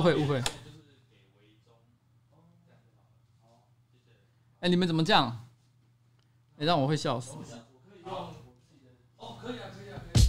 [0.00, 0.42] 误会误会。
[4.60, 5.46] 哎，你们怎么这样？
[6.56, 7.36] 哎，让我会笑死。
[9.18, 10.22] 哦，可以啊，可以啊，可以。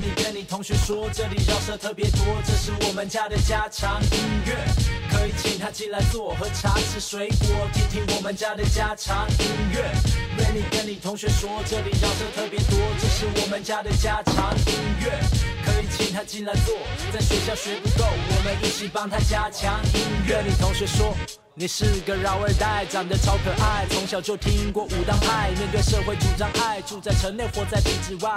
[0.00, 4.08] 哦跟你同学说，这里饶舌特别多，这是我们家的家常音
[4.46, 4.99] 乐。
[5.20, 9.92] 可以请他进来坐，喝茶吃水果，听听我们家的家常音乐。
[10.38, 14.72] Remy 跟你同学说，这里饶舌特别多，这是我们家的家常音
[15.04, 15.20] 乐。
[15.62, 16.74] 可以请他进来坐，
[17.12, 20.40] 在学校学不够，我们一起帮他加强音乐。
[20.40, 21.14] 你同学说。
[21.52, 28.30] 你是个饶二代，长得超可爱，从小就听过武当派，面对社会主张爱，住在城内活在体制外。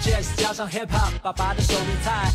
[0.00, 2.30] Jazz 加上 Hip Hop，爸爸的手里菜，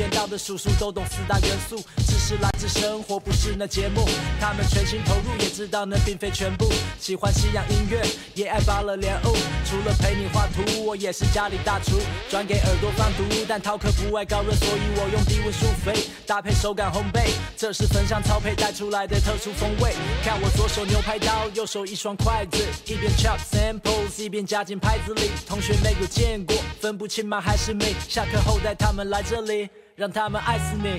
[0.00, 4.08] 见到的叔叔都懂四大元素，知识来自生活，不是那节目。
[4.40, 6.72] 他们全心投入，也知道那并非全部。
[6.98, 8.00] 喜欢西洋音乐，
[8.34, 9.36] 也爱芭乐莲雾。
[9.66, 11.98] 除了陪你画图，我也是家里大厨，
[12.30, 15.92] 转给耳朵放毒，但饕客不爱高热，所以我用低温舒肥，
[16.26, 19.92] 搭配手感烘焙，这是焚香操配带出来的特殊风味。
[20.24, 22.56] 看我左手牛排刀，右手一双筷子，
[22.86, 25.30] 一边 chop samples，一边夹进拍子里。
[25.46, 27.94] 同学没有见过，分不清吗还是米？
[28.08, 29.68] 下课后带他们来这里，
[30.00, 30.96] 让他们爱死你。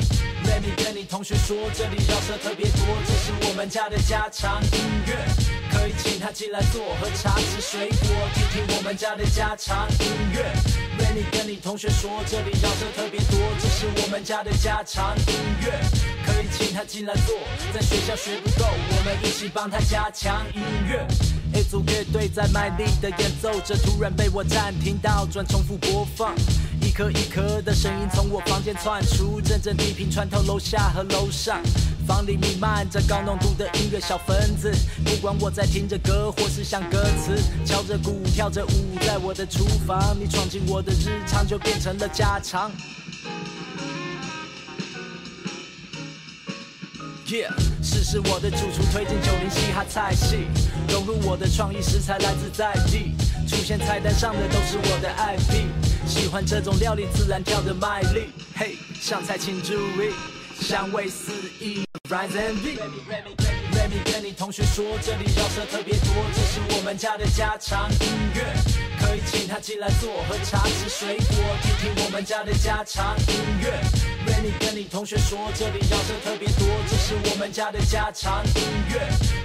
[0.47, 5.17] Remy 跟你同学说，这里饶舌特别多，这是我们家的家常音乐。
[5.71, 10.53] 可以请他进来坐，喝茶吃水果，听听我们家的家常音乐。
[10.99, 15.33] Remy 跟你同学说，这里饶舌特别多，这是我们家的家常音
[15.65, 15.81] 乐。
[16.23, 17.35] 可以请他进来坐，
[17.73, 21.40] 在学校学不够，我们一起帮他加强音乐。
[21.53, 26.33] 一组乐队在卖力的演奏着，突然被我暂停倒转重复播放，
[26.81, 31.61] 一颗一颗的声音从我房间窜出，阵阵低频穿透楼下和楼上，
[32.07, 34.71] 房里弥漫着高浓度的音乐小分子。
[35.03, 42.71] 不管我在听着歌，或是想歌词，敲着鼓跳着舞，在我的厨房，你闯进我的日常，就变成了家常。
[47.31, 47.47] Yeah，
[47.81, 50.47] 试试我的主厨推荐九零嘻哈菜系，
[50.89, 53.15] 融入我的创意食材来自在地，
[53.47, 55.63] 出现菜单上的都是我的 IP，
[56.05, 60.11] 喜欢这种料理自然跳的卖力，嘿，上菜请注意，
[60.61, 67.97] 香味四溢，Rise and Be，Remy 跟你同学说，这里饶舌特别多，这是我们家的家常音
[68.35, 68.53] 乐。
[69.01, 73.81] 可以请他进来坐，喝茶吃水果，听听我们家的家常音乐。
[74.27, 78.61] Remy 跟你同学说，这里饶舌特别多，这是我们家的家常音
[78.93, 79.01] 乐。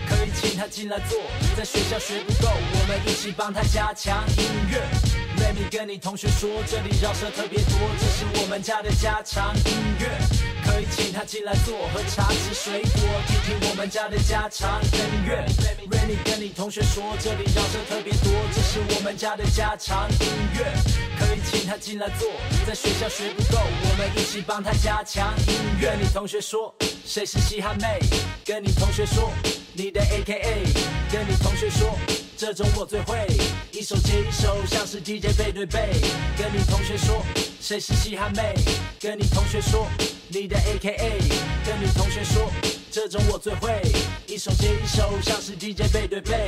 [0.07, 1.19] 可以请他进来坐，
[1.57, 4.87] 在学校学不够，我们一起帮他加强音乐。
[5.39, 10.46] Remy 跟你同学说，这里饶舌特别多，这是我们家的家常音乐。
[10.67, 15.47] 可以请他进来坐，喝茶吃水果，听听我们家的家常音乐。
[15.89, 20.27] Remy 跟你同学说，这里饶舌特别多，这是我们家的家常音
[20.59, 20.67] 乐。
[21.19, 22.29] 可以请他进来坐，
[22.67, 25.97] 在学校学不够，我们一起帮他加强音乐。
[26.01, 26.75] 你同学说，
[27.07, 28.01] 谁是嘻哈妹？
[28.45, 29.33] 跟你同学说，
[29.73, 30.67] 你的 AKA。
[31.11, 31.97] 跟你同学说，
[32.37, 33.27] 这种我最会，
[33.71, 36.01] 一首接一首，像是 DJ 背对背。
[36.37, 37.25] 跟你同学说，
[37.67, 38.55] 谁是嘻哈妹？
[39.01, 39.89] 跟你同学说。
[40.29, 41.19] 你的 AKA，
[41.65, 42.49] 跟你同学说，
[42.93, 43.83] 这种我最会，
[44.29, 46.47] 一首接一首，像是 DJ 背对背。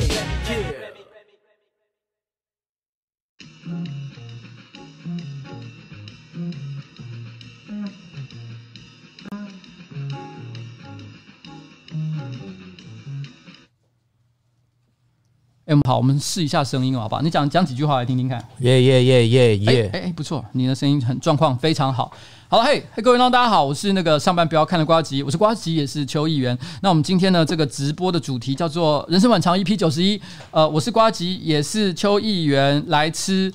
[15.68, 17.20] 哎，好，我们试一下声音，好不好？
[17.20, 18.42] 你讲讲几句话来听听看。
[18.60, 19.90] 耶耶耶耶耶！
[19.92, 22.10] 哎哎，不错，你的声音很状况非常好。
[22.48, 26.58] 好了，嘿，嘿，各位观众，大家好，我是那个上班不要看的瓜吉，我是瓜吉，也是邱议员。
[26.80, 30.18] 那我们今天呢，这个直播的主题叫做《人生晚长》EP 九十一。
[30.52, 33.52] 呃，我是瓜吉，也是邱议员，来吃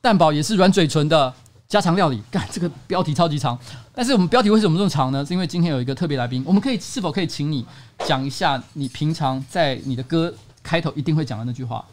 [0.00, 1.30] 蛋堡，也是软嘴唇的
[1.68, 2.22] 家常料理。
[2.30, 3.58] 干，这个标题超级长，
[3.94, 5.22] 但是我们标题为什么这么长呢？
[5.22, 7.62] 是因为今天有一个特别来宾，我们可以是否可以请你
[8.06, 10.32] 讲一下你平常在你的歌
[10.64, 11.84] 开头一定会讲的那句话？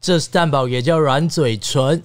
[0.00, 2.02] 这是蛋堡，也叫软嘴唇。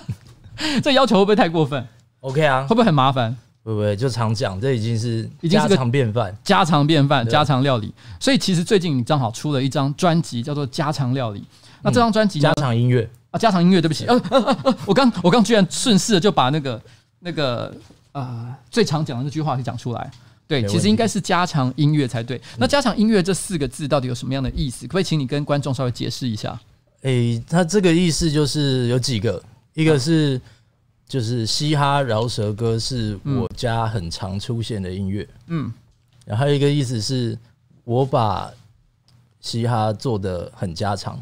[0.82, 1.86] 这要求会不会太过分
[2.20, 3.36] ？OK 啊，会不会很麻烦？
[3.62, 7.92] 不会，就常讲，这已经是已经是家常便饭，家常便饭，家常料理。
[8.18, 11.40] 所以其实最近你正好出了一张专辑，叫做《家常料理》。
[11.82, 16.80] 那这张专辑家常音乐啊，家常音乐，对不起，呃呃呃，我刚我刚居然顺势的就把那个
[17.20, 17.74] 那个
[18.12, 20.10] 呃最常讲的那句话给讲出来。
[20.50, 22.40] 对，其实应该是加强音乐才对。
[22.58, 24.84] 那加强音乐这四个字到底有什么样的意思？
[24.86, 26.58] 可不可以请你跟观众稍微解释一下？
[27.02, 29.40] 诶，它这个意思就是有几个，
[29.74, 30.40] 一个是。
[31.10, 35.72] 就是嘻哈饶舌歌是我家很常出现的音乐，嗯，
[36.24, 37.36] 然后一个意思是，
[37.82, 38.48] 我把
[39.40, 41.20] 嘻哈做的很家常。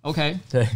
[0.00, 0.68] OK，对，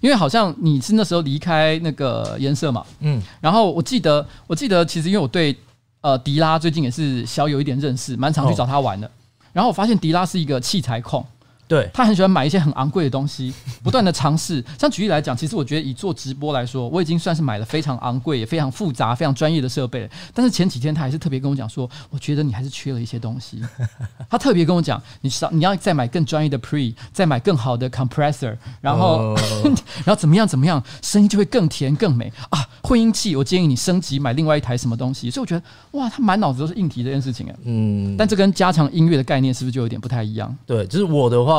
[0.00, 5.56] 因为好像你是那时候离开那个颜色嘛，嗯，然后我记得，我记得其实因为我对
[6.00, 9.10] 呃迪拉最近也是小有一点认识，蛮常去找他玩的，哦、
[9.52, 11.24] 然后我发现迪拉是一个器材控。
[11.68, 13.52] 对，他很喜欢买一些很昂贵的东西，
[13.84, 14.64] 不断的尝试。
[14.78, 20.08] 像举例来讲，其实我觉得以做直播来说，我已经算是买了非常昂贵、也非常复杂、非常专业的设备了。
[20.32, 23.62] 但是前几天他还是特别跟我讲说，我觉得你还是缺了一些东西。
[24.30, 29.38] 他特别跟我讲，你少你要再买更专业的 pre，再买更好的 compressor，然后、oh.
[30.06, 32.66] 然后怎么样怎么样，声音就会更甜更美啊。
[32.82, 35.30] 混音器，我建议你升级买另外一台什么东西。
[35.30, 37.54] 所以我觉得哇，他满脑子都是硬题这件事情哎。
[37.64, 40.56] 嗯，但这跟加强音乐的概念是不是就有点不太一样？
[40.64, 41.57] 对，就是我的话。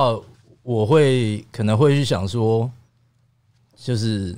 [0.61, 2.69] 我会可能会去想说，
[3.75, 4.35] 就是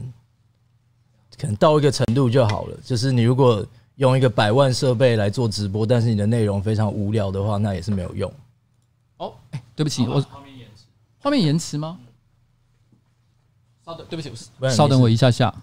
[1.37, 2.77] 可能到一个程度就好了。
[2.83, 3.65] 就是你如果
[3.95, 8.33] 用一个百万设备来做直播，但是你的内容非常无聊的话，那也是没有用。
[9.17, 10.85] 哦，哎，对不起，我画面延迟，
[11.19, 11.99] 画面延迟吗？
[13.83, 15.53] 稍等，对不起，我稍等我一下下。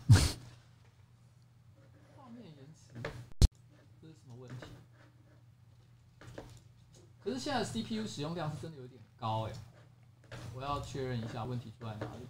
[2.16, 3.00] 画面延迟，
[4.02, 4.66] 这是什么问题？
[7.24, 9.52] 可是现在 CPU 使用量是真的有点高哎。
[10.54, 12.26] 我要确认一下问题出在哪里。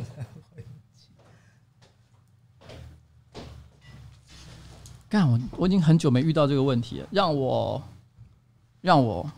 [5.08, 7.82] 干我我已经很久没遇到这个问题了，让我
[8.80, 9.28] 让我。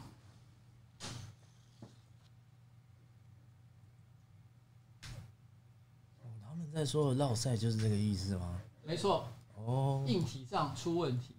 [6.83, 8.57] 在说的绕赛就是这个意思吗？
[8.85, 9.29] 没错。
[9.55, 11.37] 哦，硬体上出问题。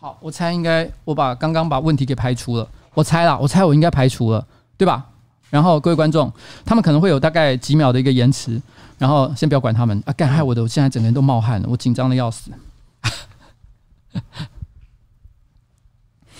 [0.00, 2.66] 好，我猜应该我把刚刚把问题给排除了。
[2.94, 4.46] 我猜啦，我猜我应该排除了，
[4.78, 5.06] 对吧？
[5.50, 6.32] 然后各位观众，
[6.64, 8.62] 他们可能会有大概几秒的一个延迟，
[8.96, 10.12] 然后先不要管他们啊！
[10.14, 12.50] 干害我的，我现在整个人都冒汗了，我紧张的要死。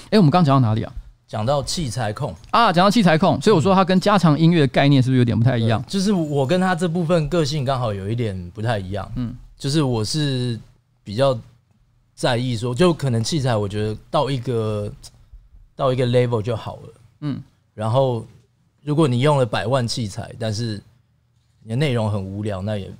[0.04, 0.92] 哎、欸，我们刚讲到哪里啊？
[1.26, 5.84] 讲到器材控啊，讲到器材控，所以我说它跟加强音乐的概念是不是有点不太一样？
[5.86, 9.12] 就是我跟他这部分个性刚好有一点不太一样。
[9.16, 10.58] 嗯，就是我是
[11.04, 11.38] 比较
[12.14, 14.90] 在意说，就可能器材，我觉得到一个
[15.76, 16.94] 到一个 level 就好了。
[17.20, 17.42] 嗯，
[17.74, 18.26] 然后
[18.82, 20.82] 如果你用了百万器材，但是
[21.62, 22.90] 你的内容很无聊，那也。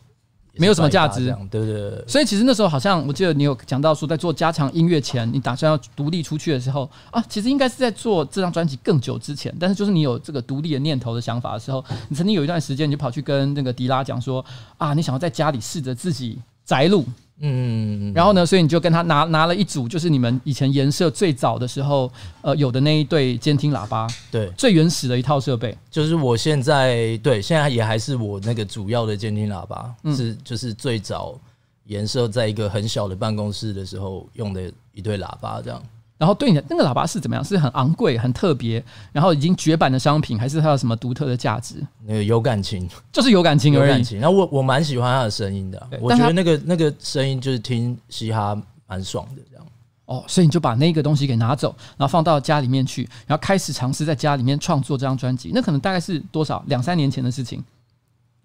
[0.58, 2.04] 没有什么价值，对对对。
[2.06, 9.54] 所以其实那时候好像我记得你有讲到说，在做加强音乐前，你打算要独立出去的时候啊，其实应该是在做这张专辑更久之前。
[9.58, 14.44] 但是就是你有这个独立的念头的想法的时候，你曾经有一段时间，你就跑去跟那个迪拉讲说
[14.76, 17.04] 啊，你想要在家里试着自己宅录。
[17.40, 22.10] 嗯，然后呢，所以你就跟他拿拿了一组，就是你们以前颜色最早的时候，
[22.42, 31.38] 呃，有的那一对监听喇叭，对，最原始的一套设备，就是我现在对，现在也还是我那个主要的监听喇叭，嗯、是就是最早
[31.84, 35.82] 颜色在一个很小的办公室的时候用的一对喇叭，这样。
[36.18, 37.44] 然后对你的那个喇叭是怎么样？
[37.44, 41.76] 是很昂贵、很特别，然后已经绝版的商品，还是它有什么独特的价值？
[42.04, 43.88] 那个有感情，就是有感情而已。
[43.88, 44.18] 有感情。
[44.18, 49.64] 然后我我蛮喜欢它的声音的，我觉得那个那个声音就是听嘻哈蛮爽的这样。
[50.06, 55.52] 哦，所以你就把那个东西给拿走，然后放到家里面去，然后开始尝试在家里面创作这张专辑。
[55.54, 56.64] 那可能大概是多少？
[56.66, 57.62] 两三年前的事情。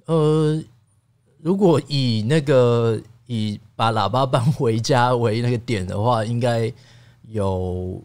[0.06, 0.62] 呃，
[1.42, 6.72] 如果以那个以把喇叭搬回家为那个点的话，应该。
[7.28, 8.02] 有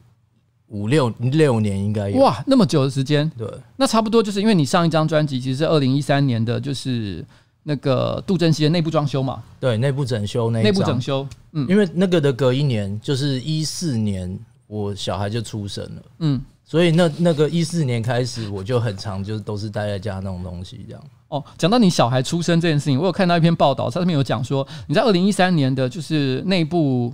[0.68, 3.30] 五六六年应该有哇，那么久的时间。
[3.38, 7.24] 对，那差不多就是因为你上一张专辑其实是二零一三年的，就是
[7.62, 9.42] 那个杜振熙的内部装修嘛。
[9.58, 21.02] 对，内部整修那内部整修，嗯，因为那个的隔一年就是一四年，我小孩就出生了，嗯，所以那那个一四年开始我就很常就都是待在家那种东西这样。
[21.28, 27.10] 哦，讲到你小孩出生这件事情，我有看到一篇报道，它上面有讲说你在二零一三年的就是内部。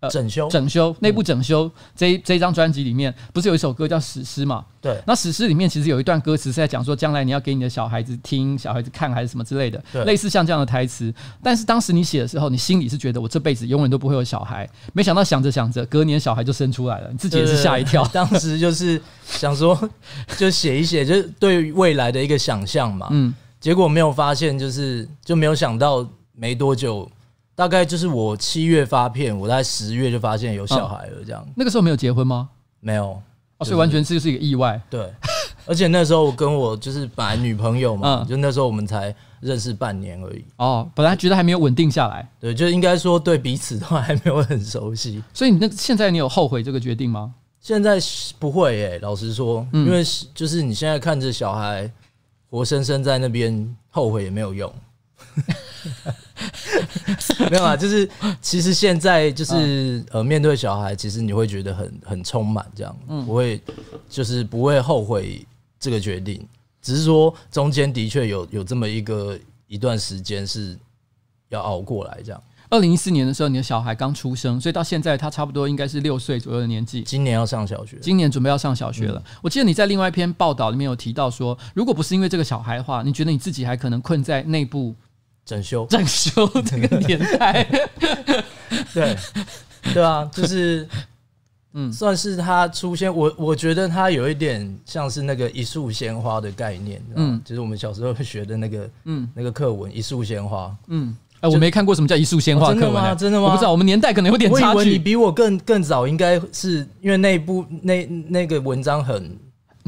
[0.00, 4.64] 呃，整修整修内部整修这一这一张专辑里面，不是有一首歌叫《史诗》嘛？
[4.80, 4.96] 对。
[5.04, 11.12] 那《史诗》里面其实有一段歌词是在讲说，将来你要给你的小孩子听、小孩子看，还是什么之类的，类似像这样的台词。
[11.42, 14.70] 但是当时你写的时候，你心里是觉得我这辈子永远都不会有小孩。
[14.92, 18.06] 没想到想着想着，隔年小孩就生出来了，你自己也是吓一跳。
[18.14, 19.76] 当时就是想说，
[20.38, 23.08] 就写一写，就是对未来的一个想象嘛。
[23.10, 23.34] 嗯。
[23.58, 27.10] 结果没有发现，就是就没有想到没多久。
[27.58, 31.46] 大概就是我七月发片，我在十月就发现有小孩了，这样、哦。
[31.56, 32.48] 那个时候没有结婚吗？
[32.78, 33.20] 没有，
[33.56, 34.80] 哦，所以完全是是一个意外。
[34.88, 35.12] 对，
[35.66, 40.44] 而且那时候我跟我就是本来女朋友嘛，嗯就那时候我们才认识半年而已。
[40.58, 45.20] 哦，本来觉得还没有稳定下来，对，就应该说对彼此都还没有很熟悉。
[45.34, 47.34] 所以你那现在你有后悔这个决定吗？
[47.58, 47.98] 现在
[48.38, 51.90] 不会耶，老实说，嗯因为就是你现在看着小孩
[52.48, 54.72] 活生生在那边，后悔也没有用。
[57.50, 58.08] 没有啊，就是
[58.40, 63.60] 其实现在就是呃，面对小孩，其实你会觉得很很充满这样，不会
[64.08, 65.44] 就是不会后悔
[65.78, 66.46] 这个决定，
[66.82, 70.76] 只是说中间的确有有这么一个一段时间是
[71.48, 72.42] 要熬过来这样。
[72.70, 77.00] 二零一四年的时候，你的小孩刚出生，所以到现在他差不多应该是六岁左右的年纪。
[77.00, 79.22] 今年要上小学，今年准备要上小学了。
[79.40, 84.94] 我记得你在另外一篇报道里面有提到说，如果不是因为这个小孩的话，你觉得你自己还可能困在内部
[85.48, 87.64] 整修整修 这个年代？
[88.92, 89.16] 对，
[89.94, 90.86] 对啊，就是，
[91.72, 93.12] 嗯，算是他出现。
[93.14, 101.16] 我我觉得他有一点像是那个一束鲜花的概念，嗯，就是我们小时候学的那个，嗯，那个课文《一束鲜花》，嗯。
[101.40, 103.46] 哎，我没看过什么叫一束鲜花课文，欸，真的吗？
[103.46, 104.76] 我不知道，我们年代可能有点差距。
[104.76, 109.38] 我以为你比我更更早，应该是因为那部那那个文章很，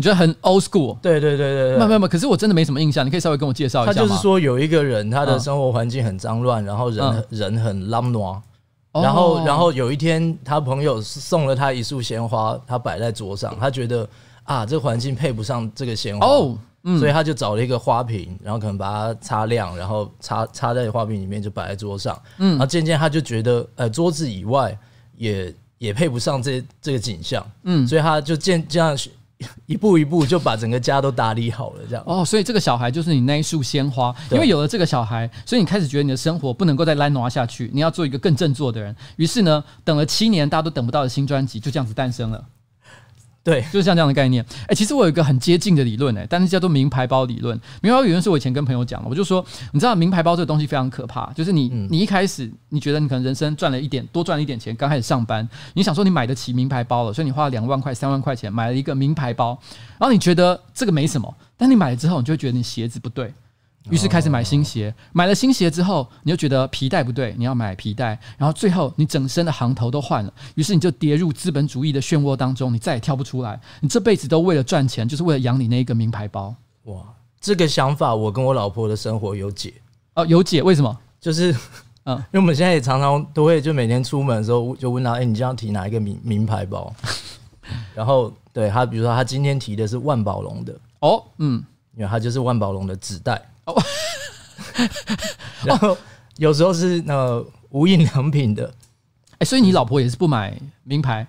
[0.01, 0.99] 你觉得很 old school？
[1.01, 3.95] 对对对对对，没有没有，可是我真的没什么印象，你可以稍微跟我介绍一下吗？
[3.95, 8.41] 他就是说有一个人，他的生活环境很脏乱，然后人、嗯、人很懒惰，
[8.95, 14.09] 然后然后有一天，他朋友送了他一束鲜花，他摆在桌上，他觉得
[14.45, 16.27] 啊，这个环境配不上这个鲜花。
[16.27, 22.19] 哦嗯、所以他就找了一个花瓶，然后可能把它擦亮，然后插插在花瓶里面，就摆在桌上。
[22.39, 24.75] 嗯，然后渐渐他就觉得，呃，桌子以外
[25.19, 27.47] 也也配不上这这个景象。
[27.65, 28.97] 嗯，所以他就渐这样
[29.67, 31.81] 一步一步就把整个家都打理好了。
[31.89, 38.95] 这样哦，所以这个小孩就是你那一束鲜花，因为有了这个小孩，所以你开始觉得你的生活不能够再烂挪下去，你要做一个更振作的人。
[39.17, 42.45] 于是呢，等了七年大家都等不到的新专辑就这样子诞生了。
[43.43, 44.45] 对，就是像这样的概念。
[44.63, 47.59] 哎、欸，其实我有一个很接近的理论，哎，但是叫做名牌包理论。
[47.81, 59.59] 名牌包理论是我以前跟朋友讲的，我就说，你知道名牌包这个东西非常可怕，就是你，你一开始你觉得你可能人生赚了一点，多赚了一点钱，刚开始上班，你想说你买得起名牌包了，所以你花了两万块、三万块钱买了一个名牌包，
[59.99, 63.33] 然后你觉得这个没什么，但你买了之后，你就会觉得你鞋子不对。
[63.89, 73.59] 于是开始买新鞋，买了新鞋之后，你就觉得皮带不对，你要买皮带，然后最后你整身的行头都换了，于是你就跌入资本主义的漩涡当中，你再也跳不出来。
[73.81, 76.55] 你这辈子都为了赚钱，就是为了养你那一个名牌包。
[76.85, 77.03] 哇，
[77.41, 79.73] 这个想法我跟我老婆的生活有解
[80.15, 80.63] 哦，有解？
[80.63, 80.97] 为什么？
[81.19, 81.51] 就是
[82.05, 86.95] 嗯，因为我们现在也常常都会就每天出门的时候就问他，哎，你这样提哪一个名名牌包？
[87.95, 91.65] 然后对他，比如说他今天提的是万宝龙的哦，嗯，
[91.97, 93.41] 因为他就是万宝龙的纸袋。
[95.65, 95.97] 然后
[96.37, 98.73] 有时候是呃无印良品的，
[99.39, 101.27] 哎，所以你老婆也是不买名牌？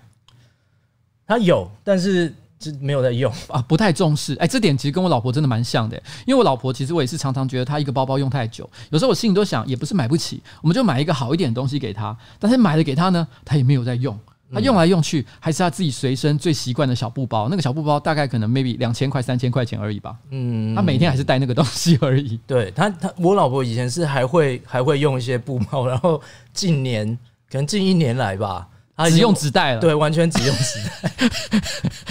[1.26, 4.34] 她有，但是就没有在用啊，不太重视。
[4.34, 5.96] 哎，这点其实跟我老婆真的蛮像的，
[6.26, 14.18] 因为我老婆其实我也是常常觉得她一个包包用太久，有时候我心里都想，也不是买不起，我们就买一个好一点的东西给她，但是买了给她呢，她也没有在用。
[14.52, 17.48] 他用来用去，还是他自己随身最习惯的小布包。
[17.48, 20.16] 那个小布包大概可能 maybe 两千块、三千块钱而已吧。
[20.30, 22.38] 嗯，他每天还是带那个东西而已。
[22.46, 26.20] 对他，他我老婆以前是还会还会用一些布包，然后
[26.52, 27.06] 近年
[27.50, 28.68] 可能近一年来吧。
[28.94, 31.28] 他只用纸袋了，对，完全只用纸袋。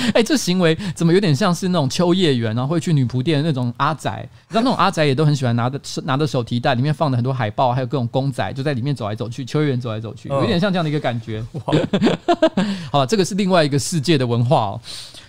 [0.11, 4.27] 哎、欸，这行为怎么有点像是那种秋叶原，然后会去女仆店的那种阿宅？
[4.49, 11.41] 你知道那种阿宅也都很喜欢拿着拿着手提袋，里面放了很多海报，还有各种公仔，就在里面走来走去，秋叶原走来走去，有点像这样的一个感觉。
[11.53, 11.61] 哇
[12.91, 14.81] 好了，这个是另外一个世界的文化哦。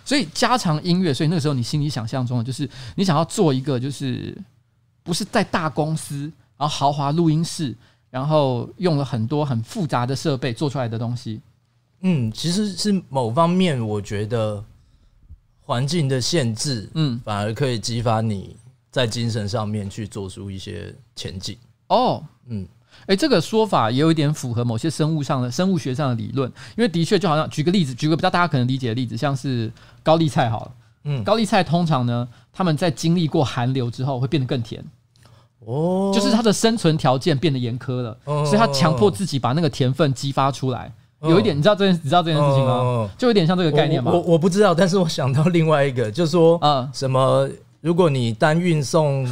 [0.04, 4.36] 所以家常音乐，所以那个时候你心里想象中的就是你想要做一个，就是
[5.02, 6.22] 不是在大公司，
[6.56, 7.76] 然后豪华录音室。
[8.12, 11.40] 然后用了很多很复杂的设备做出来的东西，
[12.02, 14.62] 嗯，其实是某方面，我觉得
[15.62, 18.54] 环境的限制，嗯，反而可以激发你
[18.90, 21.56] 在精神上面去做出一些前进。
[21.86, 22.68] 哦，嗯，
[23.06, 34.84] 诶，这个说法也有一点符合某些生物上的生物学上的理论，因为的确就好像举个例子，举个比较大家可能理解的例子，像是高丽菜好了，嗯，高丽菜通常呢，他们在经历过寒流之后会变得更甜。
[35.66, 40.92] 哦，就是他的生存条件变得严苛了，所以他强迫自己把那个甜分激发出来。
[41.22, 43.08] 有一点，你知道这件，你知道这件事情吗？
[43.16, 44.10] 就有点像这个概念吗？
[44.12, 47.48] 我我不知道，但是我想到另外一个，就是说，嗯，什么？
[47.80, 49.24] 如果你单运送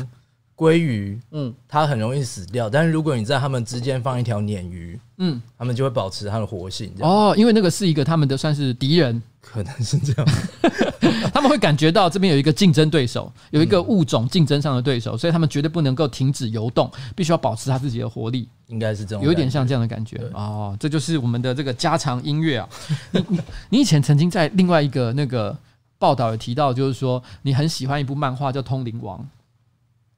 [0.61, 6.93] 鲑鱼，嗯，它很容易死掉，但是如果你在它们之间放一条鲶鱼，嗯，它们就会保持它的活性。
[7.01, 9.23] 哦，因为那个是一个他们的算是敌人。
[9.41, 10.29] 可能是这样，
[11.33, 18.47] 他们会感觉到这边有一个竞争对手，有一个物种竞争上的对手，所以他们绝对不能够停止游动，必须要保持它自己的活力。
[18.67, 20.77] 应该是这种，有一点像这样的感觉哦。
[20.79, 22.69] 这就是我们的这个家常音乐啊。
[23.13, 23.41] 你你
[23.71, 25.57] 你以前曾经在另外一个那个
[25.99, 29.19] 报道有提到，就是说你很喜欢一部漫画叫《通灵王》。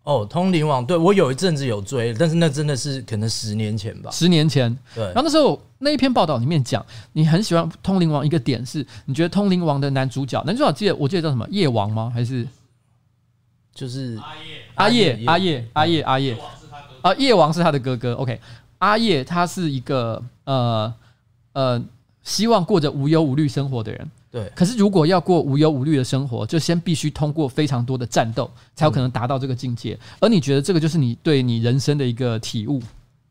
[0.05, 4.11] 哦，《通灵王》对我有一阵子有追，但是那真的是可能十年前吧。
[4.11, 5.05] 十年前，对。
[5.05, 11.47] 然后那时候那一篇报道里面讲，你很喜欢《通灵王》，一个点是你觉得《通灵王》的男主角，男主角记得我记得叫什么？
[11.51, 12.11] 夜王吗？
[12.13, 12.45] 还是
[13.73, 14.19] 就是
[14.75, 15.21] 阿叶？
[15.25, 15.69] 阿叶？
[15.73, 16.03] 阿叶？
[16.03, 16.37] 阿叶？
[17.03, 18.15] 啊，夜王是他的哥哥。
[18.15, 18.41] OK，
[18.79, 20.93] 阿叶他是一个呃
[21.53, 21.81] 呃，
[22.25, 24.11] 希望过着无忧无虑生活的人。
[24.33, 29.99] 对，可是如果要过无忧无虑的生活，就先必须通过非常多的战斗，才有可能达到这个境界。
[30.21, 32.81] 而你觉得这个就是你对你人生的一个体悟？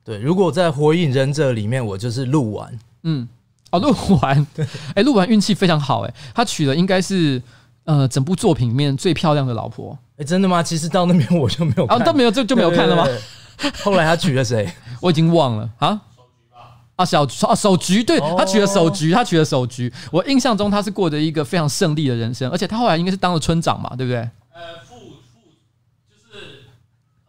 [0.04, 2.80] 对，如果在《火影忍者》里面，我就是鹿丸。
[3.02, 3.28] 嗯，
[3.72, 4.46] 哦，鹿丸，
[4.94, 7.42] 哎，鹿丸运气非常好，哎，他娶了应该是
[7.86, 9.98] 呃整部作品里面最漂亮的老婆。
[10.18, 10.62] 哎，真的吗？
[10.62, 13.06] 其实到那边我就没有看，啊，都没有就就没有看了吗？
[13.06, 14.72] 对对对对后来他娶了谁？
[15.02, 16.00] 我已经忘了啊。
[17.02, 19.92] 啊，小啊，手菊，对，他娶了手菊，他娶了手菊。
[20.12, 24.20] 我印象中他是过着一个非常胜利的人生，而且他后来应该是当了村长嘛，对不对？
[24.54, 25.50] 呃，副副
[26.08, 26.66] 就是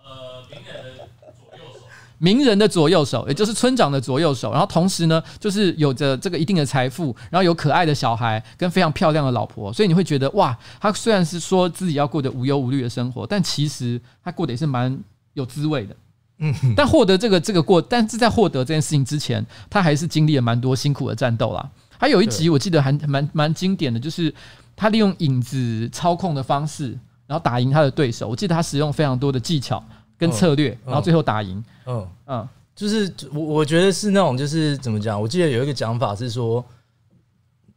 [0.04, 0.68] 呃名人
[1.16, 1.86] 的左右手，
[2.18, 4.50] 名人的左右手，也就是村长的左右手。
[4.52, 14.98] 然后同时呢，就是有着这个一定的财富，然后有可爱的小孩跟非常漂亮的老婆，所以你会觉得哇，他虽然是说自己要过着无忧无虑的生活，但其实他过得也是蛮
[15.32, 15.96] 有滋味的。
[16.38, 21.70] 嗯，但获得这个这个过，但是在获得这件事情之前，他还是经历了蛮多辛苦的战斗啦。
[21.96, 24.34] 还有一集我记得还蛮蛮经典的，就是
[24.74, 26.98] 他利用影子操控的方式，
[27.28, 28.28] 然后打赢他的对手。
[28.28, 29.80] 我记得他使用非常多的技巧
[30.18, 31.62] 跟策略，然后最后打赢。
[31.86, 35.20] 嗯嗯，就是我我觉得是那种就是怎么讲？
[35.20, 36.64] 我记得有一个讲法是说，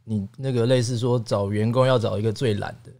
[0.02, 2.90] 你那个类似说找员工要找一个最懒的，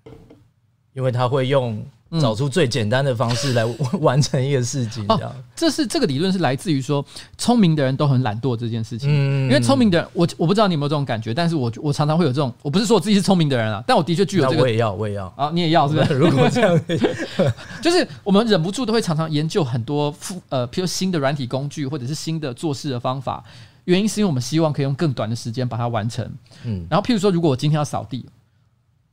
[0.92, 1.84] 因为他会用。
[2.20, 3.64] 找出最简单的方式来
[4.00, 5.34] 完成一个事情，这样。
[5.56, 7.04] 这是这个理论是来自于说，
[7.36, 9.10] 聪明的人都很懒惰这件事情。
[9.10, 14.62] 因为聪明的人，我我不知道你有没有这种感觉，但是我我常常会有这种，我不是说我自己是聪明的人啊，但我的确具有这个。
[14.62, 16.14] 我也要，我也要啊，你也要是不是？
[16.18, 16.80] 如果这样，
[17.82, 23.42] 就是我们忍不住都会常常研究很多复呃，譬如新的软体工具或者是新的做事的方法，
[23.84, 26.24] 原因是因为我们希望可以用更短的时间把它完成。
[26.64, 28.24] 嗯，然后譬如说，如果我今天要扫地。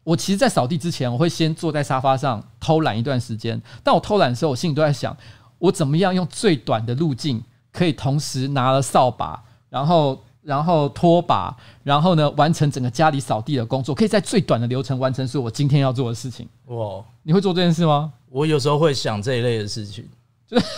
[0.04, 3.62] 我其实，在扫地之前，我会先坐在沙发上偷懒一段时间。
[3.84, 5.16] 但我偷懒的时候，我心里都在想，
[5.60, 16.48] 我怎么样用最短的路径，可以同时拿了扫把，然后然后拖把，然后呢，完成整个家里扫地的工作，可以在最短的流程完成，是我今天要做的事情。
[16.66, 18.12] 哇，你会做这件事吗？
[18.30, 20.06] 我有时候会想这一类的事情。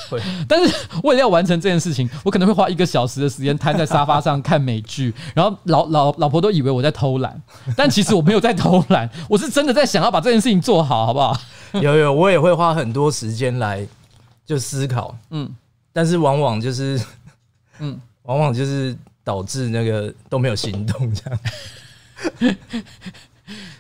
[0.10, 7.42] 会， 但是为了要完成这件事情，我可能会花一个小时的时间瘫在沙发上看美剧， 然后老老老婆都以为我在偷懒，
[7.76, 11.38] 但其实我没有在偷懒，我是真的在想要把这件事情做好，好不好？
[11.74, 13.86] 有有，我也会花很多时间来
[14.46, 15.54] 就思考，嗯，
[15.92, 17.00] 但是往往就是，
[17.80, 22.56] 嗯， 往往就是导致那个都没有行动这样。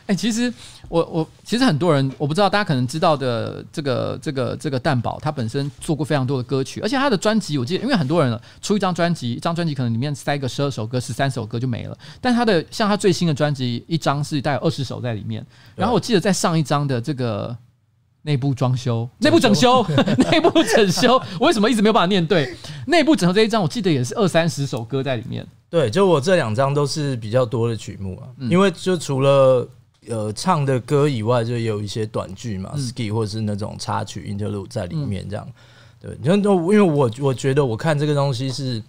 [0.08, 0.54] 哎、欸，其实
[0.88, 15.44] 我我其实很多人我不知道，大家可能知道的这个这个这个蛋宝，他本身做过非常多的歌曲，而且他的专辑我记得，因为很多人出一张专辑，一张专辑可能里面塞个十二首歌、十三首歌就没了，但他的像他最新的专辑，一张是带有二十首在里面。
[15.76, 17.58] 然后我记得在上一张的这个
[18.22, 19.84] 内部装修、内部整修、
[20.32, 22.56] 内部整修，我为什么一直没有办法念对？
[22.86, 25.44] 内部整修这一张，我记得也是二三十首歌在里面。
[25.68, 29.68] 对，就我这两张都是比较多的曲目啊，嗯、因为就除了。
[30.10, 35.46] 呃，唱的歌以外，就有一些短剧嘛、嗯、ski 或者是那种插曲 interlude 在里面，这样。
[35.48, 35.54] 嗯、
[36.02, 38.82] 对，你看，因为我我觉得我看这个东西是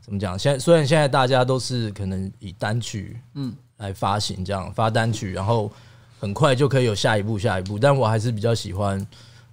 [0.00, 0.38] 怎么讲？
[0.38, 5.70] 现在虽然现在大家都是可能以单曲嗯来发行这样发单曲，然后
[6.18, 9.06] 很快就可以有下一步下一步，但我还是比较喜欢，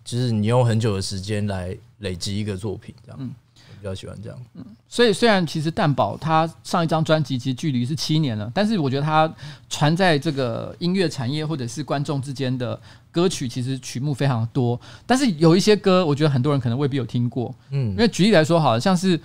[0.04, 3.18] 就是你用很久的时间来累积一个作品这样。
[3.22, 3.34] 嗯
[3.80, 9.32] 比较喜欢这样，嗯，所以虽然其实蛋宝他上一张专辑其实距离是七年了，但是我觉得他
[9.70, 12.80] 传在这个音乐产业或者是观众之间的
[13.12, 14.80] 歌曲，其实曲目非常多。
[15.06, 19.20] 但是有一些歌，我觉得很多人可能未必有听过，嗯，因为举例来说，好了，像是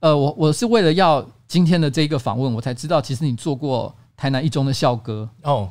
[0.00, 5.68] 呃，我我是为了要今天的这一个访问，我才知道其实你做过台南一中的校歌哦，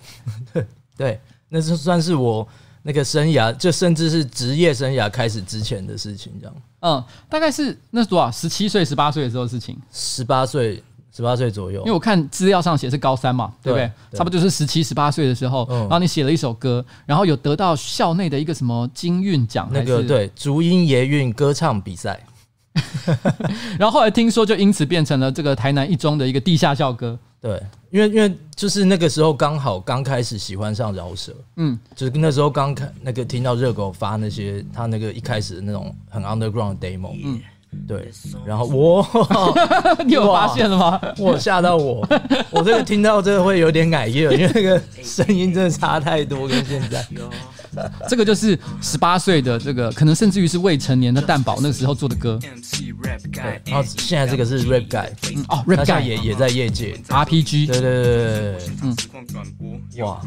[0.54, 0.66] 对
[0.98, 1.20] 对，
[1.50, 2.48] 那是算是我。
[2.84, 6.56] 那个生涯，就甚至是职业生涯开始之前的事情，这样。
[6.80, 8.30] 嗯，大概是那是多少？
[8.30, 9.78] 十七岁、十八岁的时候的事情。
[9.92, 11.80] 十八岁，十八岁左右。
[11.80, 13.92] 因为我看资料上写是高三嘛，对不对？
[14.12, 22.20] 对，差不多就是十七、十八岁的时候，嗯、然后你写了一首歌，然后有得到校内的一个什么金韵奖，那个对，竹音爷韵歌唱比赛。
[23.80, 27.18] 然后后来听说，就因此变成了这个台南一中的一个地下校歌。
[27.48, 37.40] 对，因为因为就是那个时候刚好刚开始喜欢上饶舌，嗯，就是那时候刚开那个听到热狗发那些他那个一开始的那种很 underground demo，嗯，
[37.88, 38.12] 对，
[38.46, 39.08] 然后我，
[40.06, 41.00] 你有发现了吗？
[41.18, 42.06] 我吓到我，
[42.52, 47.06] 我这个听到这个会有点哽咽，因为那个声音真的差太多，跟现在。
[48.10, 52.40] 这个就是十八岁的这个，可能甚至于是未成年的蛋宝那个时候做的歌。
[53.32, 57.00] 对，然后现在这个是 Rap Guy，嗯哦，Rap Guy 也也在业界。
[57.08, 58.96] RPG，对对对对对，嗯，
[60.00, 60.22] 哇。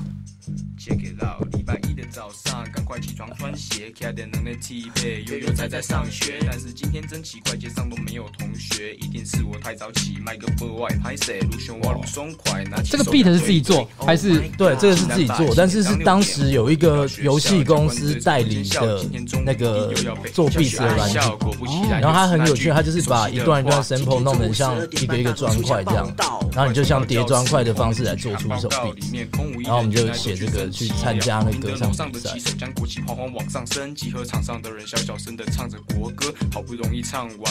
[1.53, 6.39] 礼拜一的早上，赶快起床穿鞋，开点能力体配，悠悠哉哉上学。
[6.47, 12.65] 但是今天真奇怪，街上都没有同学，一定是我太早起，买个不外拍松快。
[12.85, 14.41] 这个 beat 是自己做还是？
[14.57, 19.05] 对，这个是自己做，但是是当时有一个游戏公司代理的
[19.45, 19.93] 那个
[20.33, 21.23] 做 beat 的软件，
[22.01, 26.13] 然后它很有趣，它就是把一段一段 sample 弄得像一个一个砖块这样，
[26.53, 30.71] 然后你就像叠砖块的方式来做出一首 beat，然后我们就写这个。
[30.71, 32.31] 去参加那个歌唱比赛。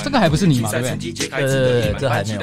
[0.03, 0.69] 这个还不是你吗？
[0.71, 1.11] 对不对？
[1.29, 2.39] 对对对，这还没有。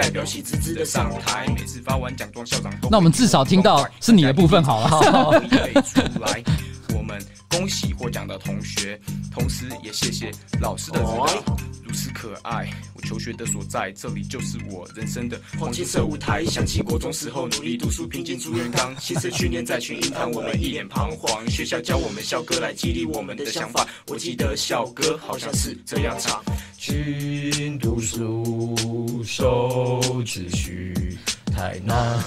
[2.91, 5.43] 那我们至少听到是你的部分好了。
[7.49, 10.31] 恭喜获奖的同学，同时也谢谢
[10.61, 12.71] 老师的指导，如此可爱。
[12.95, 16.45] 我求学的所在，这里就是我人生的黄金色舞台。
[16.45, 18.95] 想起国中时候努力读书，拼尽朱元璋。
[19.01, 21.49] 其实去年在群英谈，我们一脸彷徨。
[21.49, 23.87] 学校教我们校歌来激励我们的想法。
[24.07, 26.45] 我记得校歌好像是这样唱：
[26.79, 32.23] 勤读书，守秩序，台南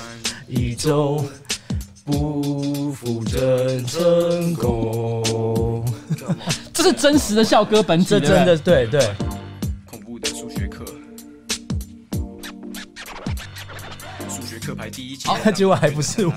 [0.47, 1.29] 一中。
[2.09, 5.85] 不负真成功，
[6.73, 8.99] 这是真实的校歌本子，这真的对对。
[15.25, 16.34] 好，结果还不是我。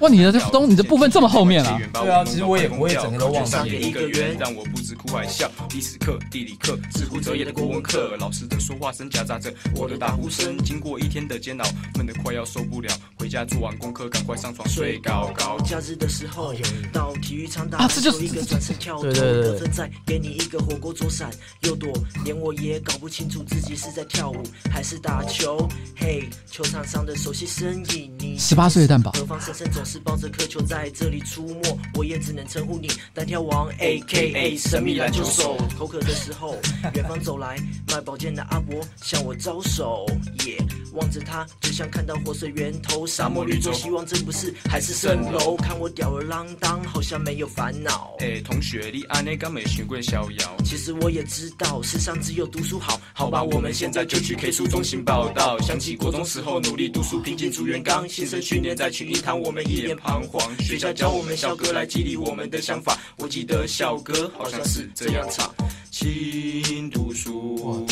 [0.00, 1.80] 哇，你的这东，你的部分这么后面啊？
[1.92, 3.66] 对啊，其实我也我也整个都忘记了。
[3.66, 5.50] 一个圆，让我不知哭还笑。
[5.70, 10.58] 历史课、地理课，自顾着夜的国文课，老师的说话声夹杂着我的打呼声。
[10.58, 11.64] 经过一天的煎熬，
[11.96, 12.88] 闷得快要受不了。
[13.18, 15.58] 回家做完功课，赶快上床睡高高。
[15.60, 16.54] 假日的时候，
[16.92, 21.92] 到体育场打篮球，一个转身跳投，得分再给你一个火锅左闪右躲，
[22.24, 25.68] 连我也搞不清楚自己是在跳舞还是打球。
[25.96, 35.56] 嘿球场上的熟悉身影，你十八岁的蛋堡，何方神圣总是抱着颗球在这里出没，我也只能称呼你单挑王，A K A 神秘篮球手。
[35.78, 36.56] 口渴的时候，
[36.94, 37.56] 远方走来
[37.88, 40.06] 卖宝剑的阿伯向我招手，
[40.46, 43.06] 耶、yeah，望着他就像看到活水源头。
[43.06, 45.56] 沙漠绿洲，希望这不是海市蜃楼。
[45.56, 48.16] 看我吊儿郎当，好像没有烦恼。
[48.20, 50.56] 哎、欸，同学，你安内刚没学过逍遥。
[50.64, 53.00] 其实我也知道，世上只有读书好。
[53.12, 55.58] 好吧，我们现在就去 K 书中心报道。
[55.60, 60.40] 想起国中时候努力读书，拼尽竹元刚，新生训练在群英堂，我们一脸彷徨。
[60.58, 65.52] 学校教我们校歌来激励我们的想法，我记得校歌好像是这样唱：
[65.90, 67.86] 勤读书，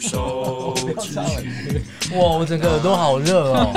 [0.00, 1.82] 守秩序。
[2.16, 3.72] 哇，我整个耳朵好热哦！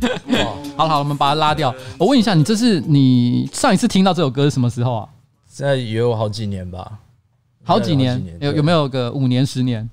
[0.28, 0.44] 哇，
[0.76, 1.74] 好了好了，我们把它拉掉。
[1.98, 5.08] 我问一下，你这是你上一次听到这首歌是什么时候啊？
[5.46, 6.98] 现在也有好几年吧，
[7.64, 9.88] 好几年，几年有有没有个五年十年？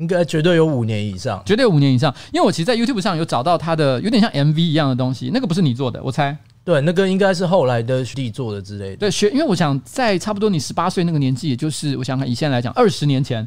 [0.00, 2.12] 应该绝对有五年以上，绝对有五年以上。
[2.32, 6.36] 因为我其实，在 YouTube 上有找到他的有点像 MV 一样的东西，那个不是你做的，我猜。
[6.64, 8.96] 对，那个应该是后来的学弟做的之类的。
[8.96, 13.46] 对，学，因为我想在差不多你十八岁那个年纪，也就是我想看以现在来讲，二十年前，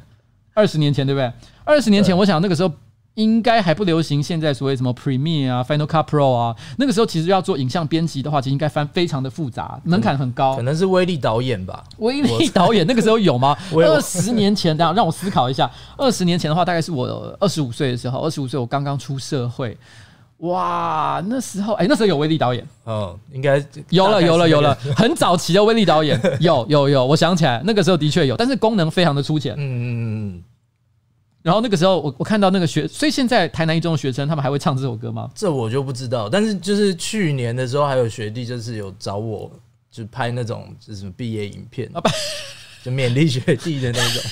[0.53, 1.31] 二十年前对不对？
[1.63, 2.71] 二十年前，我想那个时候。
[3.15, 10.55] 应该还不流行现在所谓什么 Premiere 啊、Final Cut Pro 啊，那个时候其实要做影像编辑的话，其实应该翻非常的复杂，门槛很高。
[10.55, 11.83] 可能是威力导演吧？
[11.97, 13.55] 威力导演那个时候有吗？
[13.75, 15.69] 二十年前，等下让我思考一下。
[15.95, 19.77] 二十年前的话，大概是我二十五岁的时候，二十五岁我刚刚出社会。
[20.37, 29.53] 哇，那时候哎、欸，那时候有威力导演哦，应该有了，有了，有了，很早期的威力导演，有有有，我想起来，那个时候的确有，但是功能非常的粗浅。
[29.55, 29.85] 嗯嗯
[30.35, 30.43] 嗯。
[31.43, 35.29] 然后那个时候，我我看到那个学，所以现在台南一中的学生他们还会唱这首歌吗？
[35.35, 36.29] 这我就不知道。
[36.29, 39.51] 但是就是去年的时候，还有学弟就是有找我，
[39.91, 42.01] 就拍那种就是毕业影片，啊
[42.81, 44.23] 就勉励学弟的那种。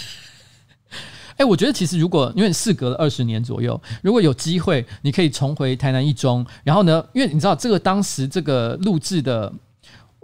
[1.35, 9.51] 哎，我觉得其实如果因为事隔了二十年左右，如果有机会，你可以重回台南一中，然后呢，因为你知道这个当时这个录制的。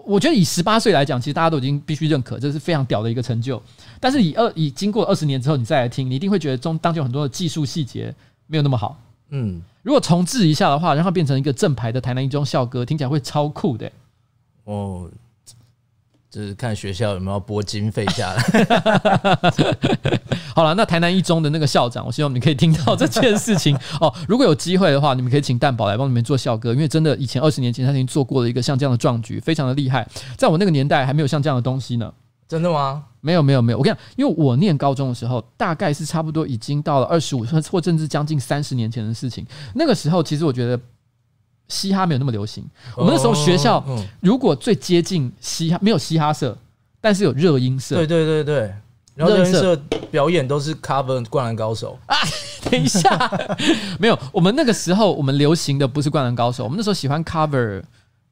[0.08, 3.62] 我觉得以十八岁来讲，其实大家都已经必须认可，这是非常屌的一个成就。
[4.00, 8.16] 但是以二以经过二十年之后，你再来听，你一定会觉得中当中有很多的技术细节
[8.48, 8.98] 没有那么好。
[9.30, 13.94] 嗯，如果重置一下的话，让它变成一个正牌的台南一中校歌，听起来会超酷的、欸。
[14.64, 15.10] 哦。
[16.30, 18.42] 就是看学校有没有拨经费下来。
[20.54, 24.14] 好了，那台南一中的那个校长，我希望你可以听到这件事情 哦。
[24.28, 30.08] 如果有机会的话，你们可以请蛋宝来帮你们做校歌，因为真的以前二十年前他已经做过了一个像这样的壮举，非常的厉害。
[30.36, 32.12] 在我那个年代还没有像这样的东西呢。
[32.48, 33.04] 真的吗？
[33.20, 39.46] 没有没有没有，我跟你讲，因为我念高中的时候，大概是差不多已经到了二十五岁，或甚至将近三十年前的事情。
[39.76, 40.80] 那个时候，其实我觉得
[41.68, 42.64] 嘻哈没有那么流行。
[42.96, 43.84] 我们那时候学校，
[44.20, 46.58] 如果最接近嘻哈，没有嘻哈社，
[47.02, 47.96] 但是有热音社。
[47.96, 48.74] 对对对对，
[49.16, 49.76] 然后热音社
[50.10, 52.18] 表演都是 cover《灌篮高手》 啊。
[52.70, 53.32] 等一下，
[53.98, 57.82] 没有，我们那个时候我们流行的不是《灌篮高手》，我们那时候喜欢 cover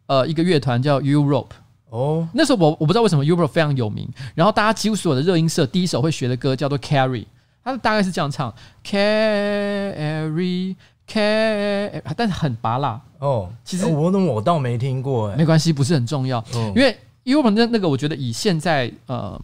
[0.08, 1.48] 呃一个乐团叫 Europe。
[1.90, 7.26] 哦，那时候我我不知道为什么 Europe 非常有名，然后大家几乎所有的热音社第一首会学的歌叫做 Carry，
[7.64, 10.76] 它大概是这样唱 Carry
[11.08, 13.50] Carry，但是很拔辣哦。
[13.64, 19.40] 其实我我倒没听过，哎，没关系，不是很重要，因为 Europe 那那个我觉得以现在呃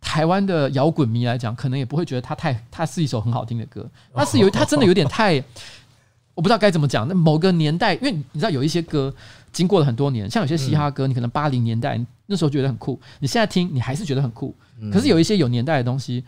[0.00, 5.42] 台湾的摇滚迷来讲，可能也不会觉得它太它是一首很好听的歌，它是有它真的有点太，
[6.34, 7.06] 我不知道该怎么讲。
[7.08, 9.14] 那某个年代，因为你知道有一些歌。
[9.54, 14.52] 经过了很多年，像有些嘻哈歌，你可能八零年代那时候觉得很酷，你现在听你还是觉得很酷。
[14.92, 16.24] 可是有一些有年代的东西，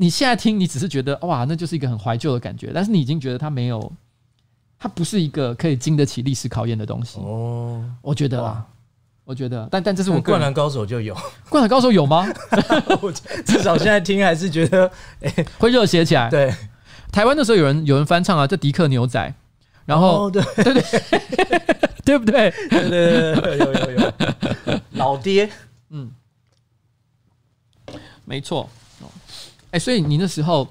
[0.00, 3.92] 你现在听你只是觉得哇，那就是一个很怀旧的感觉，但是你已经觉得它没有，
[4.78, 7.18] 它不是一个可以经得起历史考验的东西。
[7.20, 8.64] 哦，我觉得啦，
[9.24, 11.14] 我觉得，但但这是我灌篮高手就有，
[11.50, 12.26] 灌篮高手有吗？
[13.44, 14.90] 至少现在听还是觉得
[15.58, 16.30] 会热血起来。
[16.30, 16.54] 对，
[17.12, 19.34] 台湾的时候有人有人翻唱啊，这迪克牛仔。
[19.84, 20.82] 然后，哦、对 对对，
[22.04, 22.50] 对不对？
[22.68, 24.12] 对对对，有有有，
[24.92, 25.48] 老爹，
[25.88, 26.10] 嗯，
[28.26, 28.68] 没错。
[29.70, 30.66] 哎，所以你那时候，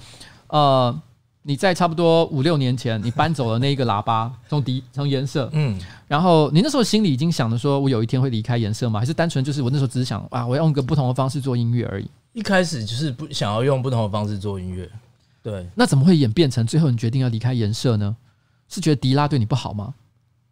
[0.48, 1.02] 呃，
[1.44, 9.00] 你在差不多五六年前，你搬走了那一个喇叭，从迪从颜色，嗯，然后你那时候心里已经想着说，我有一天会离开颜色吗？
[9.00, 12.10] 还是单纯就是我那时候只是想啊，我要用个不同的方式做音乐而已？
[12.34, 14.90] 一开始就是不想要用不同的方式做音乐，
[15.42, 15.68] 对。
[15.76, 18.16] 那怎么会演变成最后你决定要离开颜色呢？
[18.70, 19.94] 是觉得迪拉对你不好吗？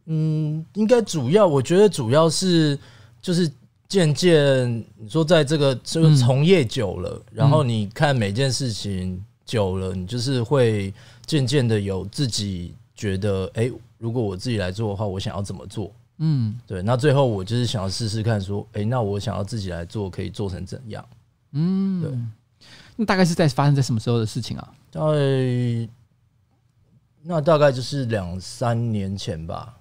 [0.05, 2.79] 嗯，应该主要，我觉得主要是
[3.21, 3.51] 就是
[3.87, 10.93] 渐渐你说在这个就是从业久了，嗯、然后你看每件事情久了，你就是会
[11.25, 15.91] 渐渐的有自己觉得，哎、欸，如果我自己来做的话，我想要怎么做？
[16.17, 16.81] 嗯，对。
[16.81, 21.05] 那最后我就是想要试试看，说，哎、欸，那我想要自己来做，可以做成怎样？
[21.51, 22.11] 嗯，对。
[22.95, 24.73] 那大概是在发生在什么时候的事情啊？
[24.91, 25.01] 在
[27.27, 29.77] 那大概就是两三年前吧，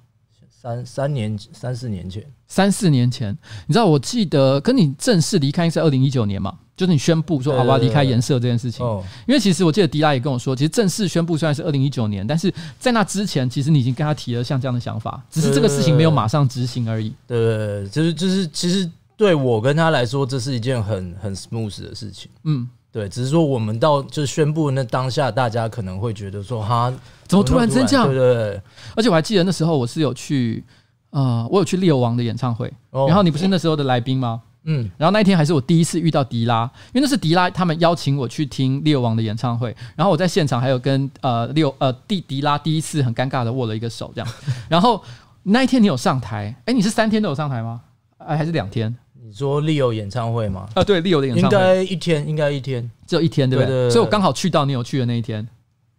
[0.65, 8.85] 三三年三四年前，三四年前，你知道，我记得跟你正式离开是二零一九年嘛，就是你宣布说好我要离开颜色这件事情。
[8.85, 17.13] 哦，因为其实我记得迪拉也跟我说，其实正式宣布虽然是二零一九年，但是在那之前，其实你已经跟他提了像这样的想法，只是这个事情没有马上执行而已。
[17.27, 22.31] 对，就是就是，其实对我跟他来说，这是一件很很 smooth 的事情。
[22.45, 22.67] 嗯。
[22.95, 26.95] 对，只是说我们到就宣布那当下，大家可能会觉得说哈，
[27.27, 28.07] 怎么突然真这样？
[28.07, 28.63] 对对对。
[28.95, 30.63] 而且我还记得那时候我是有去，
[31.11, 34.43] 呃，我有去 Leo 王的演唱会，然后你不是那时候的来宾吗？
[34.63, 34.89] 嗯。
[34.97, 44.33] 然后那一天还是我第一次遇到迪拉，因为那是迪拉他们邀请我去听 Leo 王的演唱会，然后我在现场还有跟呃六呃迪迪拉第一次很尴尬的握了一个手这样。
[44.71, 45.03] 然后
[45.43, 46.55] 那一天你有上台？
[46.67, 47.81] 哎，你是三天都有上台吗？
[48.19, 48.97] 哎，还是两天？
[49.35, 50.69] 你说 Leo 演唱会吗？
[50.75, 53.67] 啊，对，Leo 的演唱会应该一天，应该一天，只有一天，对不对？
[53.67, 55.45] 对对对，所以我刚好去到你有去的那一天，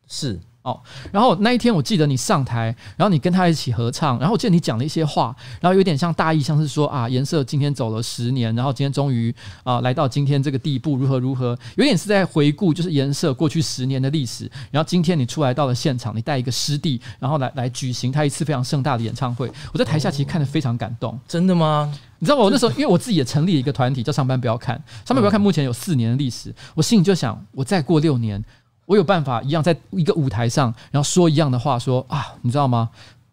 [0.08, 0.40] 是。
[0.66, 14.50] 哦，然后那一天我记得你上台，然后你跟他一起合唱，然后我记得你讲了一些话，然后有点像大意，像是说啊，颜色今天走了十年，然后今天终于啊来到今天这个地步，如何如何，有点是在回顾就是颜色过去十年的历史。
[14.72, 19.48] 然后今天你出来到了现场，你带一个师弟，然后来来举行他一次非常盛大的演唱会。
[19.72, 21.16] 我在台下其实看得非常感动。
[21.28, 21.94] 真的吗？
[22.18, 24.76] 你知道我那时候，因为我自己也成立了一个团体叫上班不要看，
[25.06, 28.44] 上班不要看，目前有四年的历史，我心里就想，我再过六年。
[28.86, 32.90] 我有办法一样在一个舞台上，然后说一样的话，说啊，你知道吗？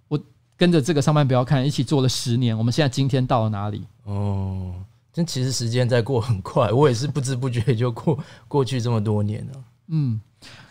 [0.08, 0.18] 我
[0.56, 3.84] 跟着这个上班不要看，一起做了十年，我们现在今天到了哪里？
[4.04, 4.72] 哦，
[5.12, 9.64] 这其实时间在过很快，我也是不知不觉就过过去这么多年了。
[9.88, 10.18] 嗯，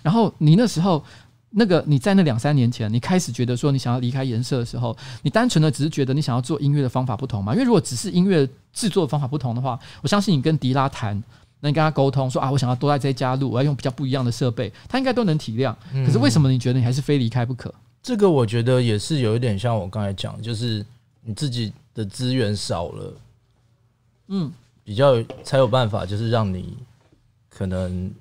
[0.01, 1.03] 然后你那时候
[1.51, 7.53] 那个你在那两三年前，你开始觉得说你想要离开颜色的时候，你单纯的只是觉得你想要做音乐的方法不同吗？
[7.53, 11.21] 因为如果只是音乐制作的方法不同的话，我相信你跟迪拉谈。
[11.61, 15.73] 那你跟他沟通说啊，我想要多在这家录，我要用比较不一样的设备，他应该都能体谅。
[16.05, 17.73] 可是为什么你觉得你还是非离开不可？
[18.03, 20.83] 这个我觉得也是有一点像我刚才讲，就是
[21.23, 23.13] 你自己的资源少了，
[24.29, 24.51] 嗯，
[24.83, 26.75] 比较才有办法，就是让你
[27.47, 28.11] 可能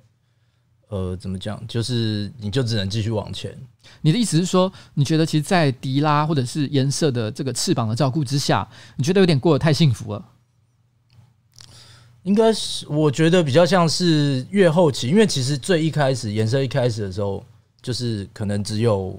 [0.89, 3.57] 呃怎么讲，就是你就只能继续往前。
[4.03, 10.23] 你的意思是说，你觉得其实，在迪拉或者是颜色的这个翅膀的照顾之下，你觉得有点过得太幸福了？
[12.23, 17.45] 应该是，我觉得比较像是越后期，因为其实最一开始颜色一开始的时候，
[17.81, 19.19] 就是可能只有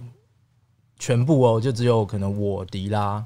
[1.00, 3.24] 全部哦，就只有可能我迪拉，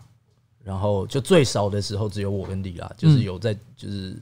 [0.63, 4.17] 然后就最少的时候只有我跟迪拉，就是有在就是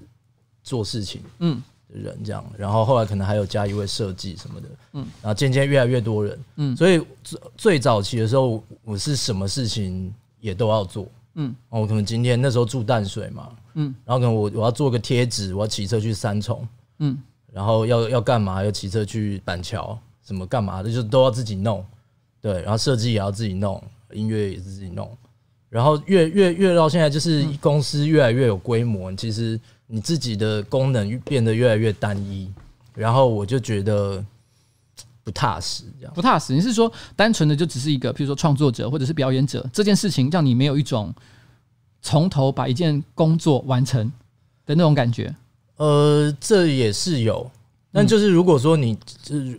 [0.64, 16.68] 做事情，嗯，的人这样，然后后来可能还有加一位设计什么的，嗯，然后渐渐越来越多人，嗯，所以最最早期的时候，我是什么事情也都要做，嗯，我可能今天那时候住淡水嘛，嗯，然后可能我我要做个贴纸，我要骑车去三重，
[17.00, 17.18] 嗯，
[17.52, 18.64] 然后要要干嘛？
[18.64, 21.84] 要骑车去板桥，什么干嘛的，就都要自己弄，
[22.40, 25.10] 对，然后设计也要自己弄，音乐也是自己弄。
[25.70, 32.54] 然后越越越到现在，就是公司越来越有规模，嗯、其实你自己的功能变得越来越单一，
[32.94, 34.24] 然后我就觉得
[35.24, 36.54] 不踏实，这样不踏实。
[36.54, 41.14] 你是说单纯的就只是一个，比如说创作者或者是表演者这件事情，让你没有一种
[42.02, 44.12] 从头把一件工作完成
[44.66, 45.36] 的那种感觉？
[45.78, 47.50] 呃，这也是有，
[47.92, 48.98] 但就是如果说你，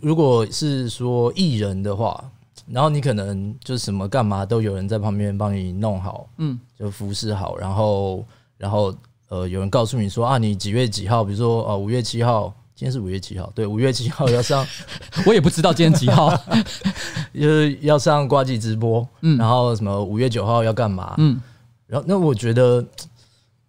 [0.01, 2.23] 如果是说艺人的话。
[2.67, 8.25] 然后你可能就什么干嘛都有人在旁边帮你弄好，嗯，就服侍好，然后
[8.57, 8.91] 然后
[9.27, 11.23] 呃有人告诉你说啊，你几月几号？
[11.23, 14.67] 比如说呃五月七号，今天是五月七号，对，五月七号要上，
[15.25, 16.29] 我也不知道今天几号，
[17.33, 21.41] 就是要上挂机直播，嗯，然后什么五月九号要干嘛，嗯，
[21.87, 22.85] 然后那我觉得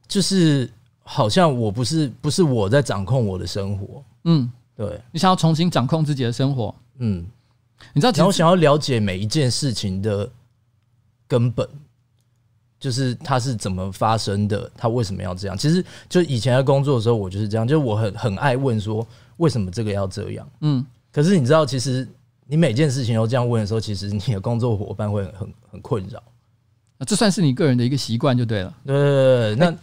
[0.08, 0.68] 就是
[1.04, 7.24] 好像我不是不是我在掌控我的生活，嗯，对，你想要重新掌控自己的生活，嗯。
[7.92, 10.28] 你知道，然后想要了解每一件事情的
[11.28, 11.68] 根本，
[12.78, 15.56] 就是它是怎么发生的，它为什么要这样？
[15.56, 19.06] 其实就以前在工作的时候，我就是这样，就我很很爱问说，
[19.38, 20.48] 为什么这个要这样？
[20.60, 22.06] 嗯，可是你知道，其实
[22.46, 26.22] 你每件事情都这样问的时候，其实你的工作伙伴会很很困扰。
[26.98, 28.74] 那这算是你个人的一个习惯就对了。
[28.84, 29.74] 对对对，那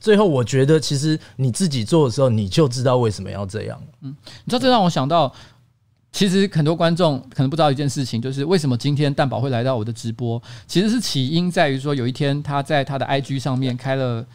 [0.00, 3.80] 最后我觉得，其实你自己做的时候，你就知道为什么要这样。
[4.00, 5.32] 嗯，你知道，这让我想到。
[6.18, 14.26] 其实很多观众可能不知道一件事情，就是为什么今天蛋宝会来到我的直播，其实是起因在于说，有一天他在他的 IG 上面开了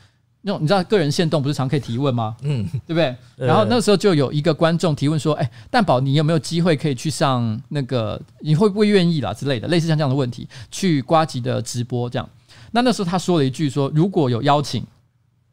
[0.43, 2.37] 那种你知道个人限动不是常可以提问吗？
[2.43, 3.13] 嗯，对不对？
[3.35, 8.17] 然后那个时候就有一个观众提问说：“哎，蛋宝，你有没有机会可以去上那个？
[8.39, 12.29] 你会不会愿意啦之类的，类似像这样的问题，去瓜吉的直播这样。”
[12.71, 14.81] 那那时候他说了一句说：“如果有邀请，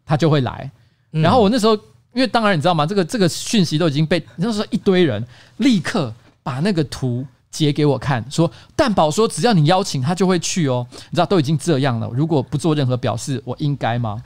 [0.07, 0.71] 他就会来。”
[1.11, 1.77] 然后我那时候。
[2.13, 2.85] 因为当然你知道吗？
[2.85, 5.25] 这个这个讯息都已经被那时候一堆人
[5.59, 6.13] 立刻
[6.51, 10.85] 把那个图截给我看，说蛋堡说只要你邀请他就会去哦。
[10.91, 14.21] 你知道都已经这样了，如果不做任何表示，我应该吗？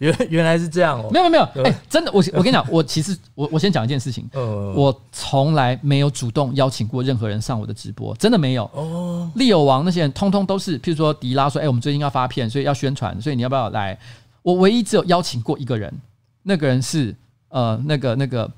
[0.00, 1.08] 原原来是这样哦。
[1.12, 8.68] 没有没有没有，哎，真的，我我跟你讲，我其实我我先讲一件事情，我从来没有主动邀请过任何人上我的直播，真的没有。
[8.74, 13.96] 哦，利友王那些人通通都是，譬如说迪拉说，哎，我们最近要发片，所以要宣传，所以你要不要来？
[14.42, 15.94] 我唯一只有邀请过一个人。
[16.42, 17.14] 那个人是
[17.50, 18.50] 呃，那个那个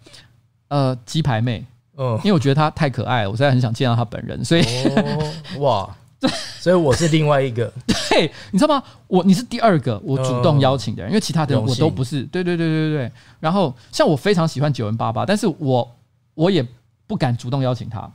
[0.69, 1.67] 呃，鸡排妹，
[1.99, 5.97] 嗯，因为我觉得他太可爱了，我实在很想见到他本人，所以、哦、哇，
[6.59, 8.83] 所以我是另外一个，对，你知道吗？
[9.09, 13.13] 我你是第二个我主动邀请的人，因为其他的人我都不是，对对对对对。
[13.41, 15.97] 然后像我非常喜欢九零八八但是我
[16.35, 16.65] 我也
[17.07, 18.11] 不敢主动邀请他。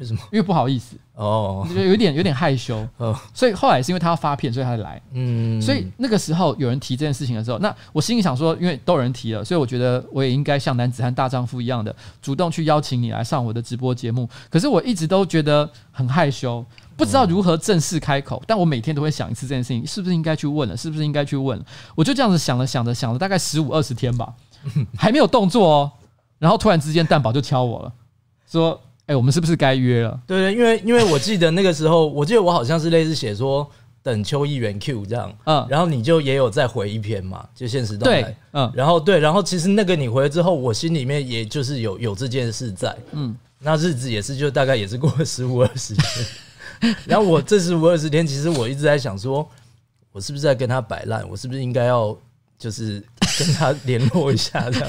[0.00, 0.20] 为什么？
[0.32, 5.00] 因为不好意思哦，就有点有点害羞哦，所以后来是因为他要发片，所以他才来。
[5.12, 14.26] 嗯，所以那个时候有人提这件事情的时候，那我心里想说，因为都有人提了，所以我觉得我也应该像男子汉大丈夫一样的主动去邀请你来上我的直播节目。
[14.48, 16.64] 可是我一直都觉得很害羞，
[16.96, 18.42] 不知道如何正式开口。
[18.46, 20.74] 但我每天都会想一次这件事情，是不是应该去问了？
[20.74, 21.64] 是不是应该去问了？
[21.94, 24.32] 我就这样子想了想着想了大概十五二十天吧，
[24.96, 25.92] 还没有动作哦。
[26.38, 27.92] 然后突然之间蛋宝就敲我了，
[28.50, 28.80] 说。
[29.06, 30.20] 哎、欸，我们是不是该约了？
[30.26, 33.68] 对对，因为因为我记得那个时候，我记得我好像是类似写说
[34.00, 49.46] 等邱议员 Q 这样，嗯，然后你就也有再回一篇嘛，就现实动态，嗯，然后对，然后其实那个你回了之后，我心里面也就是有有这件事在，嗯，那日子也是就大概也是过了十五二十天， 然后我这十五二十天，其实我一直在想说，
[50.12, 51.28] 我是不是在跟他摆烂？
[51.28, 52.16] 我是不是应该要
[52.56, 53.02] 就是。
[53.44, 54.88] 跟他联络一下，这样。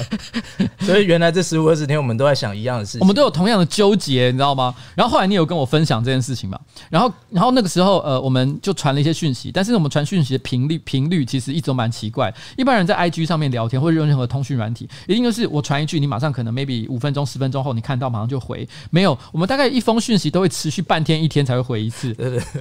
[0.80, 4.74] 所以原来这十五二十天，我们都在想一样的事情，我们都有同样的纠结，你知道吗？
[4.94, 6.58] 然后后来你有跟我分享这件事情嘛？
[6.90, 12.32] 然后，然后那个时候，呃，我们就传了一些讯息，但是我们传讯息的频率频率其实一直都蛮奇怪。
[12.56, 18.68] 一般人在 IG 上面聊天或者用任何通讯软体，一定就是我传一句，你马上可能 maybe 五分钟、十分钟后你看到马上就回。
[18.90, 22.14] 没有，我们大概一封讯息都会持续半天一天才会回一次，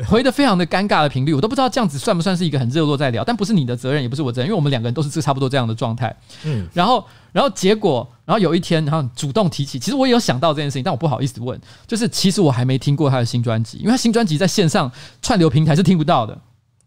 [0.08, 6.16] 回的非常的尴尬的频率，我都不知道这样子算不算是一个很热络在聊，但不是你的责任，也不是我责任，因为我们两个人都是这差不多这样的状态。
[6.46, 14.90] 嗯，然后，然后结果，然后有一天，然后主动提起，其实我也有想到这件事情，但我不好意思问，就是其实我还没听过他的新专辑，因为他新专辑在线上
[15.22, 16.38] 串流平台是听不到的。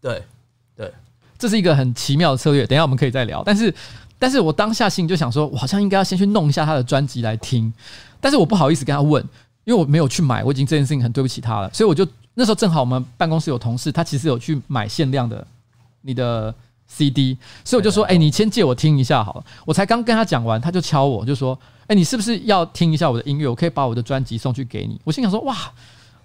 [0.01, 0.23] 对，
[0.75, 0.93] 对，
[1.37, 3.43] 这是一个很奇妙的策略，等一下我们可以再聊。
[3.43, 3.73] 但是，
[4.17, 7.71] 但是我当下心里就想说，我好像应该要先去弄一下他的专辑来听，
[8.21, 9.21] 但是我不好意思跟他问，
[9.65, 15.45] 因为我没有去买，我已经这件事情很对不起他了，所以我就那时候正好我们办公室有同事，他其实有去买限量的
[16.01, 16.55] 你的。
[16.87, 19.43] CD，所以我就说，哎、欸，你先借我听一下好了。
[19.65, 23.47] 我才刚跟他讲完，他就敲我，就说，哎、欸，你是不是要听一下我的音乐？
[23.47, 24.99] 我可以把我的专辑送去给你。
[25.03, 25.55] 我心想说，哇，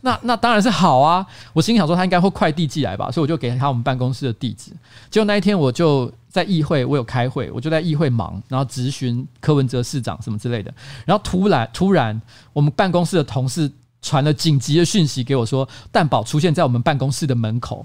[0.02, 1.26] 那那当然是好啊。
[1.52, 4.70] 我心想说，他应该会快递寄来吧，所以我就给他我们办公室的地址。
[5.10, 10.72] 结果那一天我就在议会，我有开会，我就在议会忙，然后咨询柯文哲市长什么之类的。
[11.04, 12.20] 然后突然突然，
[12.52, 17.84] 我们办公室的同事传了紧急的讯息给我说，蛋宝出现在我们办公室的门口。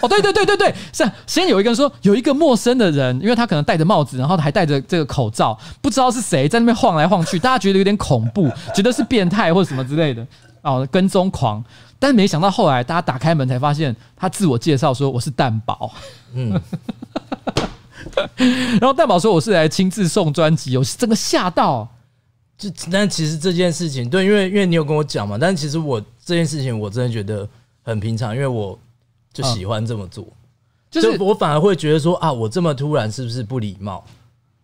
[0.00, 10.26] 哦，对对对对对，是啊，先有一个人说有一个陌生的人，因为他可能戴着帽子，然后还戴着这个口罩，不知道是谁在那边晃来晃去，大家觉得有点恐怖， 觉得是变态或者什么之类的
[10.62, 11.62] 哦，跟踪狂。
[11.98, 15.92] 但没想到后来大家打开门才发现，他自我介绍说我是蛋宝，
[16.32, 16.58] 嗯，
[18.80, 21.86] 然后蛋宝说我是来亲自送专辑，我是真的吓到。
[22.56, 27.46] 就但其实这件事情，对，因为因为你有跟我讲嘛，但其实我这件事情我真的觉得
[27.82, 28.78] 很平常，因为我。
[29.32, 30.26] 就喜欢这么做，
[30.90, 34.04] 就是我反而会觉得说啊，我这么突然是不是不礼貌？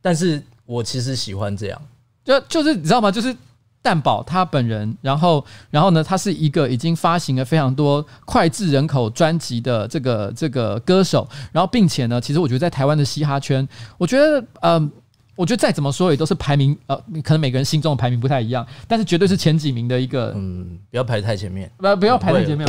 [0.01, 1.81] 但是我其实喜欢这样，
[2.25, 3.11] 就就是你知道吗？
[3.11, 3.35] 就是
[3.83, 13.67] 蛋宝他本人，然后然后呢，他是一个已经发行了非常多脍炙人口专辑的这个这个歌手，然后并且呢，其实我觉得在台湾的嘻哈圈，
[13.99, 14.81] 我觉得嗯。
[14.83, 14.93] 呃
[15.37, 20.33] 我觉得再怎么说也都是排名，呃，可能每个人心中的排名不太一样，但是绝对是前几名的一个。
[20.35, 22.67] 嗯，不要排太前面，不不要排太前面，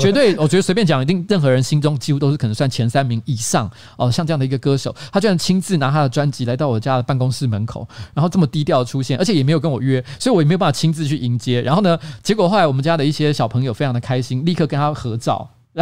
[0.00, 4.10] 绝对，我觉得随便讲，一定任何人心中几乎都是可能算前三名以上哦。
[4.10, 11.62] 像这样的一个歌手，他居然亲自拿他的专辑来到我家的办公室门口，然后这么低调的出现，而且也没有跟我约，所以我也没有办法亲自去迎接。
[11.62, 15.48] 然后呢，结果后来我们家的一些小朋友非常的开心，立刻跟他合照，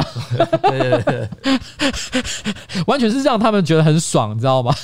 [2.87, 4.75] 完全是让他们觉得很爽，你知道吗？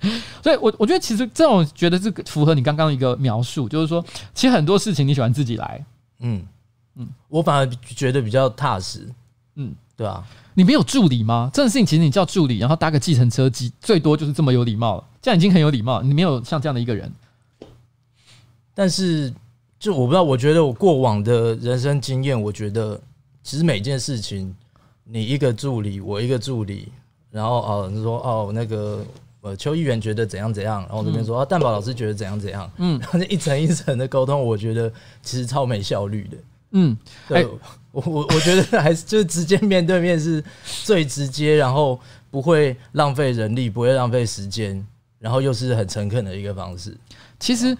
[0.42, 5.84] 所以我，我我觉得其实这种觉得这个符合你刚刚一个描述，就是说，其实很多事情你喜欢自己来，
[6.20, 6.40] 嗯
[6.94, 9.08] 嗯，我反而觉得比较踏实，
[9.56, 10.24] 嗯，对啊，
[10.54, 11.50] 你没有助理吗？
[11.52, 16.00] 这种事情其实你叫助理，然后搭个计程车机，最多就是这么有礼貌了，这样已经很有礼貌。
[16.00, 17.12] 你没有像这样的一个人，
[18.74, 19.34] 但是
[19.80, 23.00] 就我不知道，我觉得我过往的人生经验，我觉得
[23.42, 24.54] 其实每件事情，
[25.02, 26.92] 你一个助理，我一个助理，
[27.32, 29.04] 然后哦，你说哦那个。
[29.40, 36.36] 呃，邱议员觉得怎样怎样，然后我这边说啊，蛋堡老师觉得怎样怎样，嗯， 然后一层一层的沟通，我觉得其实超没效率的，
[36.72, 36.96] 嗯，
[37.28, 37.46] 对，
[37.92, 40.42] 我我我觉得还是就是直接面对面是
[40.84, 41.98] 最直接，然后
[42.30, 44.84] 不会浪费人力，不会浪费时间，
[45.20, 46.96] 然后又是很诚恳的一个方式。
[47.38, 47.76] 其实，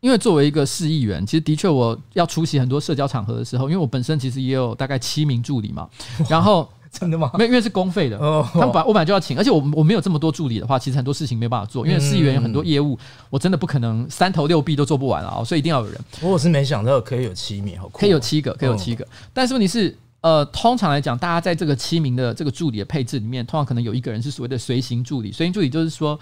[0.00, 5.88] 因为作为一个市议员，其实的确我要出席很多社交场合的时候，因为我本身其实也有大概七名助理嘛，
[6.28, 6.68] 然后。
[6.98, 7.30] 真的吗？
[7.34, 8.16] 没，因为是公费的。
[8.18, 11.86] 哦，他们本我本来就要请，而且我我没有这么多助理的话，其实很多事情没办法做。
[11.86, 16.00] 因为市议员有很多业务，我真的不可能三头六臂都做不完啊，所以一定要有人。
[16.22, 19.06] 我是没想到可以有七名，好酷，可以有七个，可以有七个。
[19.34, 25.30] 但是问题是，呃，通常来讲，大家在这个七名的这个助理的配置里面，通常可能有一个人是所谓的随行助理。
[25.30, 26.18] 随行助理就是说，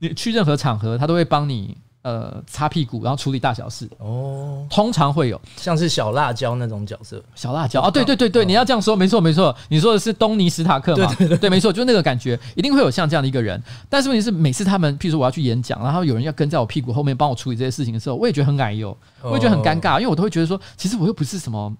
[0.00, 1.76] 你去任何场合，他都会帮你。
[2.08, 3.86] 呃，擦屁股，然后处理大小事。
[3.98, 5.38] 哦，通常会有。
[5.58, 7.82] 像是小辣椒那种角色，小辣椒。
[7.82, 11.06] 啊，对对对对，你要这样说，没错没错，你说的是东尼史塔克嘛？
[11.08, 13.62] 对对对，对，没错，就那个感觉，一定会有像这样的一个人。
[13.90, 21.70] 但是问题是，每次他们，譬如说我要去演讲，然后有人要跟在我屁股后面帮我处理这些事情的时候，我也觉得很矮哟，我也觉得很尴尬，因为我都会觉得说，其实我又不是什么，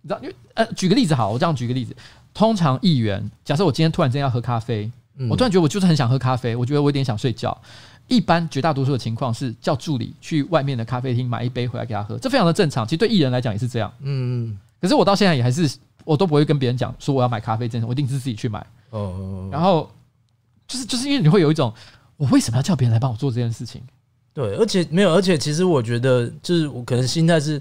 [0.00, 1.94] 你知道，因为呃，举个例子好，我这样举个例子，
[2.32, 4.90] 通常议员，假设我今天突然间要喝咖啡，
[5.28, 7.56] 我突然觉得我就是很想喝咖啡，我觉得我有点想睡觉。
[8.08, 12.86] 一般绝大多数的情况是叫助理去外面的咖啡厅买一杯回来给他喝，这非常的正常。
[12.86, 13.92] 其实对艺人来讲也是这样。
[14.00, 15.68] 嗯，可是我到现在也还是，
[16.04, 18.64] 我都不会跟别人讲说我要买咖啡，真的，我一定是自己去买。
[18.90, 19.48] 哦。
[19.50, 19.90] 然后
[20.68, 21.72] 就是就是因为你会有一种，
[22.16, 23.82] 我为什么要叫别人来帮我做这件事情？
[24.32, 27.60] 对，而且没有，而且其实我觉得，就是我可能心态是，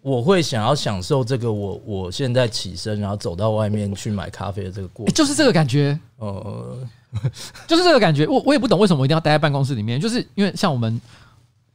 [0.00, 5.98] 我会想要享受这个我我现在起身然后走到外面去买咖啡的这个过程，就是这个感觉。
[6.16, 6.78] 哦。
[7.66, 11.00] 就是这个感觉，我我也不懂为什么我一定要待在办公室里面，就是因为像我们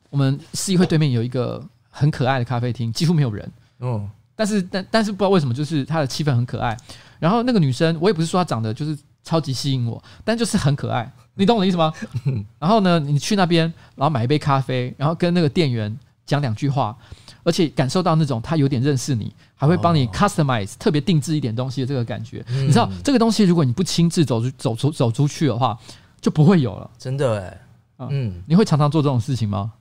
[0.10, 6.76] 我们市议会对面有一个很可爱的咖啡厅，几乎没有人，嗯，但是但但是不知道为什么，就是它的气氛很可爱。
[7.20, 11.94] 然后那个女生，我也不是说她长得就是超级吸引我，但就是很可爱，你懂我的意思吗？
[12.60, 15.96] 然后呢，你去那边，然后买一杯咖啡，然后跟那个店员
[16.30, 16.96] 讲两句话。
[17.42, 25.76] 而且感受到那种他有点认识你，还会帮你 customize 特别定制一点东西的这个感觉，你知道这个东西如果你不亲自走出走出走出去的话，
[26.20, 26.92] 就不会有了。
[27.00, 29.72] 真的哎，嗯，你会常常做这种事情吗？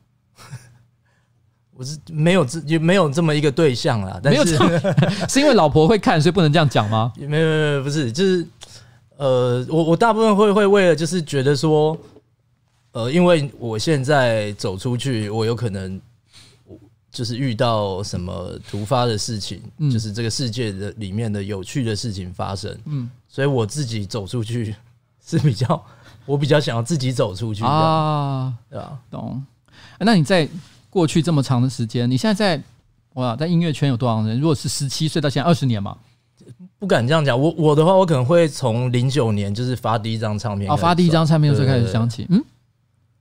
[1.75, 4.57] 我是没有这也没有这么一个对象啦，但是
[5.29, 7.13] 是因为老婆会看，所以不能这样讲吗？
[7.17, 7.37] 没有没
[7.75, 8.47] 有，不是，就是
[9.17, 11.99] 呃，我我大部分会会为了就是觉得说，
[12.93, 16.01] 呃，因为我现在走出去，我有可能。
[17.19, 19.91] 就是遇到什么突发的事情，嗯。
[19.91, 23.11] 就是这个世界的里面的有趣的事情发生，嗯。
[23.27, 24.73] 所以我自己走出去
[25.27, 25.85] 是比较，
[26.25, 29.45] 我比较想要自己走出去啊，啊，对啊，懂。
[29.99, 30.49] 欸那你在
[30.89, 32.63] 过去这么长的时间，你现在在
[33.15, 34.39] 哇，在音乐圈有多少人？
[34.39, 35.99] 如果是十七岁到现在二十年嘛，
[36.79, 37.37] 不敢这样讲。
[37.37, 42.41] 我我的话，我可能会从零九年就是发第一张唱片，哦，发第一张唱片的时候开始想起，嗯，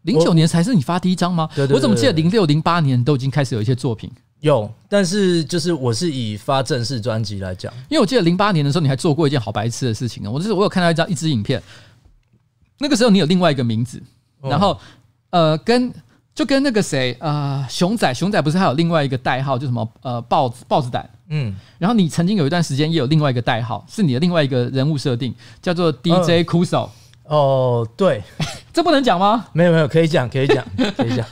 [0.08, 1.48] 零九年才是你发第一张吗？
[1.70, 4.10] 我怎么记得零六零八年都已经开始有一些作品？
[4.40, 10.32] 有，但是就是我是以发正式专辑来讲，因为我记得零八年的时候，你还做过一件好白痴的事情啊！
[10.32, 11.62] 我就是我有看到一张一支影片，
[12.80, 14.02] 那个时候你有另外一个名字，
[14.42, 14.80] 哦然后
[15.32, 15.92] 呃，跟
[16.34, 21.10] 就跟那个谁呃，熊仔，熊仔不是还有另外一个代号，就什么呃豹子豹子胆。
[21.30, 26.88] 嗯，然后你曾经有一段时间也有另外一个代号，是你的另外一个人物设定，叫做 DJ Kuso。
[27.28, 28.24] 哦，对，
[28.74, 29.48] 这不能讲吗？
[29.54, 30.66] 没有没有，可以讲，可以讲，
[30.96, 31.26] 可以讲。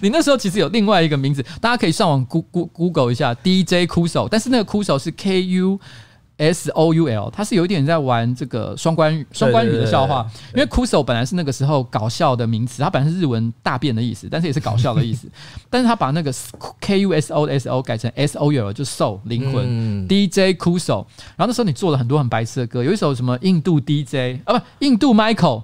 [0.00, 5.80] 你那时候其实有另外一个名字，大家可以上网 Google Google 一下 DJ Kuso，但是那个 Kuso 是 K U
[6.42, 15.28] S O U L，他是有一点在玩这个双关语双关语的笑话，因为 Kuso 本来是那个时候搞笑的名词，它本来是日文大便的意思，但是也是搞笑的意思，
[15.70, 16.34] 但是他把那个
[16.80, 20.08] K U S O S O 改成 S O U L，就 soul 灵魂、嗯。
[20.08, 25.62] DJ Kuso，然后那时候你做了很多很白痴的歌，有一首什么印度 DJ 啊不印度 Michael。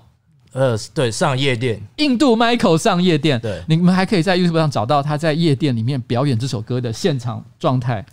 [0.52, 3.62] 呃，对，上夜店，印度 Michael 上夜店，对。
[3.68, 8.04] 你们还可以在 YouTube 上找到他在夜店里面表演这首歌的现场状态，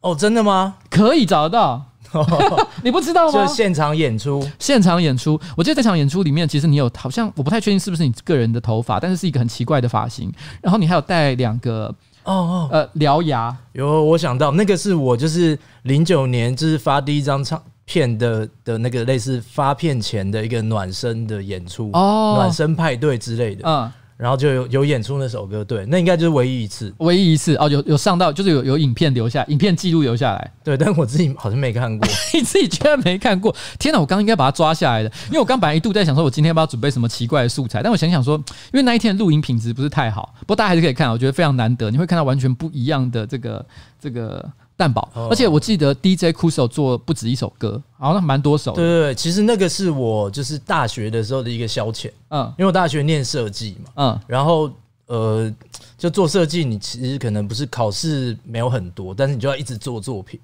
[0.00, 0.76] 哦，真的吗？
[0.90, 1.84] 可以找得到。
[2.82, 3.46] 你不知道吗？
[3.46, 10.32] 就现场演出，现场演出，我记得这场演出里面，其实你有好像我不太确定是不是你个人的头发，但是是一个很奇怪的发型，
[10.62, 11.94] 然后你还有戴两个
[12.24, 22.36] 哦哦，呃獠牙，有，我想到那个是我就是零九年就是发第一张唱片的的那个类似发片前的一个暖身的演出，哦。
[22.36, 32.04] 暖身派对之类的，嗯，然后就有有演出那首歌，对，那应该就是唯一一次，唯一一次哦，有有上到就是有有影片留下，影片记录留下来，对，但我自己好像没看过，
[32.34, 33.54] 你自己居然没看过？
[33.78, 34.00] 天哪！
[34.00, 37.80] 我刚刚应该把它抓下来的，因为我刚本来一度在想说，我今天要不要准备什么奇怪的素材？
[37.80, 43.64] 但我想想说，因为那一天的录音品质不是太好，不过大家还是可以看，我觉得非常难得，你会看到完全不一样的这个
[44.00, 44.44] 这个
[44.78, 45.06] 蛋堡。
[45.12, 48.72] 哦而且我记得 DJ Kuso 做不止一首歌，好像蛮多首。
[48.72, 54.70] 对对对，其实那个是我就是大学的时候的一个消遣，嗯因为我大学念设计嘛，嗯然后
[55.06, 55.52] 呃，
[55.98, 60.38] 就做设计，你其实可能不是考试没有很多，但是你就要一直做作品。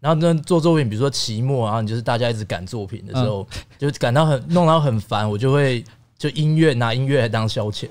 [0.00, 3.46] 然后那，做作品，比如说期末，然后你就是大家一直赶作品的时候，
[3.78, 5.84] 就赶到很弄到很烦，我就会
[6.16, 7.86] 就音乐拿音乐来当消遣，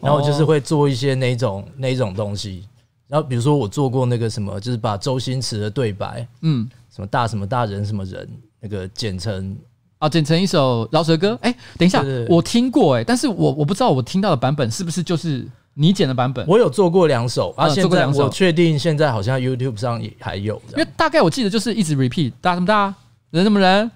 [0.00, 2.66] 然后就是会做一些那一种那种东西。
[3.12, 8.26] 然后比如说我做过那个什么，就是把周星驰的对白，嗯，什么大什么大人什么人，
[8.58, 9.54] 那个剪成
[9.98, 11.38] 啊，剪成一首饶舌歌。
[11.42, 16.46] 哎、等一下，我听过哎、但是我我不知道我听到的版本是不是就是你剪的版本。
[16.46, 18.24] 我有做过两首，啊，嗯现在做过两首。
[18.24, 22.94] 我确定现在好像 YouTube 上也还有，因为大概我记得就是一直 repeat，大什么大，
[23.28, 23.90] 人什么人，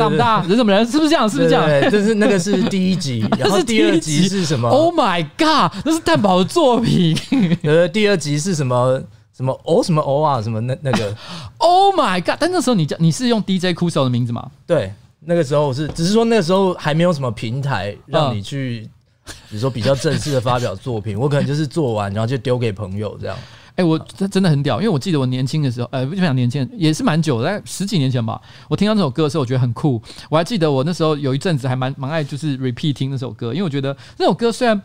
[0.00, 1.28] 大不大，人怎么人，是不是这样？
[1.28, 1.64] 是不是这样？
[1.66, 5.72] 对对对，就是那个是第一集， 然后第二集是什么？Oh my god！
[5.84, 7.16] 那是蛋宝的作品。
[7.62, 9.02] 呃，第二集是什么？
[9.36, 10.42] 什么哦什么哦啊？
[10.42, 11.16] 什么那那个？
[11.56, 12.36] Oh my god！
[12.38, 14.50] 但那时候你叫你是用 DJ Kuso 的名字吗？
[14.66, 18.88] 对，那个时候是，只是说那个时候还没有什么平台让你去，
[19.48, 23.36] 比如说比较正式的发表作品，我可能就是做完然后就丢给朋友这样。
[23.80, 28.38] 哎、我这真的很屌，因为我记得我年轻的时候，呃，不讲年轻，也是蛮久的，大概十几年前吧。
[28.68, 30.00] 我听到这首歌的时候，我觉得很酷。
[30.28, 34.78] 我还记得我那时候有一阵子还蛮蛮爱，就是 repeat 听那首歌，因为我觉得那首歌虽然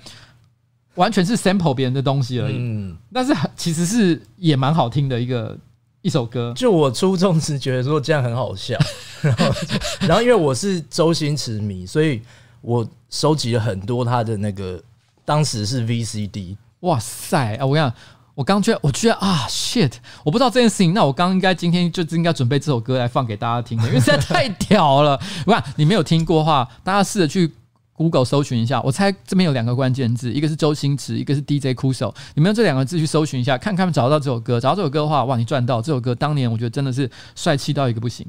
[0.93, 5.57] 完全是 sample 别人的东西而已，嗯，但是很其实是也蛮好听的一个
[6.01, 6.53] 一首歌。
[6.55, 8.77] 就我初中时觉得说这样很好笑，
[9.21, 9.45] 然后
[10.07, 12.21] 然后因为我是周星驰迷，所以
[12.61, 14.81] 我收集了很多他的那个，
[15.25, 16.55] 当时是 VCD。
[16.81, 17.55] 哇塞！
[17.55, 17.95] 啊，我跟你讲，
[18.35, 20.93] 我刚觉得，我觉得啊，shit，我不知道这件事情。
[20.93, 25.19] 那我刚应该今天就应该准备这首歌来放给大家听的，因为实在太 屌了。
[25.45, 27.49] 我看你没有听过的话，大家试着去
[27.93, 28.81] Google 搜寻一下。
[28.81, 32.13] 我猜这边有两个关键字，一个是周星驰，一个是 DJ Kuso。
[32.33, 34.59] 你们用这两个字去搜寻一下，看看找得到这首歌。
[34.59, 35.81] 找到这首歌的话，哇，你赚到！
[35.81, 38.27] 这首歌当年我觉得真的是帅气到一个不行。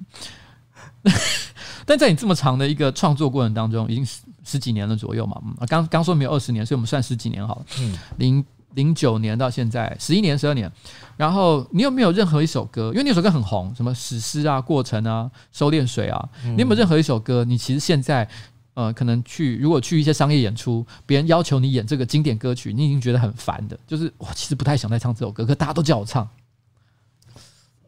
[1.85, 7.67] 但在你这么长的一个创作过程当中，已经十十几年了左右嘛，嗯，刚刚说没有二十年，所以我们算十几年好了。
[7.81, 8.45] 嗯，零
[8.77, 10.71] 零九年到现在十一年、十二年。
[11.17, 12.91] 然后你有没有任何一首歌？
[12.93, 17.43] 因为那首歌很红，什么史诗啊、过程啊、收敛水啊，你有没有任何一首歌？
[17.43, 18.29] 你其实现在
[18.75, 26.29] 呃，可能去如果去一些商业演出，别人要求你演这个经典歌曲，你已经觉得很烦的，就是我其实不太想再唱这首歌，可大家都叫我唱。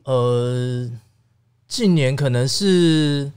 [0.04, 0.90] 呃，
[1.68, 3.30] 近年可能是，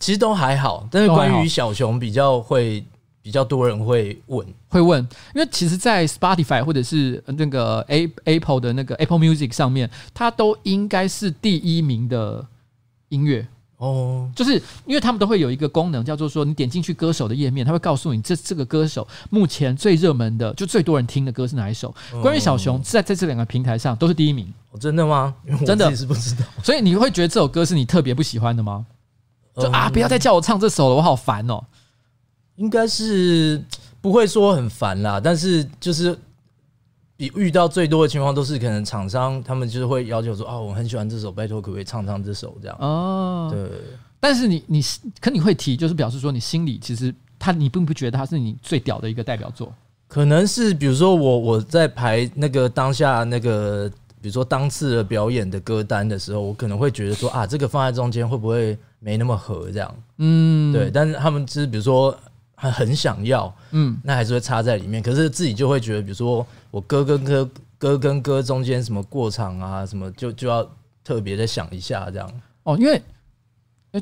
[0.00, 2.84] 其实都还好，但是关于小熊比较会
[3.26, 5.02] 比较多人会问，会问，
[5.34, 12.46] 因为其实，在 Spotify 或者是那个 A Apple 的那个 Apple Music 上面，它都应该是第一名的
[13.08, 13.44] 音乐。
[13.78, 14.52] 哦，就是
[14.86, 21.92] 因为他们都会有一个功能，叫做说你点进去歌手的页面，他会告诉你这这个歌手目前最热门的，就最多人听的歌是哪一首。
[22.22, 24.46] 关于小熊在在这两个平台上都是第一名。
[24.70, 25.34] 哦，真的吗？
[25.66, 26.44] 真的是不知道。
[26.62, 28.86] 所以你会觉得这首歌是你特别不喜欢的吗？
[29.56, 31.60] 就啊，不要再叫我唱这首了，我好烦哦。
[32.56, 33.62] 应该是
[34.00, 36.18] 不会说很烦啦，但是就是。
[37.18, 43.48] 比遇到最多的情况都是可能厂商他们就是会要求说，哦，我很喜欢这首，拜托可不可以唱唱这首这样哦。
[43.50, 43.70] 对，
[44.20, 44.82] 但是你你
[45.18, 49.72] 可你会提，就是表示说你心里其实他你并不觉得他是你最屌的一个代表作。
[50.06, 53.90] 可能是比如说我我在排那个当下那个
[54.20, 59.96] 比如说当次的表演的歌单的时候，我可能会觉得说啊，这个放在中间会不会没那么合这样？
[60.18, 60.90] 嗯，对。
[60.90, 62.14] 但是他们就是比如说。
[62.56, 65.00] 还很想要，嗯，那还是会插在里面。
[65.00, 67.48] 可是自己就会觉得，比如说我歌跟歌，
[67.78, 70.68] 歌跟歌中间什么过场啊，什么就就要
[71.04, 72.28] 特别的想一下这样。
[72.64, 73.00] 哦，因为，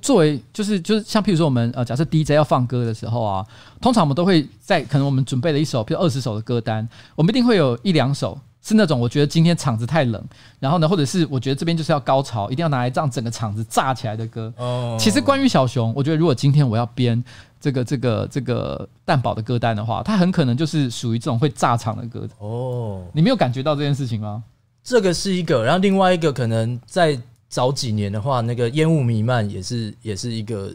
[0.00, 3.44] 作为就是就是像譬如说我们呃，假设 DJ 要放歌的时候啊，
[3.80, 8.38] 通常我们都会在可能我们准备了一首，比如二十首的歌单，我们一定会有一两首。
[8.66, 10.24] 是那种我觉得今天场子太冷，
[10.58, 14.50] 然后呢，或者是我觉得这边就是要高潮，一定要拿来让整个场子炸起来的歌。
[14.56, 17.22] 哦，其实关于小熊，我觉得如果今天我要编
[17.64, 22.28] 这个这个这个蛋堡的歌单的话，它很可能就是属于这种会炸场的歌。
[22.38, 24.44] 哦，你没有感觉到这件事情吗？
[24.82, 30.70] 这个是一个，然后另外一个可能在早几年的话，那个烟雾弥漫也是也是一个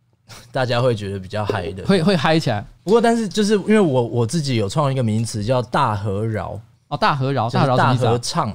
[0.50, 2.64] 大家会觉得比较嗨的，会会嗨起来。
[2.84, 6.58] 不过但是就是因为我我自己有创一个名词叫大和饶。
[6.88, 8.50] 哦，大和饶，大大合唱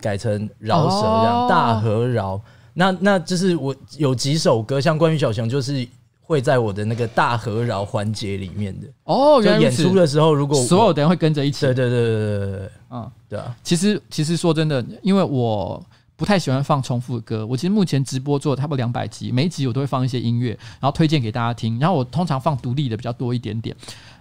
[0.00, 2.40] 改成饶舌这样，大和饶。
[2.72, 5.86] 那那就是我有几首歌，像关于小熊，就是
[6.32, 8.86] 会在我的那个大和饶环节里面的。
[9.04, 11.66] 哦，原来演出的时候，如果所有的人会跟着一起。
[11.66, 13.54] 对对对对对对，嗯，对啊。
[13.62, 15.84] 其实其实说真的，因为我
[16.16, 17.46] 不太喜欢放重复的歌。
[17.46, 21.78] 我其实目前直播做差不多两百集，每一集我都会放一些音乐，然后推荐给大家听。
[21.78, 23.76] 然后我通常放独立的比较多一点点。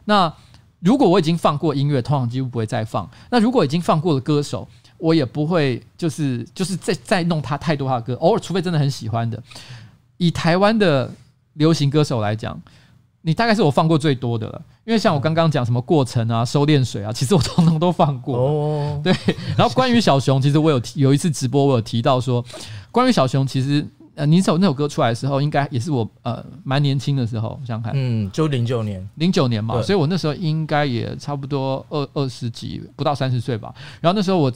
[0.06, 0.32] 那
[0.80, 3.10] 如果我已经放过音乐，通常几乎不会再放。
[3.30, 8.16] 那如果已经放过的歌手，我也不会就是就是再再弄他太多他的歌。
[8.16, 9.42] 偶尔，除非真的很喜欢的。
[10.18, 11.12] 以台湾的
[11.54, 12.60] 流行歌手来讲，
[13.22, 14.62] 你大概是我放过最多的了。
[14.86, 18.38] 因为像我刚刚讲什么过程啊、收敛水啊，其实我通通都放过。
[18.38, 19.14] 哦， 对。
[19.58, 22.44] 然后关于小熊，其实我有有一次直播，我有提到说，
[22.92, 23.86] 关于小熊，其实。
[24.14, 33.74] 呃，你首那首歌出来的时候，应该也是我呃蛮年轻的时候，我想看，嗯，就零九年，零九年嘛，所以我那时候应该也差不多二二十几，不到三十岁吧。
[34.02, 34.52] 然后那时候我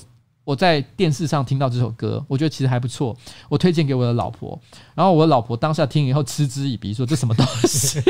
[0.45, 3.13] 我在电视上听到这首歌，我觉得其实还不错，
[3.49, 4.57] 我推荐给我的老婆，
[4.93, 7.99] 然后我的老婆当下听以后嗤之以鼻，说这什么东西。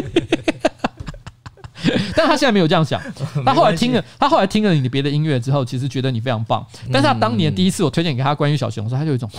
[2.16, 3.00] 但他现在没有这样想，
[3.46, 6.66] 他后来听了，他后来听了你的别的音乐之后，其实觉得你非常棒。
[6.92, 9.30] 但是他当年第一次我推荐给他关于小熊的时候，他就有一种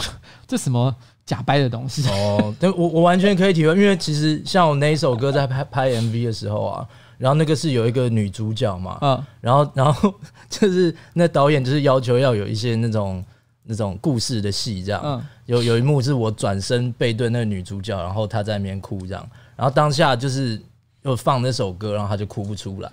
[0.47, 0.95] 这什么
[1.25, 2.55] 假掰的东西哦。
[2.61, 6.87] 对，我我完全可以体会，因为其实像我那一首歌在拍拍 MV 的时候啊，
[7.19, 10.15] 然后那个是有一个女主角嘛，嗯，然后然后
[10.49, 13.25] 就是那导演就是要求要有一些那种
[13.65, 20.61] 那种故事的戏这样，嗯，有有一幕是我转身背对那个女主角，然后她在那边哭这样，然后当下就是。
[21.03, 22.91] 又放那首歌，然后她就哭不出来，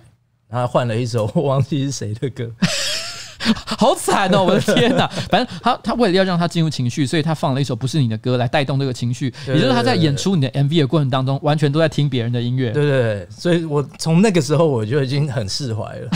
[0.48, 2.48] 他换了一首 我忘记是谁的歌，
[3.66, 4.44] 好惨哦！
[4.44, 5.08] 我的天哪！
[5.32, 12.70] 反正他他为了要让他进入情绪，所以他放了一首不是你的歌来带动这个情绪，也就是他在演出你的 MV 的过程当中，完全都在听别人的音乐。
[12.70, 16.10] 对对对，所以我从那个时候我就已经很释怀了。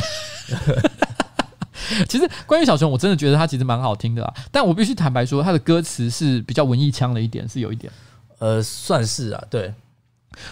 [2.07, 7.91] 其实关于小熊，我真的觉得他其实蛮好听的啦，但我必须坦白说，他的歌词是比较文艺腔的一点，是有一点，
[8.39, 9.73] 呃，算是啊，对。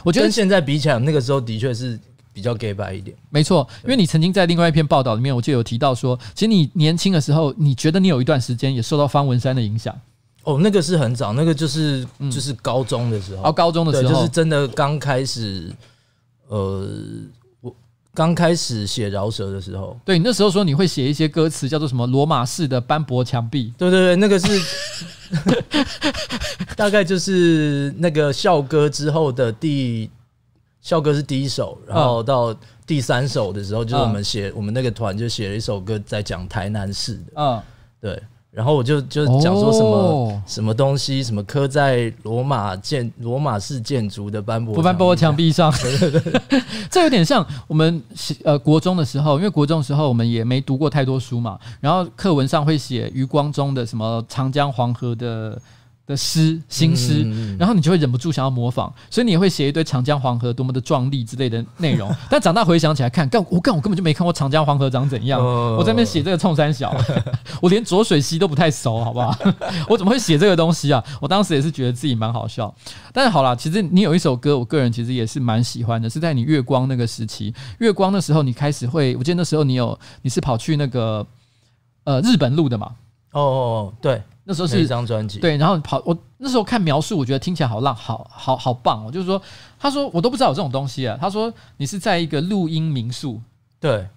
[0.03, 1.99] 我觉得跟现在比起来，那个时候的确是
[2.33, 3.15] 比较 gay 白一点。
[3.29, 9.95] 没错，因为你曾经在另外一篇报道里面，我就有提到说，其实你年轻的时候，你觉得你有一段时间也受到方文山的影响。
[10.43, 13.43] 哦，那个是很早，那个就是就是高中的时候。
[13.43, 15.71] 哦，高中的时候，就是真的刚开始，
[16.47, 17.44] 呃，我
[18.15, 19.95] 刚开始写饶舌的时候。
[20.03, 23.71] 对，你那时候说你会写一些歌词，叫做什么“罗马式的斑驳墙壁”。
[23.77, 24.47] 对对对，那个是。
[26.77, 30.09] 大概就是那个校歌之后的第
[30.81, 32.55] 校歌是第一首，然后到
[32.85, 37.61] 第三首的时候，就是我们写我们那个团就写了一首歌在讲台南市的，嗯，
[37.99, 38.21] 对，
[38.55, 48.01] 然后我就就讲说什么什么东西，什么刻在罗马建罗马式建筑的斑驳斑驳墙壁上，对对对， 这有点像我们
[48.45, 55.61] 呃国中的时候，因为国中的时候我们也没读过太多书嘛，然后课文上会写余光中的什么长江黄河的。
[56.07, 62.13] 的诗新诗，嗯、然后你就会忍不住想要模仿，所以你也会写一堆长江黄河多么的壮丽之类的内容。
[62.29, 65.41] 但长大回想起来看，干我干我根本就没看过长江黄河长怎样。
[65.41, 66.95] 哦、我在那边写这个冲山小，
[67.59, 69.35] 我连浊水溪都不太熟，好不好？
[69.89, 71.03] 我怎么会写这个东西啊？
[71.19, 72.73] 我当时也是觉得自己蛮好笑。
[73.11, 81.25] 但是好啦，其实你有一首歌，我个人其实也是蛮喜欢的，是在你月光那个时期，月光的时候你开始会，我记得那时候你有你是跑去那个
[82.03, 82.91] 呃日本录的嘛？
[83.31, 84.21] 哦哦对。
[84.47, 89.11] 那时候是一张专辑，对，然后跑我那时候看描述，我觉得听起来好浪，好好好棒哦。
[89.11, 89.41] 就是说，
[89.79, 91.17] 他说我都不知道有这种东西啊。
[91.19, 93.41] 他说你是在一个录音民宿，
[93.79, 94.07] 对，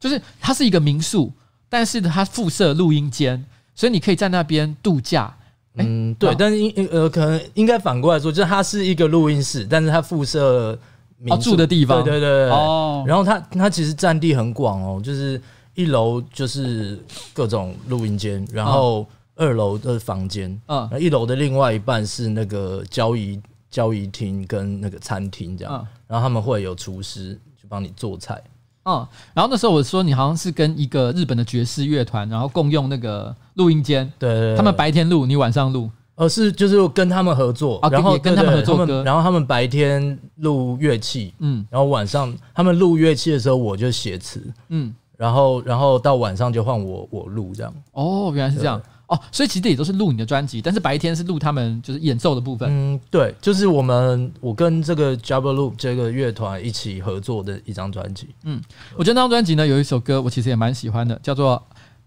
[0.00, 1.30] 就是它是一个民宿，
[1.68, 5.36] 但是它附设录音间，所以你可以在那边度假。
[5.74, 10.78] 嗯，对，但是应呃可能应该反过来说，就是它是一个录音室，但是它附设
[11.18, 13.04] 民宿的地方，对对对哦。
[13.06, 15.38] 然后它它其实占地很广哦，就是
[15.74, 16.98] 一楼就是
[17.34, 19.06] 各种录音间，然后。
[19.36, 28.40] 二楼的房间，嗯，一楼的另外一半是那个交易交易厅跟那个餐厅这样，嗯，然后他们会有厨师去帮你做菜，
[28.84, 48.80] 嗯，然后那时候我说你好像是跟一个日本的爵士乐团，然后共用那个录音间，对，对，对，他们白天录，你晚上录，而是就是跟他们合作，然后跟他们合作歌，然后他们白天录乐器，嗯，然后晚上他们录乐器的时候我就写词，嗯，然后然后到晚上就换我我录这样，哦，原来是这样。
[49.06, 52.68] 哦，所以其实也都是录你的专辑，但是白天是录他们就是演奏的部分。
[52.70, 58.30] 嗯，对，就是我们我跟这个 Jabber Loop 这个乐团一起合作的一张专辑。
[58.44, 58.62] 嗯，
[58.96, 61.62] 我觉得那张专辑呢有一首歌我其实也蛮喜欢的，叫做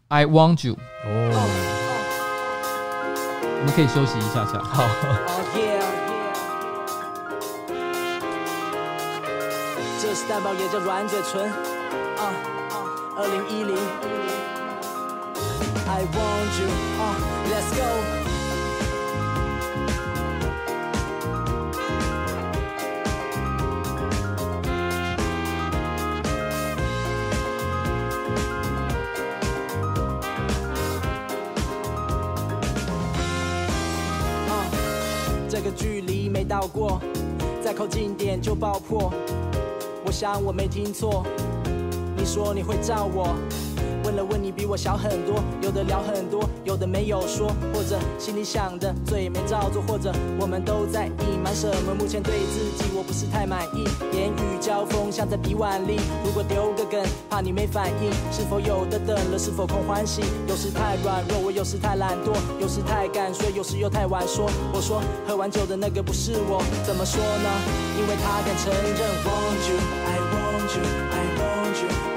[0.08, 0.74] I Want You。
[1.06, 1.98] 哦，
[3.60, 4.60] 我们可以休息一下下。
[4.64, 4.84] 好。
[4.84, 5.16] Oh.
[10.00, 11.48] 这是蛋堡也叫软嘴唇。
[11.48, 12.34] 啊，
[13.18, 14.47] 二零一零。
[15.90, 16.68] I want you,
[17.00, 17.16] uh,
[17.50, 18.04] let's go.
[35.50, 37.02] 这个距离没到过，
[37.64, 39.12] 再靠近点就爆破。
[40.06, 41.26] 我想我没听错，
[42.16, 43.36] 你说你会照我。
[44.08, 51.94] 问了问你比我小很多，有的聊很多，有的没有说，或者心里想的嘴没照做，或者我们都在隐瞒什么？
[51.94, 53.84] 目前对自己我不是太满意，
[54.16, 56.00] 言语交锋像在比腕力。
[56.24, 59.38] 如果丢个梗，怕你没反应，是否有的等了？
[59.38, 60.22] 是否空欢喜？
[60.48, 62.32] 有时太软弱，我有时太懒惰，
[62.62, 64.50] 有时太敢说，有时又太晚说。
[64.72, 67.50] 我说喝完酒的那个不是我，怎么说呢？
[68.00, 69.04] 因为他敢承认。
[69.28, 69.76] Want you,
[70.08, 72.17] I want you, I want you,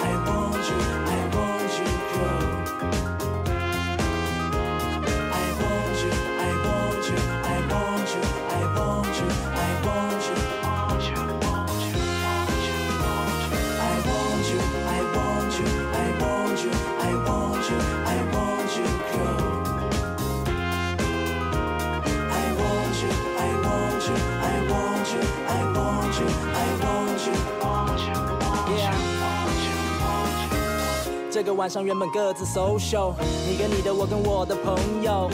[31.32, 33.14] 这个晚上原本各自 social，
[33.48, 35.30] 你跟你的，我跟我的朋友，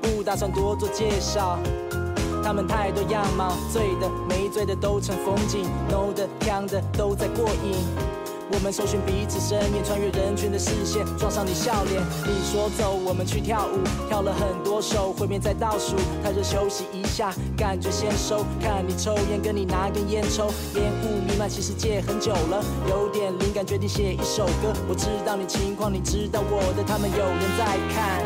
[0.00, 1.58] 不打算多做介绍。
[2.42, 8.19] 他们太多样貌，醉的没醉的都成风景，no 的锵的都在过瘾。
[8.52, 12.02] 我们搜寻彼此身影，穿越人群的视线，撞上你笑脸。
[12.26, 13.78] 你说走，我们去跳舞，
[14.08, 15.94] 跳了很多首，会面在倒数。
[16.22, 18.44] 太热休息一下，感觉先收。
[18.60, 22.62] 看你抽烟，跟你拿根烟抽，烟雾弥漫，其实戒很久了。
[22.88, 24.74] 有点灵感，决定写一首歌。
[24.88, 28.20] 我知道你情况，你知道我的，他们有人在看。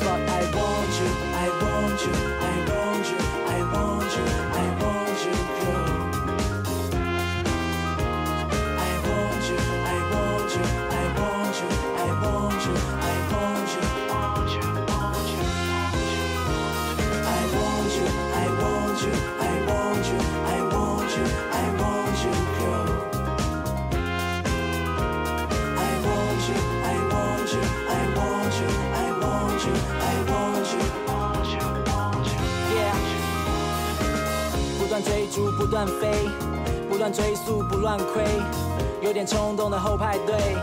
[0.00, 3.16] But I want you, I want you, I want you,
[3.48, 4.24] I want you,
[35.00, 36.28] 追逐，不断飞；
[36.88, 38.24] 不断追溯，不乱亏。
[39.00, 40.56] 有点冲动的后排队，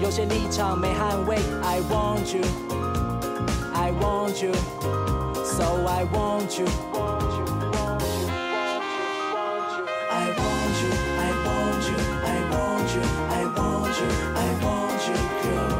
[0.00, 1.36] 有些立场没捍卫。
[1.62, 6.72] I want you，I want you，so I want you，I
[9.86, 15.70] want you，I want you，I want you，I want you，I want you，I want you girl。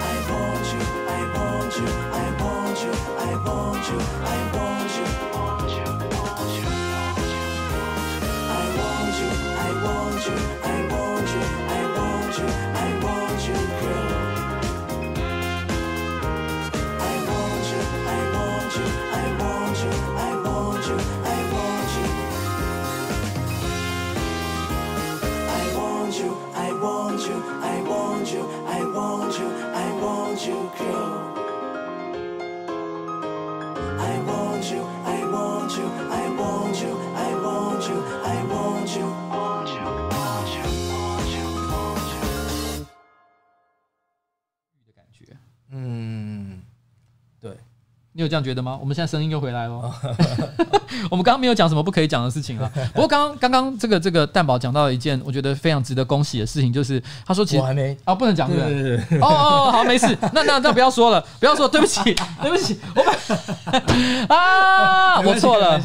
[0.00, 4.55] I want you，I want you，I want you，I want you，I want you。
[48.26, 48.76] 有这样觉得吗？
[48.80, 49.90] 我们现在声音又回来了。
[51.10, 52.70] 我们刚刚没有讲什么不可以讲的事情啊。
[52.92, 58.96] 不过刚刚刚刚这个这个蛋宝讲到了一件我觉得非常值得恭喜的事情，就是他说其实我还没啊不能讲对不对对？
[58.96, 60.16] 对对哦哦，好，没事。
[60.32, 62.02] 那那那不要说了，不要说，对不起，
[62.42, 63.14] 对不起，我们
[64.28, 65.80] 啊，我错了，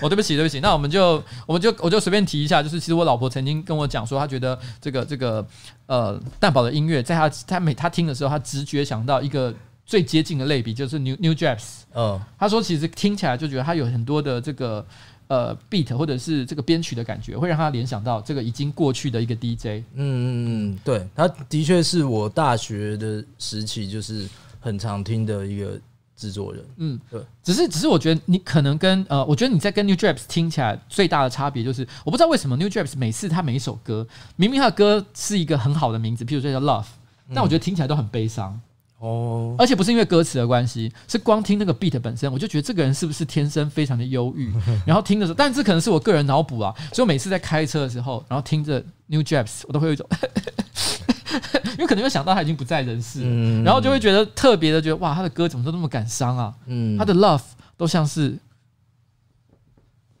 [0.00, 0.60] 我对不起，对不起。
[0.60, 5.44] 那我们就我们就我就随便提一下，就是其实我老婆曾经跟我讲说，她觉得这个这个
[5.86, 9.52] 呃蛋宝的音乐，在她她每她听的时候，她直觉想到一个
[9.86, 11.82] 最接近的类比，就是 New New Japs。
[11.94, 14.84] 嗯，他说其实听起来就觉得他有很多的这个
[15.28, 19.84] 呃 beat 或者是这个编曲的感觉，会让他联想到这个已经过去的一个 DJ。
[19.94, 20.26] 嗯嗯
[20.72, 24.28] 嗯，对，他的确是我大学的时期就是
[24.58, 25.78] 很常听的一个
[26.16, 26.64] 制作人。
[26.78, 34.06] 嗯，对，只是只是我觉得你可能跟呃，我觉得你在跟 New Japs 听起来最大的差别就是，我不知道为什么 New Japs 每次他每一首歌，
[34.36, 36.86] 明明他的歌是一个很好的名字，譬如说叫 Love，
[37.34, 38.60] 但我觉得听起来都很悲伤。
[38.98, 44.52] 哦，而且不是因为歌词的关系，是光听那个 beat 本身，我就觉得这个人是不是天生非常的忧郁？
[44.86, 50.08] 然后听的时候，但这可能是我个人脑补啊，所以我每次在开车的时候，然后听着 New Japs，我都会有一种，
[51.76, 56.54] 因为可能会想到他已经不在人世，嗯然后就会觉得特别的觉得哇，他的歌怎么都那么感伤啊？
[56.66, 57.42] 嗯，他的 love
[57.76, 58.38] 都像是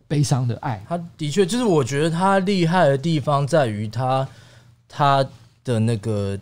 [0.06, 0.84] 悲伤的爱。
[0.88, 4.28] 他的确就是我觉得他厉害的地方在于他
[4.88, 5.24] 他
[5.64, 6.38] 的那个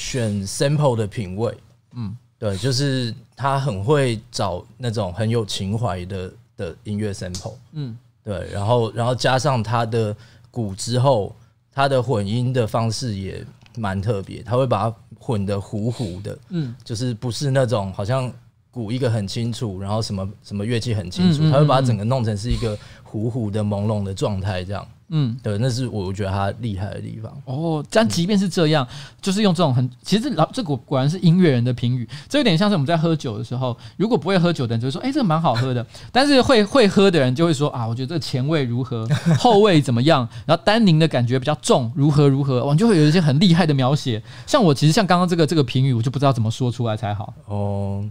[0.00, 1.54] 选 sample 的品味。
[1.92, 10.16] 嗯，对，就是他很会找那种很有情怀的的音乐 sample，嗯，对，然后然后加上他的
[10.50, 11.36] 鼓之后，
[11.70, 13.44] 他的混音的方式也
[13.76, 18.32] 蛮特别，他会把它混的糊糊的，嗯，就是不是那种好像
[18.70, 27.36] 鼓一个很清楚，然后什么什么乐器很清楚，嗯嗯嗯他会把它整个弄成是一个糊糊的朦胧的状态，这样，嗯，对，那是我觉得他厉害的地方。
[27.44, 28.86] 哦，但即便是这样，
[29.20, 39.04] 就是用这种很，其实老这果果然是音乐人的评语，这有点像是我们在喝酒的时候，如果不会喝酒的人就会说，哎、这个蛮好喝的，但是会会喝的人就会说啊，我觉得这个前味如何，
[39.38, 44.22] 后味怎么样，然后单宁的感觉比较重，如何如何，我就会有一些很厉害的描写。
[44.46, 47.34] 像我其实像刚刚这个这个评语，我就不知道怎么说出来才好。
[47.46, 48.04] 哦，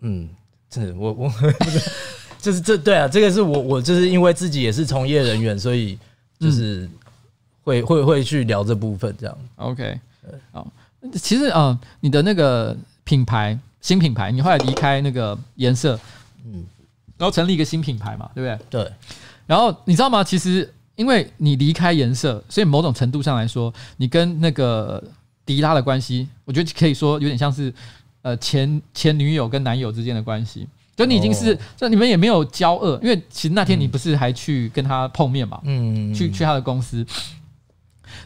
[0.00, 0.30] 嗯，
[0.70, 1.30] 真的，我我
[2.40, 5.98] 就是这对啊，这个是我我就是因为自己也是从业人员，所以
[6.38, 6.88] 就是
[7.62, 9.38] 会会会去聊这部分这样。
[9.56, 9.98] OK，
[10.52, 10.66] 好，
[11.14, 15.98] 其实啊、呃，你的那个品牌新品牌，你后来离开那个颜色，
[16.44, 16.64] 嗯，
[17.16, 18.84] 然后成立一个新品牌嘛，对不对？
[18.84, 18.92] 对，
[19.46, 20.22] 然后你知道吗？
[20.22, 25.02] 其实因为你离开颜色，所以某种程度上来说，你跟那个
[25.44, 27.72] 迪拉的关系，我觉得可以说有点像是
[28.22, 30.68] 呃前前女友跟男友之间的关系。
[30.96, 35.60] 就你已经是，就你们也没有交恶，因为其实那天你不是还去跟他碰面嘛？
[35.64, 37.04] 嗯，去去他的公司，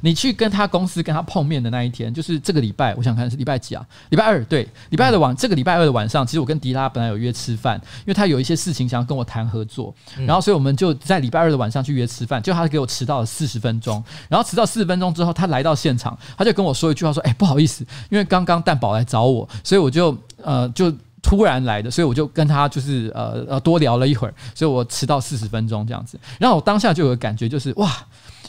[0.02, 3.84] 你去跟他公司跟他碰面的那一天，就是这个礼拜，我想看是礼拜几啊？
[4.10, 9.92] 礼拜二，对，礼拜二的晚，这个礼拜二的晚上，其实我跟迪拉本来有约吃饭，因为他有一些事情想要跟我谈合作，
[10.24, 26.18] 然后所以我们就在礼拜二的晚上去约吃饭，就他给我迟到了四十分钟，然后迟到四十分钟之后，他来到现场，他就跟我说一句话说：“哎，不好意思，因为刚刚蛋宝来找我，所以我就呃就。”突然来的，所以我就跟他就是呃呃多聊了一会儿，所以我迟到四十分钟这样子。
[26.38, 27.90] 然后我当下就有个感觉，就是哇，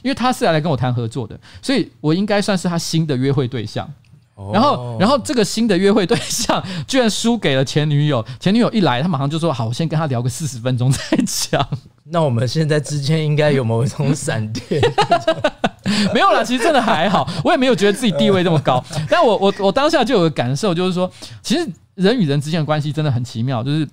[0.01, 3.89] 因为他是来跟我谈合作的，所以我应该算是他新的约会对象。
[4.51, 8.25] 然后，然后这个新的约会对象居然输给了前女友。
[8.39, 11.63] 前女友一来，他马上就说：“好，我先跟他聊个四十分钟再讲。”
[12.09, 14.81] 那我们现在之间应该有某一种闪电？
[16.11, 18.83] 没有啦，其实真的还好，我也没有觉得自己地位这么高。
[19.07, 21.11] 但我我我当下就有个感受，就是说，
[21.43, 21.69] 其实。
[21.95, 23.87] 人与人之间的关系真的很奇妙，就是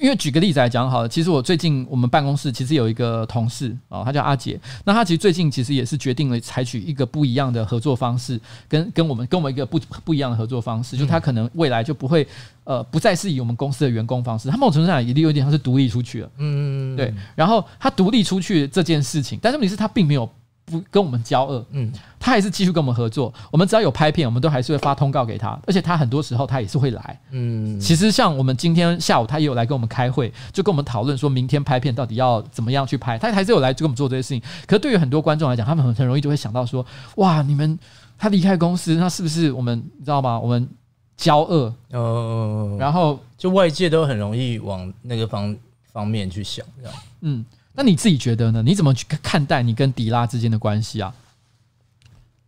[0.00, 12.26] 因为举个例子来讲好了，其实我最近我们办公室其实有一个同事哦，他叫阿杰，那他其实最近其实也是决定了采取一个不一样的合作方式，跟跟我们跟我们一个不不一样的合作方式，就他可能未来就不会
[12.64, 20.28] 呃不再是以我们公司的员工方式，他某种程度上也有点像是独立出去了，嗯嗯嗯，对，然后他独立出去这件事情，但是问题是他并没有
[20.64, 21.92] 不跟我们交恶，嗯，
[22.26, 23.32] 他还是继续跟我们合作。
[23.52, 27.20] 我们只要有拍片，我们都还是会发通告给他，而且他很多时候他也是会来。
[27.30, 33.16] 嗯，其实像我们今天下午，他也有来跟我们开会，就跟我们讨论说明天拍片到底要怎么样去拍。
[33.16, 34.42] 他还是有来跟我们做这些事情。
[34.66, 37.78] 可是对于很多观众来讲，他们很很容易就会想到说：哇，你们
[38.18, 40.36] 他离开公司，那是不是我们你知道吗？
[40.40, 40.68] 我们
[41.16, 45.56] 骄恶，呃，然后就外界都很容易往那个方
[45.92, 46.98] 方面去想，这样。
[47.20, 47.44] 嗯。
[47.78, 48.62] 那你自己觉得呢？
[48.64, 51.14] 你怎么去看待你跟迪拉之间的关系啊？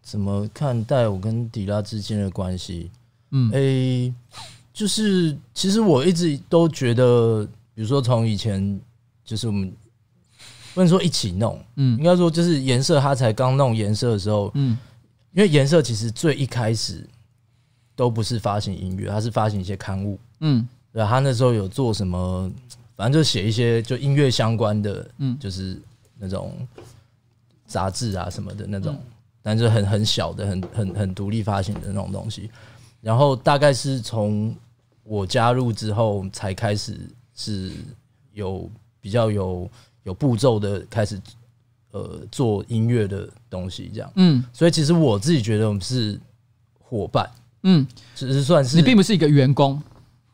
[0.09, 2.91] 怎么看待我跟迪拉之间的关系？
[3.31, 4.15] 嗯，诶、欸，
[4.73, 8.81] 就是其实我一直都觉得，比如说从以前，
[9.23, 9.71] 就是我们
[10.73, 14.79] 不能说一起弄，嗯，应该说就是颜色，他才刚弄颜色的时候，嗯，
[15.35, 17.07] 因为颜色其实最一开始
[17.95, 22.51] 都不是发行音乐，他是发行一些刊物，嗯，对，他那时候有做什么？
[22.97, 25.79] 反正就写一些就音乐相关的，嗯，就是
[26.19, 26.67] 那种
[27.67, 28.99] 杂志啊什么的那种，
[29.49, 32.51] 但是很很小的、很很很独立发行的那种东西。
[33.01, 34.55] 然后大概是从
[35.03, 36.99] 我加入之后，才开始
[37.35, 37.73] 是
[38.35, 38.71] 有
[39.01, 39.71] 比较有
[40.03, 41.19] 有步骤的开始，
[41.93, 44.13] 呃，做音乐的东西这样。
[44.17, 46.21] 嗯，所以其实我自己觉得我们是
[46.79, 47.31] 伙伴，
[47.63, 49.83] 嗯，只是算是你并不是一个员工，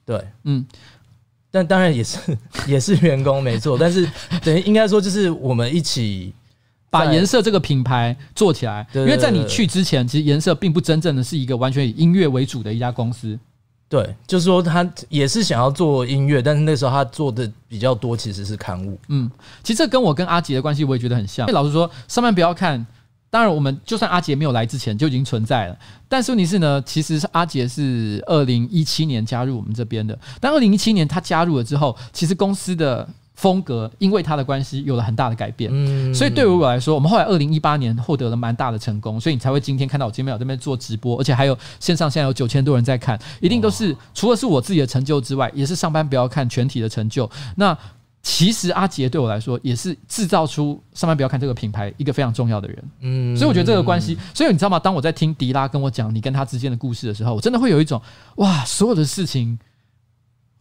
[0.05, 0.67] 对，嗯。
[1.53, 2.19] 但当然也是
[2.67, 4.11] 也是员工没错，但是
[4.43, 6.35] 等于应该说就是我们一起
[6.95, 8.87] 把颜色这个品牌做起来。
[8.95, 13.39] 因为在你去之前，其实颜色并不真正的是一个完全以音乐为主的一家公司。
[13.89, 18.99] 对，就是说他也是想要做音乐，但是那时候他做的比较多其实是刊物。
[19.09, 19.31] 嗯，
[19.63, 21.47] 其实这跟我跟阿杰的关系我也觉得很像。
[21.53, 22.85] 老实说，上班不要看。
[23.31, 25.77] 当然，我们就算阿杰没有来之前就已经存在了，
[26.09, 30.17] 但是问题是呢，其实是阿杰是二零一七年加入我们这边的。
[30.41, 35.71] 但二零一七年他加入了之后，其实公司的风格因为他的关系有了很大的改变。
[35.73, 47.29] 嗯，所以对于我来说，我们后来二零一八年获得了蛮大的成功，所以你才会今天看到我今天有这边做直播，而且还有线上现在有九千多人在看，一定都是除了是我自己的成就之外，也是上班不要看全体的成就。
[47.57, 47.77] 那
[48.23, 54.79] 其实阿杰对我来说也是制造出上班不要看这个品牌一个非常重要的人，嗯，所以我觉得这个关系，所以你知道吗？
[54.79, 58.01] 当我在听迪拉跟我讲你跟他之间的故事的时候，我真的会有一种
[58.37, 59.59] 哇，所有的事情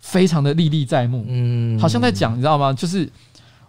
[0.04, 2.74] 非常的历历在目，嗯，好像在讲，你知道吗？
[2.74, 3.10] 就是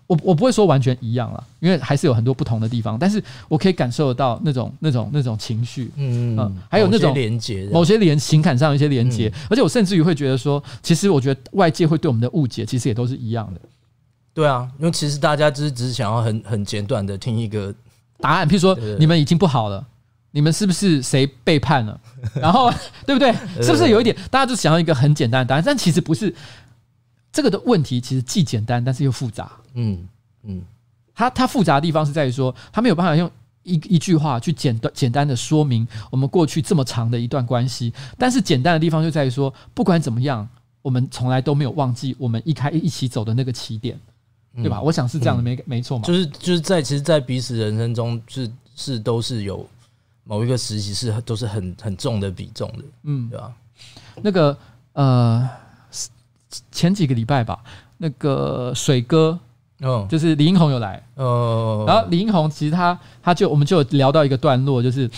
[0.09, 13.61] 我我不会说完全一样了，因为还是有很多不同的地方，但是我可以感受得到那种那种那种情绪，嗯嗯，还有那种连接，某些连情感上的一些连接，而且我甚至于会觉得说，其实我觉得外界会对我们的误解，其实也都是一样的。
[14.35, 17.73] 对啊，因为其实大家只是只是想要很很简短的听一个
[18.19, 19.87] 答案，譬如说你们已经不好了，
[20.35, 22.01] 你们是不是谁背叛了？
[22.35, 22.69] 然后
[23.07, 23.33] 对不对？
[23.63, 25.63] 是不是有一点大家就想要一个很简单的答案？
[25.65, 26.35] 但其实不是，
[27.33, 29.53] 这个的问题其实既简单但是又复杂。
[29.75, 30.09] 嗯
[30.43, 30.61] 嗯，
[31.15, 33.31] 它它复杂的地方是在于说，它没有办法用
[33.63, 37.93] 一一句话去简单简单的说明我们过去这么长的一段关系。
[38.19, 40.49] 但是简单的地方就在于说，不管怎么样，
[40.83, 43.97] 我们从来都没有忘记我们一开一起走的那个起点。
[44.57, 44.81] 对吧？
[44.81, 46.05] 我想是这样的，没没错嘛。
[46.05, 49.67] 就是就是在其实，在彼此人生中，是是都是有
[50.25, 53.53] 某一个时期是都是很很重的比重的，嗯，对吧？
[54.23, 54.57] 那个
[54.95, 55.49] 呃，
[56.71, 57.63] 前几个礼拜吧，
[57.99, 59.39] 那个水哥，
[59.81, 65.11] 嗯，就是李英宏有来，哦，然后李英宏其实他他就我们就有聊到一个段落，就是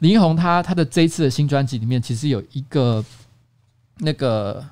[0.00, 3.04] 李英宏他他的这一次的新专辑里面，其实有一个
[3.98, 4.64] 那个。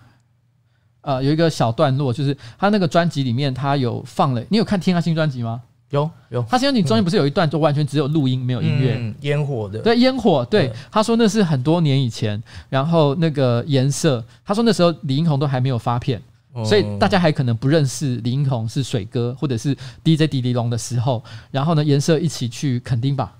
[1.04, 4.44] 呃，有一个小段落，就是他那个专辑里面，他有放了。
[4.50, 5.60] 你有看听他新专辑吗？
[5.92, 6.42] 有有。
[6.48, 9.14] 他新专辑中间不是有一段就完全只有录音没有音乐？
[9.20, 9.78] 烟火的。
[9.78, 10.44] 对，烟火。
[10.46, 16.20] 对，他说那是很多年以前，然后那个颜色，他说那时候李英宏都还没有发片，
[16.64, 23.36] 所以大家还可能不认识李英宏是水哥或者是 DJ 迪迪龙的时候，然后呢，颜色一起去垦丁吧。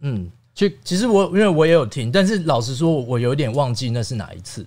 [0.00, 0.78] 嗯，去。
[0.82, 4.66] 其实我因为我也有听，但是老实说，我有点忘记那是哪一次。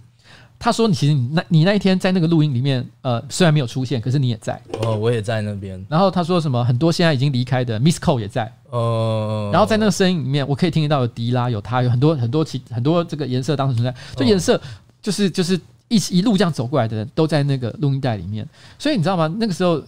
[0.60, 4.60] 他说：“你其实你那，你那一天在那个录音里面，呃，虽然没有出现，可是你也在。
[4.82, 5.86] 哦，我也在那边。
[5.88, 6.66] 然后他说什么？
[6.66, 8.52] 很多现在已经离开的 Miss Cole 也在。
[8.72, 9.52] 哦。
[9.54, 13.96] 然后在那个声音里面，我可以听得到有迪拉，有他，有很多很多其很多这个颜色当时存在。
[14.16, 14.60] 就颜色，
[15.00, 18.44] 就是就是一一路这样走过来的人都在那个录音带里面。
[18.80, 19.32] 所以你知道吗？
[19.38, 19.80] 那个时候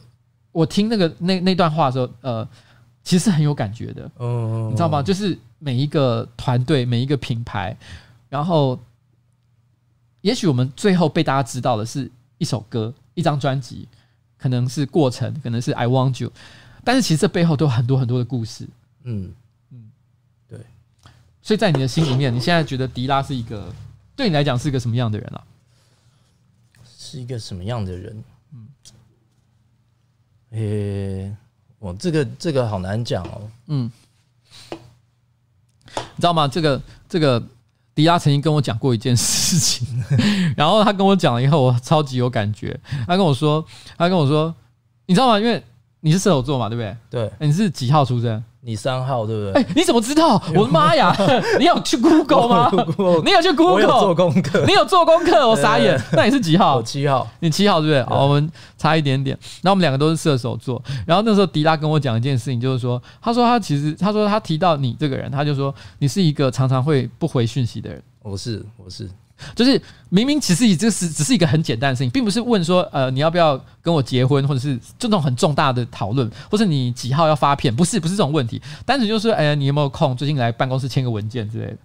[0.51, 2.47] 我听那个那那段话的时候，呃，
[3.03, 4.07] 其实很有感觉的。
[4.17, 4.67] 哦。
[4.69, 5.01] 你知道吗？
[5.01, 7.75] 就是每一个团队，每一个品牌，
[8.29, 8.77] 然后。”
[10.21, 13.87] 也许我们最后被大家知道的是一首歌、一张专辑，
[14.37, 16.31] 可能是过程，可能是 I Want You，
[16.83, 18.67] 但是其实这背后都有很多很多的故事。
[19.03, 19.33] 嗯
[19.71, 19.91] 嗯，
[20.47, 20.59] 对。
[21.41, 23.73] 所以在你的心里面，你现在觉得迪拉是一个
[24.15, 25.43] 对你来讲是一个什么样的人啊？
[26.83, 28.23] 是一个什么样的人？
[28.53, 28.67] 嗯，
[30.51, 31.35] 诶，
[31.79, 33.49] 我这个这个好难讲哦。
[33.67, 33.91] 嗯，
[34.69, 34.77] 你
[36.17, 36.47] 知道吗？
[36.47, 37.41] 这个这个
[37.99, 39.85] 迪拉曾经跟我讲过一件事情，
[40.55, 42.79] 然后他跟我讲了以后，我超级有感觉。
[43.05, 43.63] 他跟我说，
[43.97, 44.55] 他跟我说，
[45.05, 45.37] 你知道吗？
[45.37, 45.61] 因为
[45.99, 46.95] 你是射手座嘛，对不对？
[47.09, 48.41] 对，你是几号出生？
[48.61, 49.61] 你三号对不对？
[49.61, 50.41] 哎，你怎么知道？
[50.53, 51.15] 我的妈呀！
[51.57, 52.69] 你有去 Google 吗？
[53.23, 53.87] 你有去 Google？
[53.87, 54.65] 做功课。
[54.67, 55.47] 你有做功课？
[55.47, 55.97] 我傻眼。
[56.11, 56.75] 那你是几号？
[56.75, 57.25] 我七号。
[57.39, 58.03] 你七号对不对？
[58.03, 59.37] 好，我们差一点点。
[59.61, 60.81] 那我们两个都是射手座。
[61.07, 68.03] 然后那时候迪拉跟我讲一件事情，就是说，他说他其实，他说他提到你这个人，他就说你是一个常常会不回讯息的人。
[68.21, 69.09] 我是，我是。
[69.55, 81.77] 就是明明其实以这是只是一个很简单的事情，并不是问说呃你要不要跟我结婚，或者是这种很重大的讨论，或是你几号要发片，不是不是这种问题，单纯就是哎呀你有没有空，最近来办公室签个文件之类的，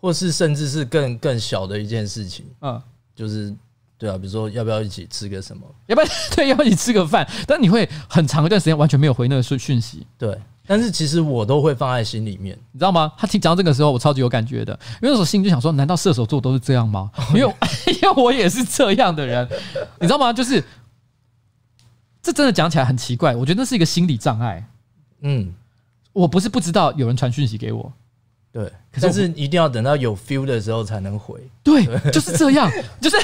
[0.00, 2.80] 或是甚至是更更小的一件事情，嗯，
[3.14, 3.54] 就是
[3.96, 10.38] 对啊，比如说要不要一起吃个什么，要不要 对要不要一起吃个饭，但你会很长一段时间完全没有回那个讯讯息，对。
[10.66, 13.12] 但是其实我都会放在心里面，你知道吗？
[13.18, 17.10] 他听讲到这个时候，我超级有感觉的，因为那时候心里就想说：难道射手座都是这样吗？
[17.34, 17.54] 因为
[18.02, 19.46] 因为我也是这样的人，
[20.00, 20.32] 你知道吗？
[20.32, 20.64] 就是
[22.22, 24.66] 这真的讲起来很奇怪，我觉得那是一个心理障碍。
[25.20, 25.52] 嗯，
[26.14, 27.92] 我不是不知道有人传讯息给我，
[28.50, 31.38] 对，可是，是一定要等到有 feel 的时候才能回。
[31.62, 32.70] 对，就是这样，
[33.02, 33.16] 就是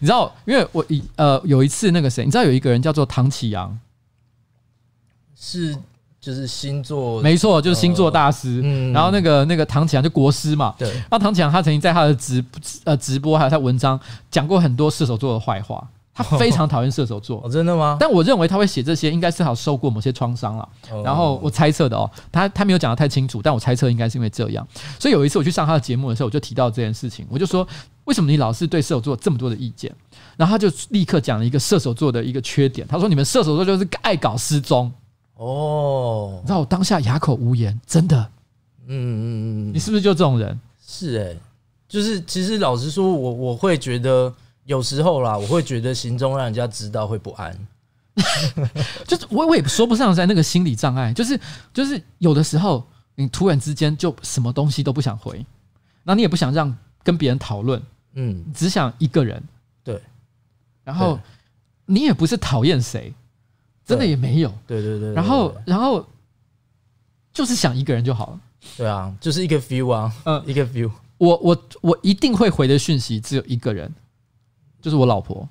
[0.00, 3.76] 你知道，因为我一呃有一次那个谁，你知道有一个人叫做唐启阳，
[5.34, 5.76] 是。
[6.26, 8.60] 就是星座，没错，就是星座大师。
[8.64, 10.74] 嗯，然后那个那个唐启阳就国师嘛。
[10.76, 10.92] 对。
[11.08, 12.44] 那唐启阳他曾经在他的直
[12.82, 13.96] 呃直播还有他文章
[14.28, 17.40] 讲过很多射手座的坏话，他非常讨厌射手座。
[17.46, 17.96] 哦，真的吗？
[18.00, 20.68] 但我认为他会写这些，应该是好受过某些创伤了。
[21.04, 24.66] 然后我猜测的哦，他他没有讲得太清楚，但我猜测应该是因为这样。
[24.98, 27.64] 所以有一次我去上他的节目的时候，我就提到这件事情，我就说，
[28.06, 29.94] 为什么你老是对射手座这么多的意见？
[30.36, 34.92] 然后他就立刻讲了一个射手座的一个缺点，他说你们射手座就是爱搞失踪。
[35.36, 38.18] 哦，让我当下哑口无言，真的。
[38.86, 40.58] 嗯嗯嗯，你是不是就这种人？
[40.86, 41.40] 是哎、欸，
[41.88, 44.32] 就是其实老实说，我我会觉得
[44.64, 47.56] 有时候啦，我会觉得行踪让人家知道会不安。
[49.06, 51.38] 就是我我也说不上在那个心理障碍，就是
[51.74, 55.44] 就是有的时候你突然之间就什么东西都不想回，
[56.02, 57.82] 那你也不想让跟别人讨论，
[58.14, 59.42] 嗯，只想一个人。
[59.84, 60.00] 对，
[60.82, 61.20] 然后
[61.84, 63.12] 你也不是讨厌谁。
[63.86, 66.04] 真的也没有，对对对，然后然后
[67.32, 68.40] 就是想一个人就好了，
[68.76, 70.90] 对啊，就是一个 view 啊，嗯，一个 view。
[71.18, 73.90] 我我我一定会回的讯息只有一个人，
[74.82, 75.48] 就是我老婆。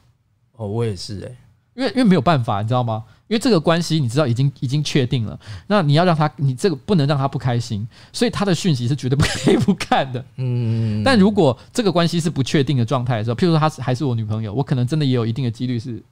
[0.58, 1.38] 哦，我也是哎，
[1.76, 3.04] 因为因为没有办法，你知道吗？
[3.28, 10.24] 因为这个关系你知道已经已经确定了，那你要让他，你这个不能让他不开心，所以他的讯息是绝对不可以不看的。
[10.36, 16.04] 嗯，但如果这个关系是不确定的状态的时候，譬如说他是还是我女朋友，我可能真的也有一定的几率是。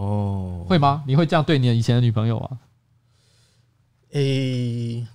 [0.00, 1.02] 哦，会吗？
[1.06, 2.48] 你会这样对你的以前的女朋友吗？
[4.12, 5.06] 诶、欸，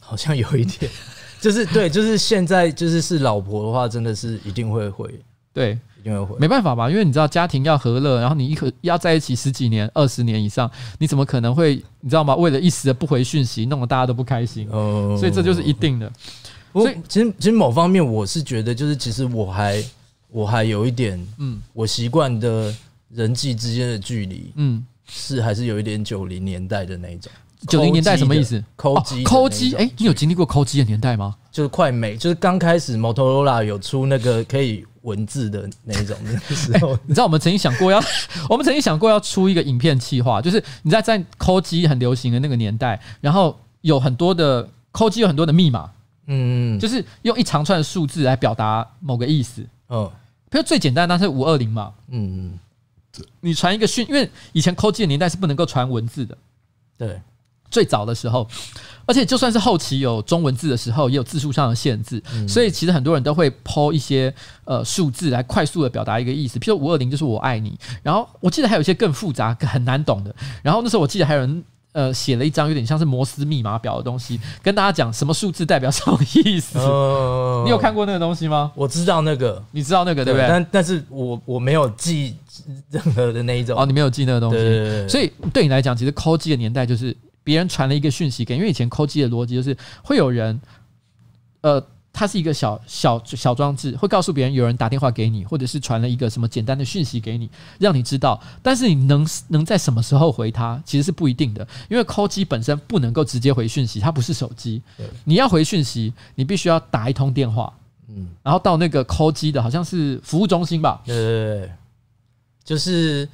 [0.00, 0.90] 好像有一点，
[1.38, 5.20] 就是对，就是现在就是是老婆的话，真的是一定会回，
[5.52, 6.88] 对，一定会回，没办法吧？
[6.90, 12.34] 因为你知道家庭要和乐，然后你一可要在一起十几年、二十年以上，你怎么可能会你知道吗？
[12.34, 16.10] 为了一时的不回讯息，弄得大家都不开心，哦，所以这就是一定的。
[16.72, 19.84] 所以其实其实某方面我是觉得，就是其实我还
[20.30, 22.74] 我还有一点，嗯，我习惯的。
[23.10, 27.30] 人际之间的距离，嗯，是还是有一点九零年代的那一种。
[27.66, 28.62] 九零年代什么意思？
[28.76, 29.74] 抠机，抠机。
[29.74, 31.34] 哎，你有经历过抠机的年代吗？
[31.50, 36.96] 就是快美，就是刚开始摩托罗拉有出那个可以文字的那一种的时候。
[37.04, 38.00] 你知道我们曾经想过要，
[38.48, 45.90] 我们曾经想过要出一个影片企划，就是你在在抠机很流行的那个年代，然后有很多的抠机有很多的密码，
[46.28, 49.66] 嗯，就是用一长串的数字来表达某个意思。
[49.88, 50.08] 嗯，
[50.48, 52.58] 比如最简单，那是五二零嘛，嗯嗯。
[53.40, 56.36] 你传一个讯，因为以前抠机的年代是不能够传文字的，
[56.96, 57.20] 对，
[57.70, 58.48] 最早的时候，
[59.06, 64.34] 而且就算是后期有中文字的时候，也有字数上的限制，所以其实很多人都会抛一些
[64.64, 71.64] 呃数字来快速的表达一个意思，譬如五二零就是我爱你，然后我记得还有一些更复杂、很难懂的，然后那时候我记得还有人。
[71.98, 76.78] 呃，写了一张有点像是摩斯密码表的东西，跟大家讲什么数字代表什么意思。
[76.78, 77.62] 哦。
[77.66, 78.70] 你有看过那个东西吗？
[78.76, 80.46] 我知道那个，你知道那个对不对？
[80.46, 82.36] 但但是我我没有记
[82.88, 83.76] 任何的那一种。
[83.76, 85.08] 哦，你没有记那个东西。
[85.08, 90.60] 所以对你来讲，其实抠机的年代就是别人传了一个讯息给，因为以前抠机的逻辑就是会有人，
[91.62, 91.84] 呃。
[92.18, 98.42] 它是一个小小小装置，会告诉别人有人打电话给你，或者是传了一个什么简单的讯息给你，让你知道。
[98.60, 104.82] 但是你能能在什么时候回它，其实是不一定的，因为 call 机本身不能够直接回讯息，它不是手机。
[105.22, 107.72] 你要回讯息，你必须要打一通电话，
[108.08, 111.00] 嗯，然后到那个 call 机的好像是服务中心吧？
[111.06, 111.70] 对对对，
[112.64, 113.28] 就是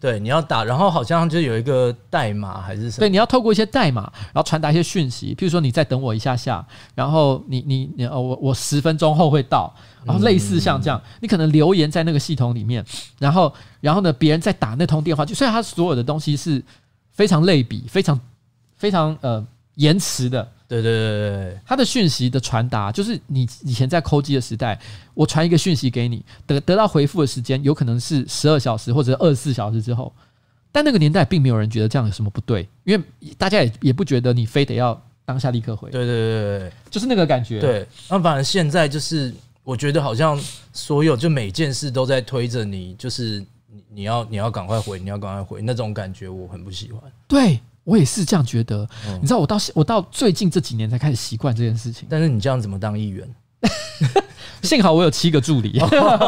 [0.00, 3.00] 对，你要打，然后好像就有一个代码还是什么？
[3.00, 4.02] 对，你要透过一些代码，
[4.32, 6.64] 然后传达一些讯息，譬如说你再等我一下下，
[6.94, 9.74] 然后你你你呃我我十分钟后会到，
[10.04, 12.84] 然后类似像这样，你可能留言在那个系统里面，
[13.18, 16.62] 然后然后呢，别人在打那通电话，就虽然他所有的东西是
[17.10, 18.20] 非常类比，非常
[18.76, 19.44] 非常呃
[19.76, 20.50] 延迟的。
[20.82, 24.78] 对对对对，他的讯息的传达，就是你以前在扣机的时代，
[25.14, 30.12] 我传一个讯息给你，得得到回复的时间有可能是十二小时或者二十四小时之后，
[30.72, 33.04] 但那个年代并没有人觉得这样有什么不对，因为
[33.38, 35.90] 大家也也不觉得你非得要当下立刻回。
[35.90, 37.60] 对对对对，就是那个感觉。
[37.60, 39.32] 对，那反正现在就是，
[39.62, 40.40] 我觉得好像
[40.72, 43.38] 所有就每件事都在推着你，就是
[43.70, 47.00] 你你要你要赶快回，你要赶快回那种感觉，我很不喜欢。
[47.28, 47.60] 对。
[47.84, 48.88] 我也是这样觉得，
[49.20, 52.06] 你知道，我到我到最近这几年才开始习惯这件事情。
[52.10, 53.28] 但是你这样怎么当议员？
[54.62, 55.78] 幸好我有七个助理，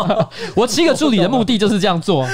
[0.55, 2.27] 我七个助理的目的就是这样做。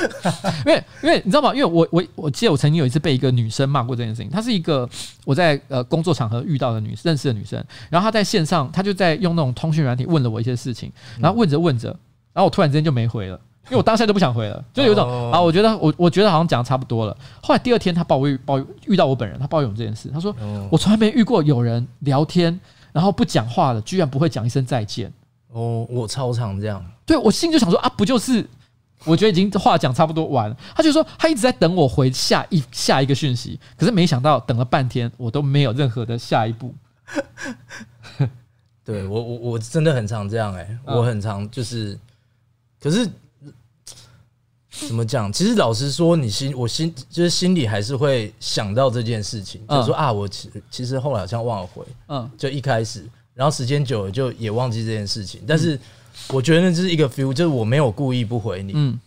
[0.66, 1.55] 因为因为你知道吗？
[1.55, 4.28] 因为我我我记得我曾经有一次被一个女生骂过这件事情。
[4.28, 4.89] 她是一个
[5.24, 10.90] 我在呃工作场合遇到的女认识的女生，然后她在线上，她就在用那种通讯软体问了我一些事情，
[11.20, 11.89] 然后问着问着，
[12.32, 13.40] 然后我突然之间就没回了。
[13.66, 17.16] 因为我当下就不想回了，就有一种啊，我觉得我我觉得好像讲的差不多了。
[17.40, 20.34] 后来第二天他抱怨抱怨遇到我本人，他抱怨这件事，他说
[20.68, 22.60] 我从来没遇过有人聊天
[22.93, 25.10] 然后不讲话了，居然不会讲一声再见。
[25.52, 26.84] 哦，我超常这样。
[27.06, 28.44] 对，我心里就想说啊，不就是
[29.05, 30.56] 我觉得已经话讲差不多完了。
[30.74, 36.74] 他就说他一直在等我回下一下一个讯息，可是没想到等了半天我都没有任何的下一步。
[38.84, 41.98] 对我我我真的很常这样哎、欸，我很常就是，
[42.80, 43.09] 可是。
[44.73, 45.31] 怎么讲？
[45.31, 55.43] 其实老实说，你心我心就是心里还是会想到这件事情，嗯、就是说啊，我其其实后来好像忘了回，嗯，就一开始，然后时间久了就也忘记这件事情。
[55.47, 55.78] 但是
[56.28, 58.99] 我觉得那就是一个 feel，就是我没有故意不回你，嗯，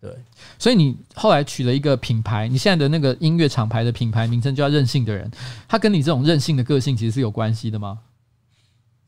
[0.00, 0.16] 对。
[0.60, 5.28] 所以你后来取了一个品牌，你现在的那个音乐厂牌的品牌名称叫任性的人，
[5.68, 7.98] 他跟你这种任性的个性其实是有关系的吗？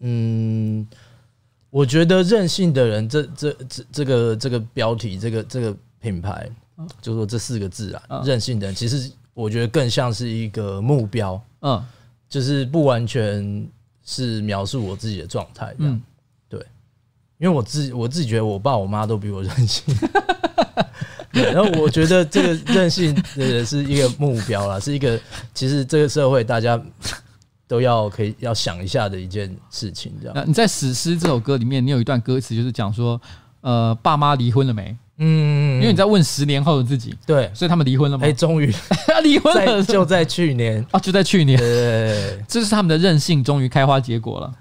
[0.01, 0.87] 嗯。
[1.77, 6.49] 我觉得任性的人这，这这这这个这个标题，这个这个品牌，
[7.03, 11.85] 就说这四个字啊，任性的人，其实我觉得更像是一个目标，嗯，
[12.31, 13.69] 就是不完全
[14.03, 16.01] 是描述我自己的状态，嗯，
[16.49, 16.59] 对，
[17.37, 19.85] 因为我自我自己觉得我爸我妈都比我任性，
[21.31, 25.21] 然后我觉得这个任性的人是一个目标啦，是一个
[25.53, 26.83] 其实这个社会大家。
[27.69, 30.33] 都要可以要想一下的一件事情，这样。
[30.35, 33.21] 那你在《史诗》这首歌里面，你有一段歌词就是讲说，
[33.61, 34.97] 呃，爸妈离婚了没？
[35.19, 38.27] 嗯，因为你在问十年后的自己，对，所以他们离婚了吗？
[38.27, 38.73] 哎，终于
[39.25, 44.55] 离婚了，就在去年啊，就在去年，对， 对，对，这是他们的任性终于开花结果了。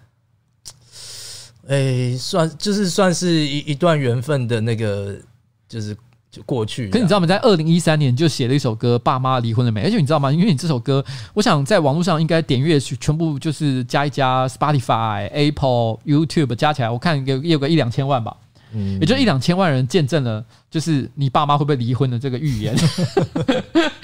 [1.68, 5.16] 哎，算就是算是一一段缘分的那个，
[5.68, 5.96] 就是。
[6.46, 7.28] 过去，可你知道吗？
[7.28, 10.32] 在二零一三年就写了一首歌《爸妈离婚了没》，而且你知道吗？
[10.32, 11.04] 因为你这首歌，
[11.34, 18.36] 我想在网络上应该点阅全部就是加一加 Spotify、Apple、YouTube 加起来，我看有有个一两千万吧，
[18.74, 22.76] 嗯，也就一两千万人见证了，就是你爸妈会不会离婚的这个预言。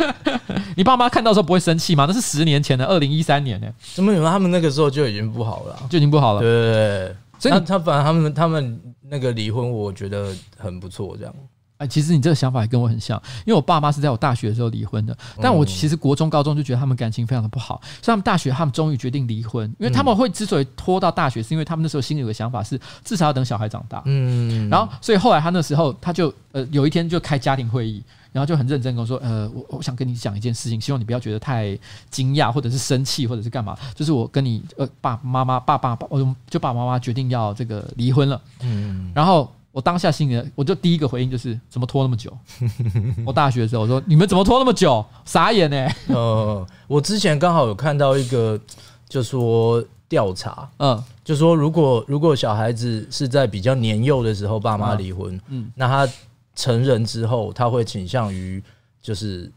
[0.76, 2.06] 你爸妈看到时候不会生气吗？
[2.08, 6.40] 那是十年前的二零一三年呢，怎么有他们那个时候就已经不好了，就已经不好了。
[6.40, 8.80] 对，所以他他反正他们他们
[9.10, 11.34] 那个离婚，我觉得很不错，这样。
[11.82, 31.76] 哎，其实你这个想法也跟我很像，因为我爸妈是在我大学的时候离婚的，但我其实国中、高中就觉得他们感情非常的不好，所以他们大学他们终于决定离婚，因为他们会之所以拖到大学，是因为他们那时候心里有个想法是至少要等小孩长大，嗯，然后所以后来他那时候他就呃有一天就开家庭会议，然后就很认真跟我说，呃，我我想跟你讲一件事情，希望你不要觉得太
[32.12, 39.52] 惊讶或者是生气或者是干嘛，就是我跟你呃爸妈妈爸爸爸，我就爸爸妈妈决定要这个离婚了，嗯，然后。
[39.72, 42.38] 我当下心里，我就第一个回应就是怎么拖那么久？
[43.26, 45.04] 我大学的时候我说你们怎么拖那么久？
[45.24, 45.96] 傻眼呢、欸？
[46.08, 48.60] 呃，我之前刚好有看到一个，
[49.08, 56.14] 就说调查，嗯，就说如果如果小孩子是在比较年幼的时候爸妈离婚，嗯，那他
[56.54, 58.62] 成人之后他会倾向于
[59.02, 59.50] 就是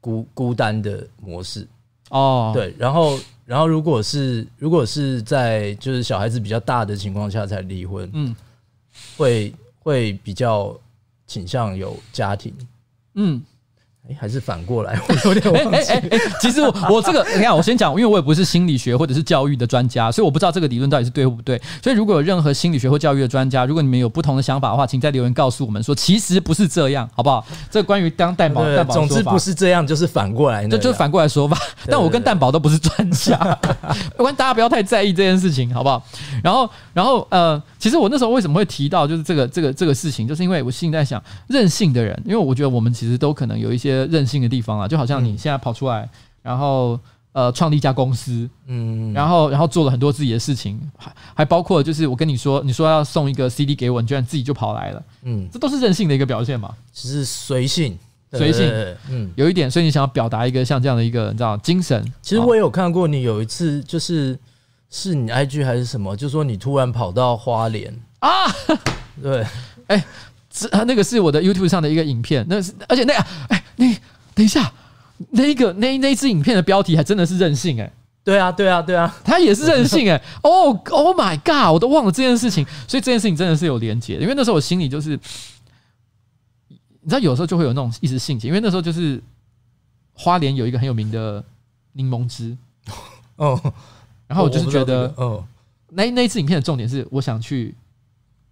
[0.00, 1.68] 孤孤单的模式
[2.08, 8.34] 哦，对，然后然后如果是如果是在就是小孩子比较大的情况下才离婚，嗯。
[9.18, 10.78] 会会比较
[11.26, 12.54] 倾向有家庭，
[13.14, 13.42] 嗯，
[14.10, 15.76] 哎，还是反过来，我有点忘记。
[15.92, 21.60] 哎哎哎，其实我我这个，你看，我先讲，因为我也不是心理学或者是教育的专家，所以我不知道这个理论到底是对或不对。
[21.82, 27.46] 所以如果有任何心理学或教育的专家，如果你们有不同的想法的话，请在留言告诉我们说，其实不是这样，好不好？
[27.70, 31.58] 这关于当蛋宝蛋宝，总之不是这样，就是反过来，这就是反过来说吧。
[31.86, 33.38] 但我跟蛋宝都不是专家，
[34.16, 36.02] 没关系，大家不要太在意这件事情，好不好？
[36.42, 44.78] 然后，然后呃，其实我那时候为什么会提到就是这个这个这个事情，就是因为我心里在想，任性的人，因为我觉得我们其实都可能有一些任性的地方。
[44.80, 46.08] 啊，就好像你现在跑出来，
[46.42, 46.98] 然后
[47.32, 57.96] 呃，创立一家公司，嗯，然后然后做了很多自己的事情，还还包括就是我跟你说，你说要送一个 CD 给我，你居然自己就跑来了，嗯，这都是任性的一个表现嘛，只是随性，
[58.32, 58.68] 随性，
[59.08, 62.02] 嗯，有一点，所以你想要表达一个像这样的一个你知道精神。
[62.22, 64.36] 其实我也有看过你有一次，就是
[64.90, 67.94] 是你 IG 还是什么，就说你突然跑到花莲。
[68.18, 68.30] 啊，
[69.22, 69.46] 对，
[69.86, 70.04] 哎，
[70.50, 73.86] 这那个是我的 YouTube 上的一个影片，那是而且那个哎那。
[74.34, 74.72] 等一下，
[75.30, 77.92] 那个那那支影片的标题还真的是任性哎、欸，
[78.22, 85.18] 对啊对啊对啊，他也是任性哎、欸，哦 Oh my God，我都忘了这件事情，所以这件事情真的是有连结，因为那时候我心里就是，
[86.68, 89.20] 你知道有时候就会有那种一时兴起，因为那时候就是
[90.12, 91.42] 花莲有一个很有名的
[91.94, 92.56] 柠檬汁。
[93.34, 93.60] 哦，
[94.28, 95.44] 然后我就是觉得哦，
[95.88, 97.74] 那那一支影片的重点是我想去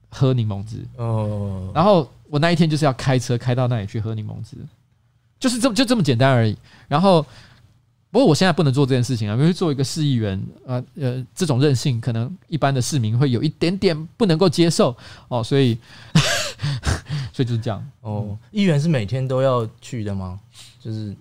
[0.09, 0.85] 喝柠檬汁。
[0.97, 4.57] 哦，然后我那一天就是要开车开到那里去喝柠檬汁。
[5.39, 6.57] 就是这么就这么简单而已。
[6.89, 7.23] 然后，
[8.11, 14.97] 不过我现在不能做这件事情啊，因为做一个市议员呃，呃，这种任性可能一般的市民会有一点点不能够接受
[15.29, 15.77] 哦，所以，
[17.33, 18.39] 所以就是这样哦。
[18.51, 20.39] 议员是每天都要去的吗？
[20.81, 21.15] 就是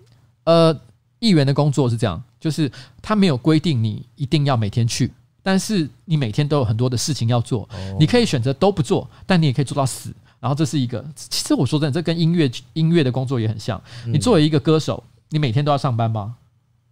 [0.45, 0.73] 呃，
[1.19, 2.71] 议员的工作是这样，就是
[3.01, 5.11] 他没有规定你一定要每天去，
[5.41, 7.67] 但是你每天都有很多的事情要做，
[7.99, 10.13] 你可以选择都不做，但你也可以做到死。
[10.45, 13.81] 然后这是一个，其实我说真的，这跟音乐音乐的工作也很像。
[14.05, 16.35] 你作为一个歌手，你每天都要上班吗？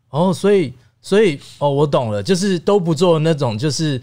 [0.09, 0.73] 哦，所以
[1.03, 4.01] 所以哦，我懂了，就是都不做那种，就是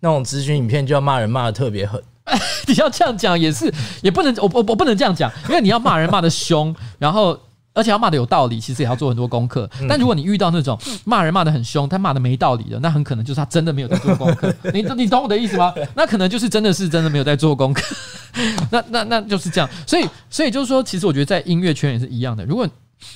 [0.00, 1.98] 那种咨询影片就要骂人骂的特别狠。
[2.68, 7.40] 你要这样讲也是，也不能，我我我不能这样讲，因为你要骂人骂的凶， 然后。
[7.74, 9.68] 而且要骂的有道理，其实也要做很多功课。
[9.88, 14.54] 但如果你遇到那种骂人骂的很凶，他骂的没道理的，那很可能就是他真的没有在做功课。
[14.74, 15.72] 你你懂我的意思吗？
[15.94, 17.82] 那可能就是真的是真的没有在做功课。
[18.70, 19.68] 那那那就是这样。
[19.86, 22.44] 所以所以就是说，其实我觉得在音乐圈也是一样的。
[22.44, 22.68] 如果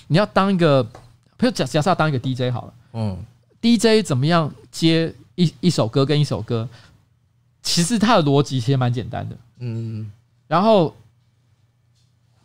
[0.07, 0.83] 你要当一个，
[1.37, 3.19] 比如假假设要当一个 DJ 好了，嗯
[3.61, 6.67] ，DJ 怎么样接一一首歌跟一首歌，
[7.63, 10.11] 其实它的逻辑其实蛮简单的，嗯。
[10.49, 10.97] 然后，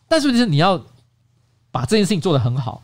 [0.09, 0.83] 但是就是你要。
[1.71, 2.83] 把这件事情做得很好，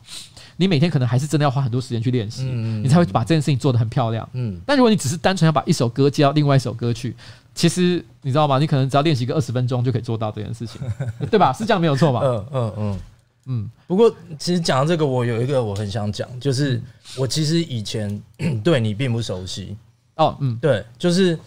[0.56, 4.28] 你每天可能还是真的要花很多时间去练习，你才会把这件事情做得很漂亮。
[4.32, 7.14] 嗯，但如果你只是单纯要把一首歌接到另外一首歌去，
[7.54, 8.58] 其实你知道吗？
[8.58, 10.80] 你可能只要练习个二十分钟就可以做到这件事情，
[11.30, 11.52] 对吧？
[11.52, 12.20] 是这样没有错吧？
[12.24, 12.98] 嗯嗯嗯
[13.46, 13.70] 嗯。
[13.86, 16.80] 不过其实讲到这个，我有一个我很想讲，就是
[17.16, 18.20] 我其实以前
[18.64, 19.76] 对你并不熟悉
[20.16, 21.38] 哦，嗯，对，就是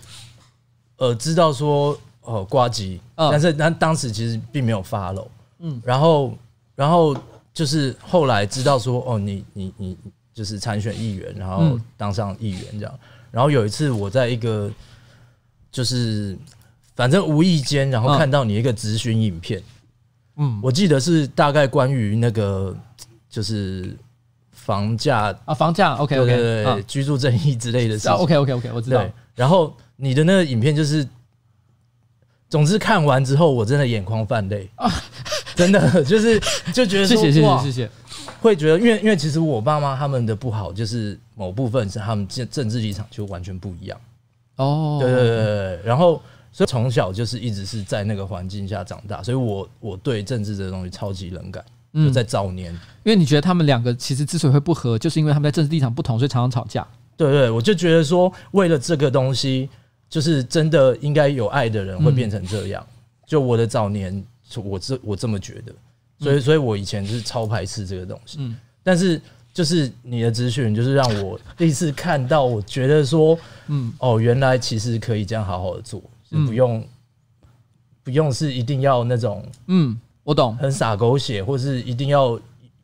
[0.97, 5.27] 呃知道说呃瓜吉，但是但当时其实并没有 follow，
[5.59, 6.38] 嗯，然后
[6.76, 7.15] 然后。
[7.53, 9.97] 就是后来知道说哦，你你你
[10.33, 12.99] 就是参选议员，然后当上议员这样。
[13.29, 14.71] 然后有一次我在一个
[15.71, 16.37] 就是
[16.95, 19.61] 反正无意间，然后看到你一个咨询影片，
[20.37, 22.75] 嗯，我记得是大概关于那个
[23.29, 23.97] 就是
[24.51, 29.05] 房价啊，房价，OK OK，对对，居住正义之类的事情，OK OK OK，我知道。
[29.35, 31.07] 然后你的那个影片就是，
[32.49, 34.69] 总之看完之后我真的眼眶泛泪。
[34.75, 34.89] 啊。
[35.61, 36.39] 真的 就是
[36.73, 37.89] 就觉得说，谢谢谢谢谢谢，
[38.41, 43.99] 会觉得因为因为其实我爸妈他们的不好，就是某部分是他们政政治立场就完全不一样
[44.55, 46.19] 哦，对对对对，然后
[46.51, 51.63] 所以从小就是一直是在那个环境下长大，所以我我对政治这个东西超级冷感，
[51.93, 52.73] 就在早年，
[53.03, 56.88] 因为你觉得他们两个其实之所以会不和，就是因为他们在政治立场不同，所以常常吵架。
[57.15, 59.69] 对对，我就觉得说，为了这个东西，
[60.09, 62.83] 就是真的应该有爱的人会变成这样。
[63.27, 64.23] 就我的早年。
[64.59, 65.73] 我这我这么觉得，
[66.19, 68.39] 所以所以我以前就是超排斥这个东西。
[68.41, 69.21] 嗯，但是
[69.53, 73.37] 就是你的资讯，就是让我 第一次看到，我觉得说，
[73.67, 76.87] 嗯，哦，原来其实可以这样好好的做，不用
[78.03, 82.39] 不用是一定要那种，嗯，我懂，很洒狗血，或是一定要。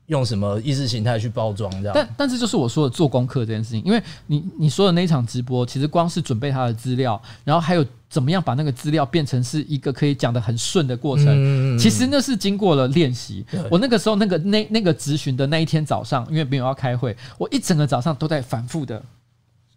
[0.08, 1.92] 用什么意识形态去包装这样？
[1.94, 13.46] 但但是就是我说的做功课这件事情，因为你你说的那一场直播，其实光是准备他的资料，然后还有怎么样把那个资料变成是一个可以讲得很顺的过程，其实那是经过了练习。
[13.70, 19.04] 我那个时候那个那那个咨询的那一天早上，因为没有要开会，我一整个早上都在反复的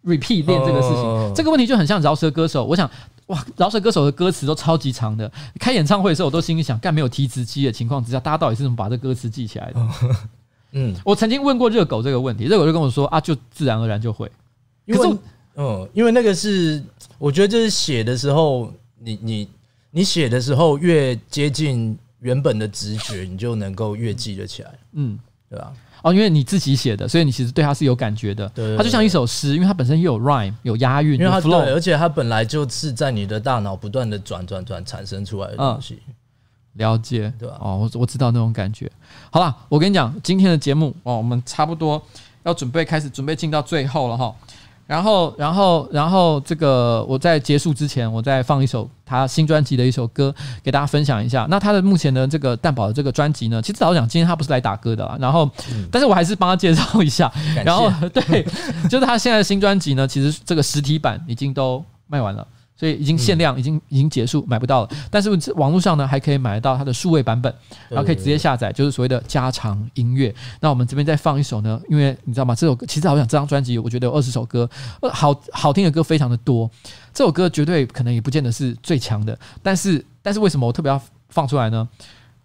[0.05, 1.33] repeat 练这个事情。
[1.35, 2.89] 这个问题就很像饶舌歌手，我想。
[3.31, 5.31] 哇，饶舌歌手的歌词都超级长的。
[5.59, 9.89] 开演唱会的时候，我都心里想，干没有提词机的情况之下，大家到底是怎么把这歌词记起来的？
[10.73, 14.31] 嗯，我曾经问过热狗这个问题，热狗就跟我说啊，就自然而然就会。
[14.87, 15.19] 因为，
[15.57, 16.83] 嗯，因为那个是，
[17.19, 19.49] 我觉得就是写的时候，你你
[19.91, 24.71] 你写的时候越接近原本的直觉，你就能够越记得起来。
[24.93, 25.73] 嗯，对吧？
[26.03, 28.49] 哦，因为你自己写的，所以你其实对它是有感觉的。
[28.51, 36.01] 对，它就像一首诗，因为它本身又有 rhyme，有押韵，因为它 flow，而且它本来就是在你的大脑不断的转转转产生出来的东西。
[36.07, 36.15] 嗯、
[36.75, 37.57] 了解，对吧？
[37.61, 38.91] 哦，我我知道那种感觉。
[39.31, 42.01] 好了，我跟你讲，今天的节目哦，我们差不多
[42.45, 44.35] 要准备开始，准备进到最后了哈。
[44.91, 50.35] 然后，然后，然后，这个我在结束之前，我再放一首他新专辑的一首歌
[50.65, 51.47] 给大家分享一下。
[51.49, 55.17] 那他的目前的这个蛋堡的这个专辑呢，其实老实讲，今天他不是来打歌的啦。
[55.21, 55.49] 然后，
[55.93, 57.33] 但是我还是帮他介绍一下。
[57.65, 58.45] 然后，对，
[58.91, 62.45] 就是他现在的新专辑呢，其实这个实体版已经都卖完了。
[62.81, 64.89] 所以已经限量，已经已经结束，买不到了。
[65.11, 67.55] 但是网络上呢，还可以买得到它的数位版本，
[67.91, 70.35] 然后可以直接下载，就是所谓的加长音乐。
[70.61, 72.55] 那我们这边再放一首呢，因为你知道吗？
[72.55, 74.67] 这首歌其实好像这张专辑，我觉得有二十首歌，
[75.13, 76.71] 好好听的歌非常的多。
[77.13, 80.99] 这首歌绝对可能也不见得是最强的，但是但是为什么我特别要
[81.29, 81.87] 放出来呢？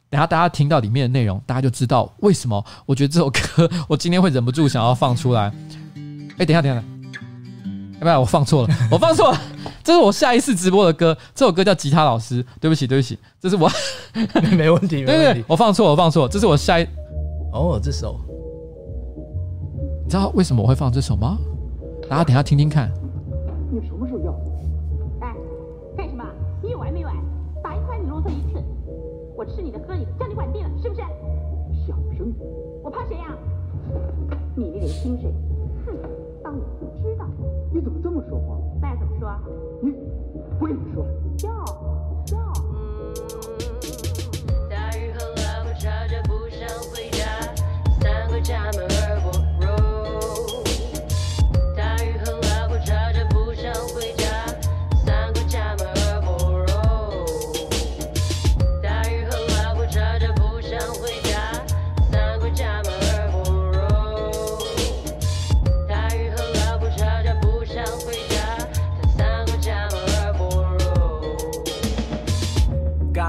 [0.09, 5.53] 等下大家听到里面的内容，大家就知道为什么我觉得这首歌 我今天会忍不住想要放出来。
[6.37, 6.94] 哎，等一下，等一下。
[7.95, 9.37] 要不然我放错了，我放错了，
[9.83, 13.69] 这是我下一次直播的歌，这首歌叫《吉他老师》，对不起，对不起，这是我
[14.57, 16.83] 没问题，没问题，我放错了，我放错了，这是我下一
[17.53, 18.19] 哦，这首，
[20.03, 21.37] 你知道为什么我会放这首吗？
[22.09, 22.91] 大家等下听听看。
[23.71, 24.31] 你什么时候要？
[25.21, 25.33] 哎，
[25.97, 26.23] 干什么？
[26.61, 27.15] 你有完没完？
[27.63, 28.61] 打一块你啰嗦一次，
[29.35, 31.01] 我吃你的喝你的，叫你管定了是不是？
[31.87, 32.47] 小声点，
[32.83, 33.25] 我怕谁呀？
[34.55, 35.33] 你那点薪水。
[40.65, 41.05] 我也不说。
[41.37, 41.47] 笑
[42.25, 42.35] 笑。
[44.67, 47.23] 大雨和老婆吵架不想回家，
[48.01, 48.84] 三个家门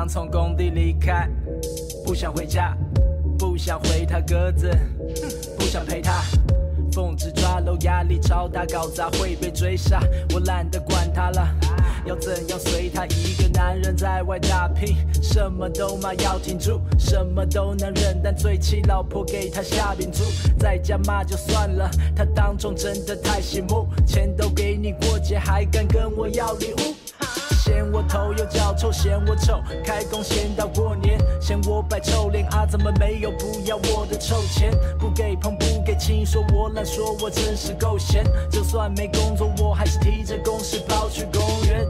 [0.09, 1.29] 从工地离开，
[2.05, 2.77] 不想回家，
[3.39, 4.71] 不想回他鸽子，
[5.59, 6.23] 不想陪他。
[6.93, 10.01] 疯子抓漏，压力超大，搞砸会被追杀。
[10.33, 11.47] 我懒得管他了，
[12.07, 13.05] 要怎样随他。
[13.07, 20.25] 一个男人在外打拼，什么都骂要挺住，什么都能忍，但最气老婆给他下饼租。
[20.59, 26.95] 在家骂就算了，他当众真的太醒目，钱都给你过节，还敢跟我要礼物。
[27.67, 32.65] 嫌我头又脚臭，嫌我丑，开工嫌到过年，嫌我摆臭脸啊？
[32.65, 34.71] 怎么没有不要我的臭钱？
[35.01, 38.25] 不给碰不给亲，说我懒，说我真是够闲。
[38.49, 41.85] 就算没工作，我还是提着公事包去公园。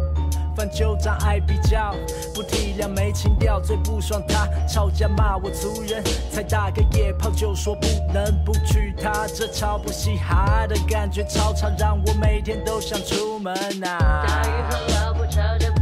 [0.57, 1.95] 翻旧账爱比较，
[2.35, 6.03] 不体谅没情调，最不爽他吵架骂我粗人，
[6.33, 13.99] 才打个夜炮就说不能不娶她，这超不嘻哈的感觉超吵，让我每天都想出门呐。
[14.27, 15.76] 大雨和老婆吵架。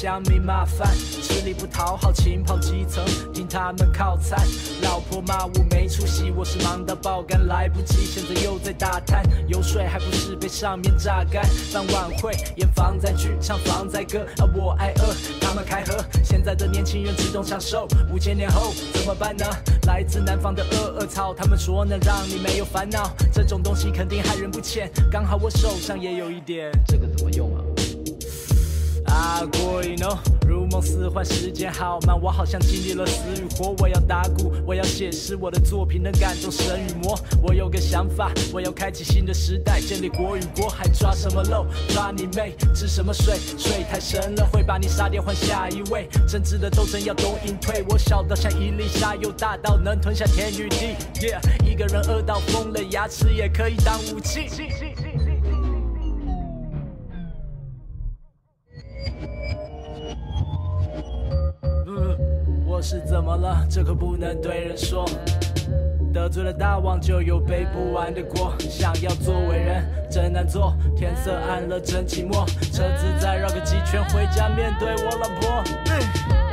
[0.00, 3.04] 乡民麻烦，吃力不讨好，勤跑基层，
[3.34, 4.38] 听他们靠餐。
[4.80, 9.24] 老婆骂我没出息，我是忙到爆肝，来不及，现在又在打探。
[9.48, 11.44] 油水还不是被上面榨干？
[11.74, 15.96] 办晚会演防灾剧，唱防灾歌，啊我爱饿，他们开喝。
[16.22, 19.44] 现在的年轻人只懂享受，五千年后怎么办呢？
[19.88, 24.88] 来自南方的恶恶草，他们说能让你没有烦恼，这种东西肯定害人不浅。
[25.10, 27.57] 刚好我手上也有一点，这个怎么用啊？
[29.08, 30.18] 啊，过瘾哦！
[30.46, 33.74] 如梦似幻，时间好慢，我好像经历了死与活。
[33.78, 37.18] 我要打鼓，我要写诗，我的作品能感动神与魔。
[37.42, 41.66] 我有个想法，我要开启新的时代，建立国与国，还抓什么漏？
[41.88, 42.54] 抓你妹！
[42.74, 43.36] 吃什么水？
[43.56, 46.08] 水太深了，会把你杀掉，换下一位。
[46.26, 50.96] 政治的斗争要懂隐退，我小到像一粒沙，又大到能吞下天与地。
[51.14, 54.48] Yeah，一个人饿到疯了，牙齿也可以当武器。
[62.80, 63.66] 是怎么了？
[63.68, 65.04] 这可不能对人说。
[66.12, 68.54] 得罪了大王，就有背不完的锅。
[68.58, 70.74] 想要做伟人，真难做。
[70.96, 72.46] 天色暗了，真寂寞。
[72.72, 75.62] 车子再绕个几圈，回家面对我老婆。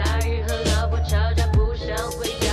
[0.03, 2.44] 大雨和老婆吵架，不想回家。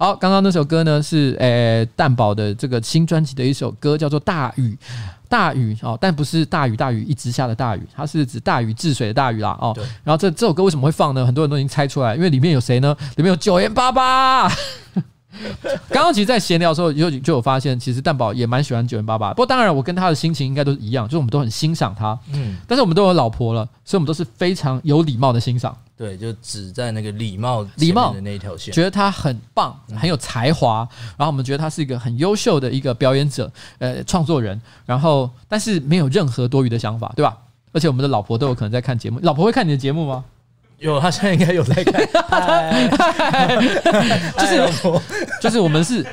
[0.00, 4.74] 好，刚刚那首歌呢是诶蛋宝的这个新专辑的一首歌，叫做《大雨》。
[5.28, 9.76] 大雨哦，但不是大雨大雨一直下的大雨，它是指大禹治水的大雨啦哦。
[10.02, 11.26] 然后这这首歌为什么会放呢？
[11.26, 12.96] 很多人都已经猜出来，因为里面有谁呢？
[13.16, 14.50] 里面有九元爸爸。
[15.88, 19.30] 刚刚其实，在闲聊的时候，就就有发现，其实蛋宝也蛮喜欢九元八八。
[19.30, 22.18] 不过，当然，我跟他的心情应该都是一样，就是我们都很欣赏他。
[22.32, 28.74] 嗯，但是我们都有老婆了，所以我们都是非常有礼貌的欣赏，对，就只在那个礼貌礼貌的那一条线。
[28.74, 30.86] 觉得他很棒，很有才华。
[31.16, 34.60] 然后我们觉得他是一个很优秀的一个表演者，呃，创作人。
[34.84, 37.36] 然后，但是没有任何多余的想法，对吧？
[37.72, 40.24] 而且我们的老婆都有可能在看节目，老婆会看你的节目吗？
[40.80, 42.00] 有，他现在应该有在看。
[44.38, 44.68] 就是
[45.42, 46.04] 就是我们是，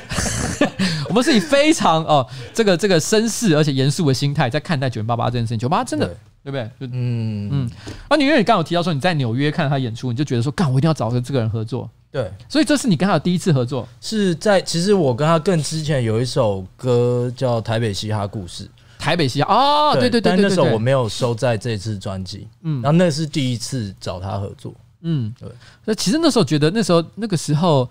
[1.07, 5.57] 我们是以非常哦这个这个绅士而且严肃的心态在看待九零八八这件事情。
[5.57, 6.05] 九八真的
[6.43, 6.63] 对对不对？
[6.79, 7.69] 就嗯嗯，
[8.09, 11.89] 啊，你因为你刚刚有提到说你在纽约看了他演出，你就觉得说干，我一定要找跟这个人合作。
[12.11, 13.87] 对，所以这是你跟他的第一次合作。
[14.01, 18.63] 是在其实我跟他更之前有一首歌叫《台北嘻哈故事》。
[18.97, 25.49] 台北西哦，对对对对但那时候我没有收在这次专辑，嗯嗯，然后那是第一次找他合作，嗯，对。
[25.85, 27.89] 那其实那时候觉得，那时候那个时候，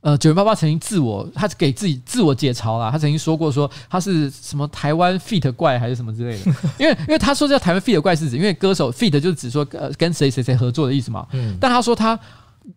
[0.00, 2.90] 呃，九零八八曾经自我，他给自己自我解嘲啦。
[2.90, 11.26] 他曾经说过说他是什么台湾 feat 怪还是什么之类的， 因为因为他说叫台湾 feat 怪是指，因为歌手 feat 就是指说呃跟谁谁谁合作的意思嘛。
[11.32, 12.18] 嗯，但他说他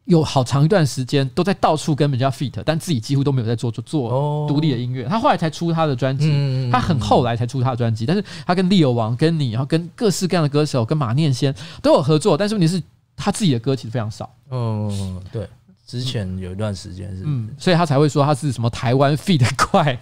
[0.05, 5.05] 有好长一段时间都在到处跟人家 feat，但自己几乎都没有在做做做哦独立的音乐。
[5.05, 8.05] 他后来才出他的专辑，嗯他很后来才出他的专辑。
[8.05, 12.37] 但是他跟利友王、跟你，然后跟各式各样的歌手，跟马念先都有合作。
[12.37, 12.81] 但是问题是，
[13.15, 15.47] 他自己的歌其实非常少，嗯，对，
[15.85, 19.97] 之前有一段时间是，嗯，所以他才会说他是什么台湾 feat 怪。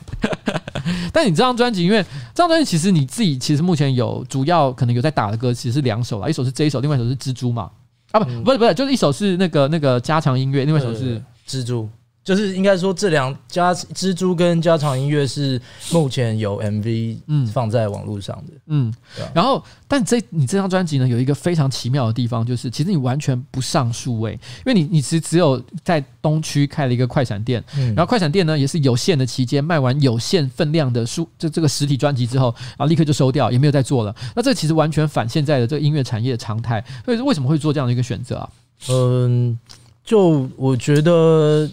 [1.14, 2.04] 但你这张专辑，因为
[2.34, 7.70] 这张专辑其实你自己其实目前有主要可能有在打的歌，其实是两首啦，一首是这一首，另外一首是蜘蛛嘛。
[8.12, 11.90] 啊不，不是不是，就是一首是那个那个加强音乐，另外一首是蜘蛛，
[12.26, 15.62] 就是应该说这两家蜘蛛跟家常音乐是
[15.92, 17.46] 目前有 MV 嗯。
[17.46, 18.92] 放在网络上的，嗯。
[19.20, 27.94] 啊，然后但这你这张专辑呢，有一个非常奇妙的地方，就是其实你完全不上数位，因为你你其实只有在东区开了一个快闪店，嗯。
[27.94, 34.16] 然后快闪店呢也是有限的期间卖完有限分量的数这这个实体专辑之后，然后立刻就收掉，也没有再做了。
[34.36, 38.50] 那这其实完全反现在的这个音乐产业的常态，所以为什么会做这样的一个选择啊？
[38.90, 39.58] 嗯，
[40.04, 41.70] 就我觉得，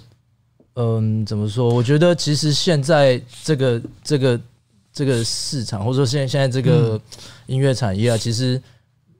[0.74, 1.72] 嗯，怎么说？
[1.72, 4.40] 我觉得其实现在这个这个
[4.92, 7.00] 这个市场，或者说现在现在这个
[7.46, 8.60] 音乐产业啊，其实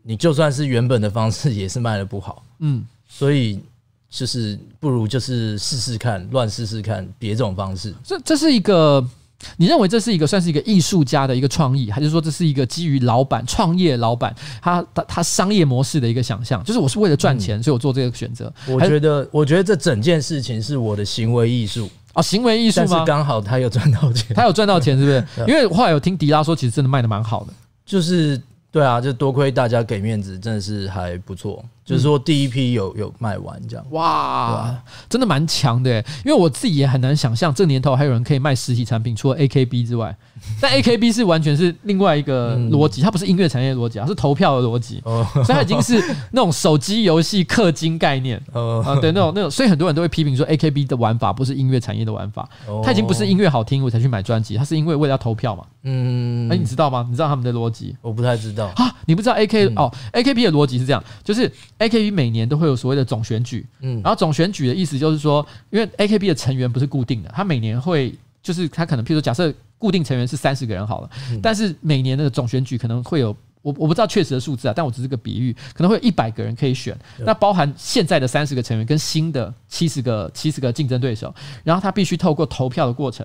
[0.03, 2.45] 你就算是原本的方式，也是卖的不好。
[2.61, 3.61] 嗯，所以
[4.09, 7.95] 就是不如就是试试看，乱试试看别种方式。
[8.05, 9.07] 这这是一个。
[9.57, 16.63] 你认为这是一个算是一个艺术家的一个创意，还是说这是一个基于老板创业老板他他他商业模式的一个想象？
[16.65, 18.53] 就是我是为了赚钱，所以我做这个选择。
[18.67, 23.05] 我觉得，我觉得这整件事情是我的行为艺术哦，行为艺术吗？
[23.07, 25.25] 刚好他有赚到钱，他有赚到钱，是不是？
[25.51, 27.53] 因为后来有听迪拉说，其实真的卖的蛮好的。
[27.85, 28.41] 就是
[28.71, 31.65] 对啊，就多亏大家给面子，真的是还不错。
[31.85, 34.75] 就是说第一批有有卖完这样，哇，
[35.09, 36.05] 真的蛮强的耶。
[36.25, 40.17] 因为我自己也很难想象，这年头还有人可以卖实体产品，除了 AKB 之外，
[40.61, 46.01] 但 AKB 是完全是另外一个逻辑，它不是音乐产业逻辑，它是投票的逻辑，所以它已经是
[46.31, 52.49] 那种手机游戏氪金概念 啊，对那种那种，所以很多人都会批评说 AKB 的玩法不是音乐产业的玩法，
[52.85, 55.65] 它已经不是音乐好听我才去买专辑，它是因为为了要投票嘛。
[55.85, 57.05] 嗯，哎，你知道吗？
[57.11, 57.97] 你知道他们的逻辑？
[58.01, 61.51] 我不太知道啊，你不知道 AK 哦，AKB 的逻辑是这样，就是。
[61.89, 71.11] AKB 每年都会有所谓的总选举，嗯，然后总选举的意思就是说，因为 AKB 的成员不是固定的，他每年会就是他可能，譬如说假设固定成员是三十个人好了，
[71.43, 81.33] 但是每年的总选举可能会有我我不知道确实的数字啊，但我只是个比喻，可能会有一百个人可以选，那包含现在的三十个成员跟新的七十个七十个竞争对手，
[81.63, 83.25] 然后他必须透过投票的过程，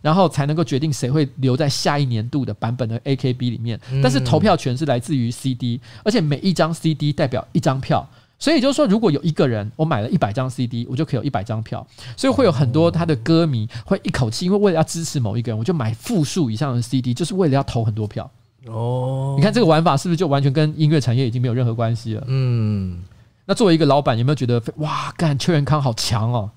[0.00, 3.78] 然后才能够决定谁会留在下一年度的版本的 AKB 里面。
[4.02, 11.84] 但是投票权是来自于 CD，而且每一张 CD 代表一张票，所以就是说，如果有一个人我买了一百张 CD，我就可以有一百张票，
[12.16, 18.30] 所以会有很多他的歌迷会一口气，因为为了要支持某一个人，我就买负数以上的 CD，就是为了要投很多票。
[18.66, 22.24] 哦，你看这个玩法是不是就完全跟音乐产业已经没有任何关系了？
[22.28, 23.02] 嗯，
[23.44, 26.50] 那作为一个老板，有没有觉得哇，干邱元康好强哦？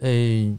[0.00, 0.56] 诶、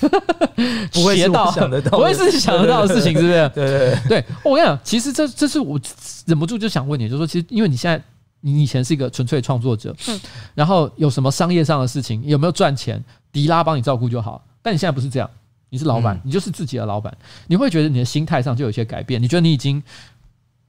[0.00, 0.08] 欸，
[0.92, 3.48] 不会是我想得到的，不会是想得到的事情，是不是？
[3.54, 5.80] 对对对，对，我跟你讲，其实这这是我
[6.26, 8.02] 忍不住就想问你，就是说，其实因为你现在
[8.40, 10.20] 你以前是一个纯粹创作者，嗯，
[10.54, 15.30] 然后有什么商业上的事情，有没有赚钱，迪拉帮你照顾就好，但你现在不是这样。
[15.74, 17.12] 你是老板，你就是自己的老板，
[17.48, 19.20] 你会觉得你的心态上就有一些改变。
[19.20, 19.82] 你觉得你已经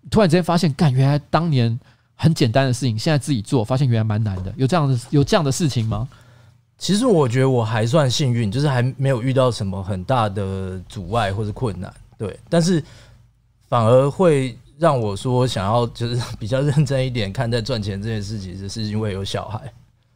[0.10, 1.80] 突然之间发现，干，原来当年
[2.15, 4.52] 很简单的事情，现在自己做，发现原来蛮难的。
[4.57, 6.10] 有这样的有这样的事情吗？
[6.80, 11.94] 其实我觉得我还算幸运，就是还没有遇到什么很大的阻碍或是困难。
[12.18, 12.84] 对，但是
[13.69, 19.72] 反而会让我说想要就是比较认真一点看待赚钱这件事情，就是因为有小孩，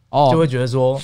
[0.08, 1.00] 哦，就会觉得说。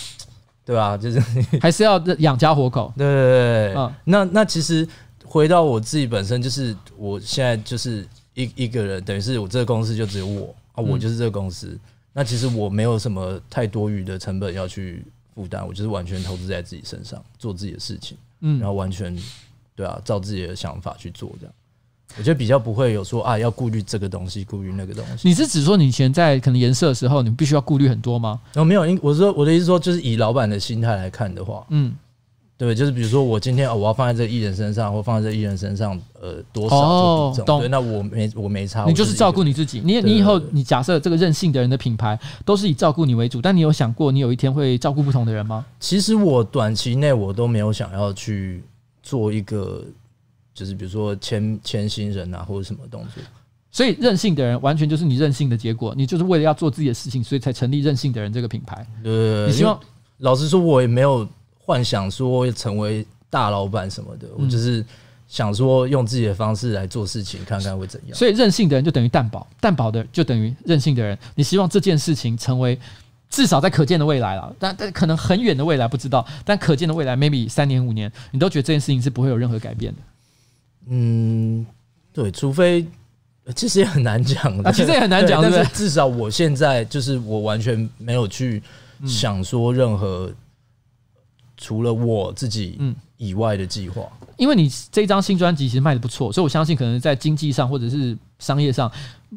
[0.67, 1.21] 对啊，就是
[1.63, 2.93] 还是要养家活口。
[2.97, 4.87] 对对对，嗯，那那其实
[5.25, 11.79] 回到我自己本身，就是我现在就是一一个人，等于是我这个公司就只有我啊，我就是这个公司。
[12.13, 19.17] 那其实我没有什么太多余的成本要去负担，我就是完全投资在自己身上，做自己的事情，嗯，然后完全
[19.77, 21.55] 对啊，照自己的想法去做这样。
[22.19, 25.28] 我觉得比较不会有说啊，要顾虑这个东西，顾虑那个东西。
[25.28, 28.41] 你是指说你以前在可能颜色的时候，你必须要顾虑很多吗？
[28.55, 31.95] 然后没有，因我说我的意思说，就是以老板的心态来看的话，嗯，
[32.57, 39.83] 对，就是比如说我今天哦，我要放在这个艺人身上，或放在这艺人身上，呃，多少就比重，哦，对，那我没我没差，你就是照顾你自己。
[39.85, 45.66] 你你以后你假设这个任性的人的品牌都是以照顾你为主，但你有想过你有一天会照顾不同的人吗？
[45.81, 48.65] 其实我短期内我都没有想要去
[49.03, 49.85] 做一个。
[50.57, 53.23] 就是比如说签签新人啊，或者什么动作，
[53.70, 55.95] 所以任性的人完全就是你任性的结果。
[55.95, 58.87] 你就是为了要做自己的事情，所以才成立任性的人这个品牌。
[59.05, 59.78] 对，你希望
[60.20, 61.28] 老实说，我也没有
[61.59, 64.83] 幻想说成为大老板什么的，我就是
[65.28, 68.16] 想说用自己的方式来做事情，看看会怎样。
[68.16, 71.19] 所以任性的人就等于蛋堡，蛋堡的就等于任性的人。
[71.35, 72.78] 你希望这件事情成为
[73.28, 79.99] 至少在可见的未来了，但但可能很远的未来不知道，但可见的未来 maybe 三年五年，你都觉得这件事情是不会有任何改变的。
[80.89, 81.67] 嗯，
[82.13, 82.87] 对，除非
[83.55, 88.63] 其实也很难讲的，其实也很难讲，但是至少我现在就是我完全没有去
[89.07, 90.33] 想说任何
[91.57, 92.79] 除了我自己
[93.17, 94.03] 以外的计划，
[94.37, 98.91] 因为你这张新专辑其实卖的不错，所以我相信可能在经济上或者是商业上。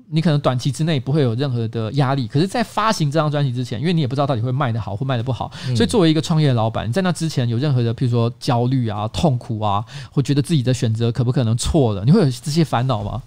[0.08, 12.06] 你可能短期之内不会有任何的压力，可是，在发行这张专辑之前，因为你也不知道到底会卖得好或卖得不好，所以作为一个创业的老板，你在那之前有任何的，譬如说焦虑啊、痛苦啊，会觉得自己的选择可不可能错了？
[12.06, 13.22] 你会有这些烦恼吗？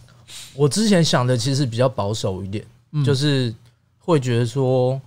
[0.55, 2.65] 我之前想的其实比较保守一点，
[3.05, 3.53] 就是
[3.99, 4.99] 会觉得说，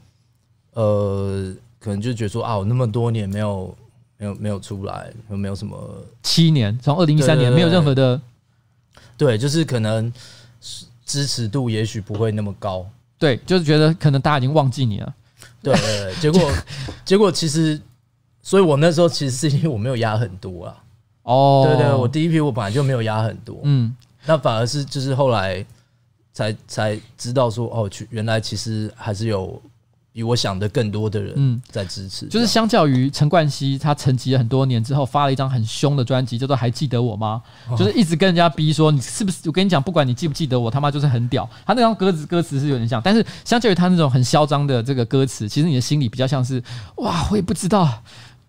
[0.73, 3.75] 呃，可能就觉得说啊，我那么多年没有、
[4.17, 5.79] 没有、没有出来，有没有什么
[6.21, 8.19] 七年，从二零一三年没有任何的，
[9.17, 10.11] 对，就是可能。
[11.05, 12.85] 支持度也许不会那么高，
[13.17, 15.13] 对，就是觉得可能大家已经忘记你了，
[15.61, 16.51] 对，对，对，结果
[17.05, 17.79] 结果其实，
[18.41, 20.83] 所以我那时候其实是因为我没有压很多啊，
[21.23, 23.95] 哦，对对，我第一批我本来就没有压很多，嗯，
[24.25, 25.65] 那反而是就是后来
[26.33, 29.61] 才才知道说，哦，去原来其实还是有。
[30.15, 37.41] 比我想的更多的人在支持，就是相较于陈冠希，他沉寂了很多年之后，发了一张很凶的专辑，叫做《还记得我吗》，
[37.77, 39.39] 就是一直跟人家逼说，你是不是？
[39.47, 41.43] 我跟你讲，不管你记不记得我，他妈就是很屌。
[41.65, 46.63] 他那张歌词歌词是有点像，但是相较于他那种很嚣张的这个歌词，其实你的心里比较像是，
[46.95, 47.85] 哇，我也不知道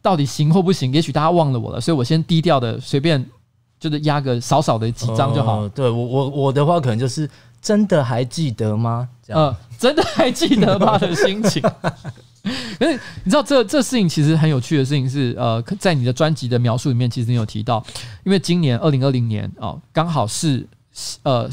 [0.01, 3.27] 到底行或不行，也许大家忘了我了，所以我先低调的随便
[3.81, 5.69] 就是压个少少的几张就好。
[5.71, 7.29] 对我我我的话可能就是。
[7.63, 9.09] 真的还记得吗？
[9.27, 11.63] 这样，呃，真的还记得吗的心情。
[12.79, 12.93] 可是
[13.25, 17.85] 你知道这这事情其实很有趣的事情是，呃，在你的专辑的描述里面，其实你有提到，
[18.23, 20.65] 因为今年二零二零年哦，刚好是
[21.25, 21.51] 呃，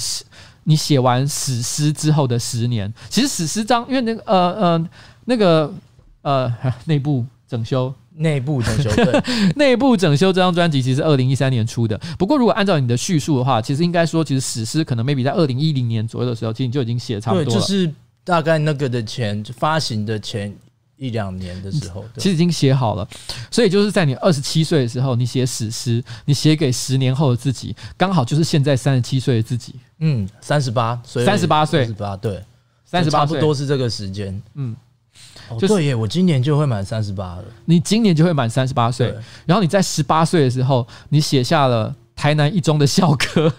[0.65, 2.93] 你写完史诗之后的十年。
[3.09, 4.89] 其实史诗章，因为那个呃呃
[5.25, 5.73] 那个
[6.21, 6.53] 呃
[6.85, 7.91] 内部整修。
[8.15, 9.23] 内部整修，对，
[9.55, 11.99] 内部整修这张专辑其实是二零一三年出的。
[12.17, 17.59] 不过，如果按照你的叙述的话，其实应该说，其实史诗可能 maybe 在二零一零年左右的时候，其实你就已经写差不多了。
[17.59, 17.91] 就是
[18.23, 20.53] 大概那个的前发行的前
[20.95, 23.07] 一两年的时候，其实已经写好了，
[23.49, 29.75] 所以就是在你二十七岁的时候，你写史诗，你写给十年后的自己，刚好就是现在三十七岁的自己。
[29.99, 32.43] 嗯，三十八岁，三十八岁，三十八，对，
[32.85, 34.41] 三十八差不多是这个时间。
[34.53, 34.75] 嗯，
[35.49, 37.43] 哦，就是对耶，我今年就会满三十八了。
[37.65, 39.13] 你今年就会满三十八岁，
[39.45, 43.51] 然后你在十八岁的时候，你写下了台南一中的校歌。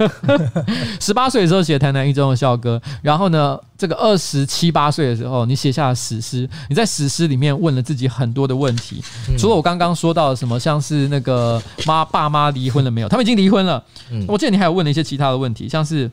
[1.00, 6.48] 十八岁的时候写台南一中的校歌，然后呢，这个二十七八岁的时候，你写下了史诗。
[6.68, 9.02] 你在史诗里面问了自己很多的问题，
[9.36, 13.08] 除了我刚刚说到的什么，像是那个妈爸妈离婚了没有？
[13.08, 13.82] 他们已经离婚了。
[14.10, 16.10] 嗯我记得你还有问了一些其他的问题，像是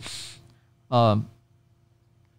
[0.90, 1.18] 呃，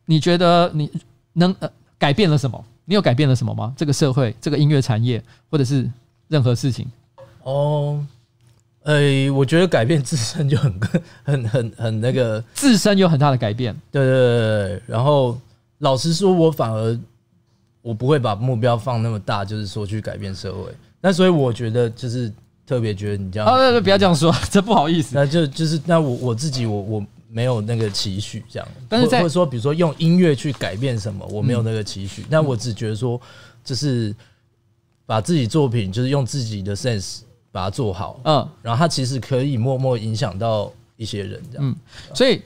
[0.07, 0.91] 你觉得你
[1.35, 2.63] 能呃改变了什么？
[2.85, 3.73] 你有改变了什么吗？
[3.77, 5.89] 这个社会，这个音乐产业，或者是
[6.29, 6.87] 任何事情？
[7.45, 8.05] 哦，
[8.83, 10.81] 呃，我觉得改变自身就很
[11.23, 13.75] 很很很那个，自身有很大的改变。
[13.91, 14.83] 对对对对。
[14.87, 15.39] 然后
[15.79, 16.99] 老实说，我反而
[17.83, 20.73] 我不会把目标放那么大，就是说去改变社会。
[21.01, 22.33] 那所以我觉得就是
[22.65, 25.15] 特别觉得你这样，啊，不要这样说， 这不好意思。
[25.15, 32.25] 那就就是那我我自己我我没有那个期许这样，但是在或或者说比如说用音乐去改变什么，我没有那个期许。
[32.29, 33.19] 但我只觉得说，
[33.65, 34.15] 就是
[35.07, 41.67] 把自己作品就是用自己的 sense 把它做好，嗯然后它其实可以默默影响到一些人这样。
[41.67, 41.75] 嗯，
[42.15, 42.43] 所以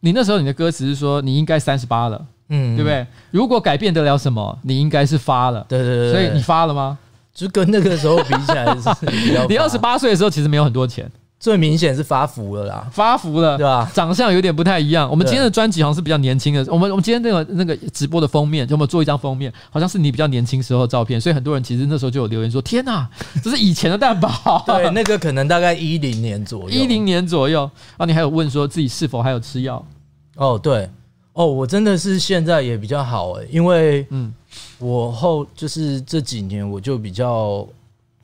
[0.00, 2.90] 你那时候你的歌词是说你应该三十八了，嗯对不？
[2.90, 3.06] 对？
[3.30, 5.64] 如果改变得了什么，你应该是发了。
[5.68, 6.98] 对对对，所以你发了吗？
[7.32, 11.10] 就跟那个时候比起来是比较 你二十八岁的时候其实没有很多钱，
[11.42, 13.90] 最明显是发福了啦，发福了，对吧？
[13.92, 15.10] 长相有点不太一样。
[15.10, 16.64] 我们今天的专辑好像是比较年轻的。
[16.72, 23.10] 我们我们今天那个那个直播的封面，就我们做一张封面，好像是你比较年轻时候的照片，所以很多人其实那时候就有留言说：“天哪，
[23.42, 27.62] 这是以前的蛋堡。”对，那个可能大概一零年左右，一零年左右。
[27.62, 29.84] 然后你还有问说自己是否还有吃药？
[30.36, 30.88] 哦，对，
[31.32, 34.32] 哦，我真的是现在也比较好哎，因为嗯
[34.78, 37.66] 我后就是这几年我就比较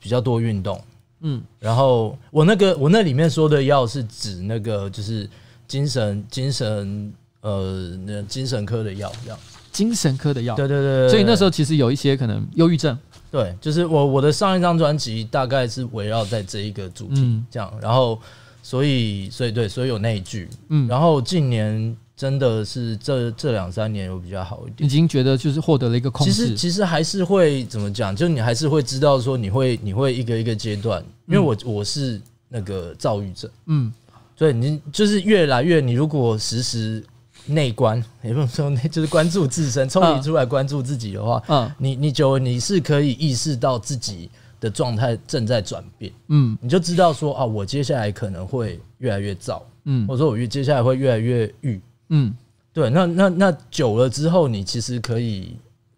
[0.01, 0.81] 比较多运动，
[1.21, 1.41] 嗯。
[1.59, 5.29] 然后我那个我那里面说的药是指那个就是
[5.67, 9.39] 精神精神呃那精神科的药这样，
[9.71, 10.55] 精神科的药。
[10.55, 12.97] 对对对对，所以那时候其实有一些可能忧郁症。
[13.31, 17.45] 对，就是我我的上一张专辑大概是围绕在这一个主题嗯。
[17.51, 18.19] 这样，然后
[18.63, 20.87] 所以所以对，所以有那一句，嗯。
[20.87, 24.91] 然后近年真的是这这两三年有比较好一点已。
[24.91, 26.37] 经觉得就是获得了一个控制其。
[26.47, 28.13] 实其实还是会怎么讲？
[28.13, 32.19] 就你还是会知道说你会你会一个一个阶段，因为我我是
[32.49, 33.93] 那个躁郁症，嗯
[34.35, 37.01] 所以你就是越来越你如果时时
[37.45, 44.29] 内观，也不能说内就是关注自身， 抽离出来关注自己的话，嗯你你就你是可以意识到自己
[44.59, 51.79] 的状态正在转变，嗯你就知道说啊，我接下来可能会越来越躁，嗯或者说我越接下来会越来越郁。
[52.09, 52.35] 嗯。
[52.71, 55.57] 对，那那那久了之后，你其实可以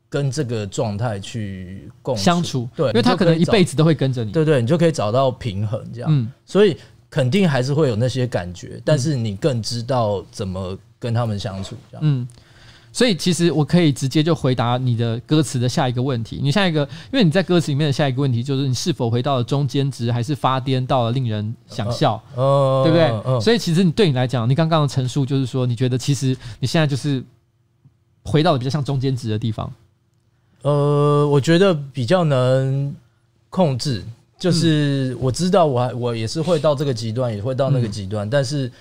[0.09, 4.31] 跟这个状态去共相处，对，因为他可能一辈子，都会跟着你。
[4.31, 6.31] 对对，你就可以找到平衡，这样，嗯。
[6.45, 6.77] 所以
[7.09, 12.27] 肯定还是会有那些感觉，但是你更知道怎么跟他们相处，这样，嗯，
[12.93, 16.39] 所以其实我可以直接就回答你的歌词的下一个问题。
[16.41, 16.81] 你下一个，
[17.11, 23.09] 因为你在歌词里面的下一个问题就是你是否回到了中间值，还是发癫到了令人想笑，哦对不对？
[23.26, 27.23] 嗯所以其实你对你来讲，你刚刚的陈述就是说，你觉得其实你现在就是
[28.23, 29.72] 回到了比较像中间值的地方。
[30.63, 32.93] 呃，我觉得比较能
[33.49, 38.72] 控制，嗯就是我知道我还我也是会到这个极端，也会到那个极嗯端，但是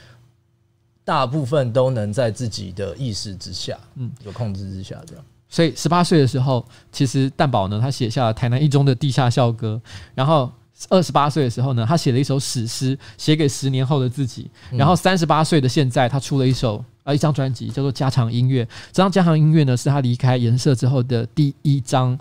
[1.04, 5.24] 大部分都能在自己的意识之下，嗯嗯，有控制之下这样。
[5.48, 9.80] 所以十八岁的时候，其实蛋宝呢，他写下了台南一中的地下校歌。
[10.14, 10.48] 然后
[10.88, 14.48] 二十八岁的时候呢，他写了一首史诗，写给十年后的自己。
[14.70, 18.64] 然后三十八岁的现在，他出了一首呃一张专辑，叫做《家常音乐》。
[18.92, 22.16] 这张家常音乐呢，是他离开颜色之后的第一张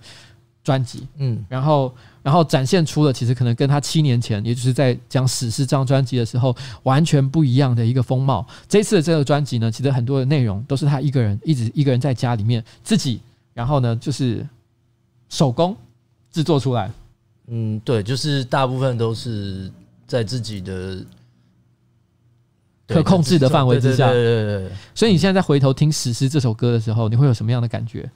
[0.64, 1.08] 专辑。
[1.18, 8.46] 嗯然后，然后展现出了其实可能跟他七年前，也就是在讲史诗这张专辑的时候，完全不一样的一个风貌。
[8.68, 13.22] 这次的这个专辑呢，其实很多的内容都是他一个人一直一个人在家里面自己，
[13.54, 14.46] 然后呢就是
[15.30, 15.76] 手工
[16.32, 16.92] 制作出来。
[17.48, 19.72] 嗯，对，就是大部分都是
[20.06, 21.04] 在自己的
[22.88, 24.72] 可控制的范围之下对对对。
[24.94, 28.10] 所以你现在再回头听《史诗》这首歌的时候，你会有什么样的感觉？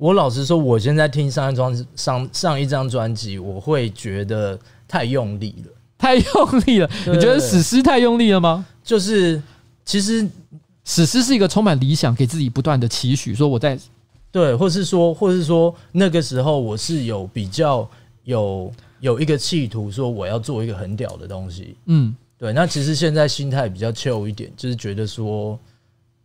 [0.00, 4.58] 我老实说，我现在听上一张上上一张专辑，我会觉得
[4.88, 5.72] 太用力了。
[5.98, 8.64] 太用力了，对你觉得《史诗》太用力了吗？
[8.82, 9.40] 就是
[9.84, 10.26] 其实
[10.86, 13.78] 史诗是一个充满理想，给自己不断的期许，说我在
[14.32, 17.86] 对，或是说，或是说那个时候我是有比较
[18.24, 21.76] 有有一个企图，说我要做一个很屌的东西。
[21.84, 25.58] 嗯对，那其实现在心态比较 chill 一点，就是觉得说，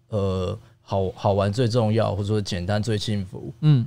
[0.08, 3.52] 呃，好好玩最重要，或者说简单最幸福。
[3.60, 3.86] 嗯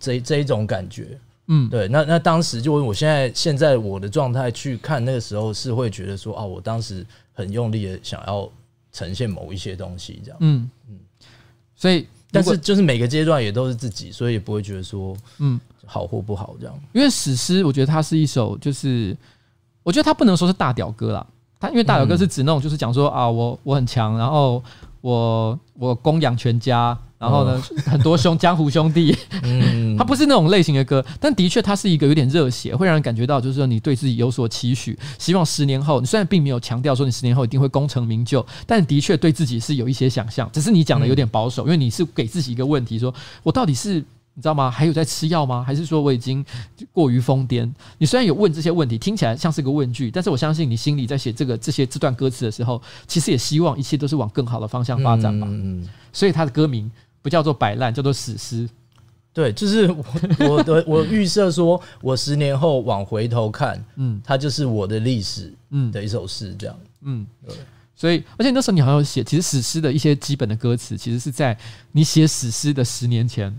[0.00, 1.18] 这这一种感觉。
[1.50, 8.46] 嗯，对，那那当时就我现在现在我的状态去看那个时候，是会觉得说啊，我当时很用力的想要
[8.92, 10.36] 呈现某一些东西，这样。
[10.42, 10.98] 嗯嗯，
[11.74, 16.80] 所以但是就是每个阶段也都是自己，所以也不会觉得说嗯好或不好这样。
[16.92, 19.16] 因为史诗，我觉得它是一首，就是
[19.82, 21.26] 我觉得它不能说是大屌歌啦，
[21.58, 24.62] 它因为大屌哥是指那种就是讲说啊，我我很强，然后
[25.00, 26.98] 我我供养全家。
[27.18, 29.12] 然后呢，哦、 很多兄江湖兄弟，
[29.42, 43.12] 嗯，他不是那种类型的歌，但的确他是一个有点热血，会让人感觉到就是说你对自己有所期许，希望十年后，你虽然并没有强调说你十年后一定会功成名就，但的确对自己是有一些想象，只是你讲的有点保守，因为你是给自己一个问题，说
[43.42, 44.04] 我到底是
[44.38, 44.70] 你知道吗？
[44.70, 45.64] 还有在吃药吗？
[45.66, 46.44] 还是说我已经
[46.92, 47.68] 过于疯癫？
[47.98, 55.48] 你虽然有问这些问题，听起来像是个问句，但是我相信你心里在写这个这些这段歌词的时候，其实也希望一切都是往更好的方向发展吧。
[55.50, 56.88] 嗯，所以他的歌名。
[57.20, 58.66] 不叫做摆烂，叫做史诗。
[59.34, 60.04] 对，就是我
[60.48, 67.56] 我的 我预设说，我十年后往回头看，嗯，它就是我的历史，嗯的一首诗，这样，嗯，对。
[67.96, 71.58] 所以，而且那时候你好像写，其实史诗的一些基本的歌词，其实是在
[71.90, 73.54] 你写史诗的十年前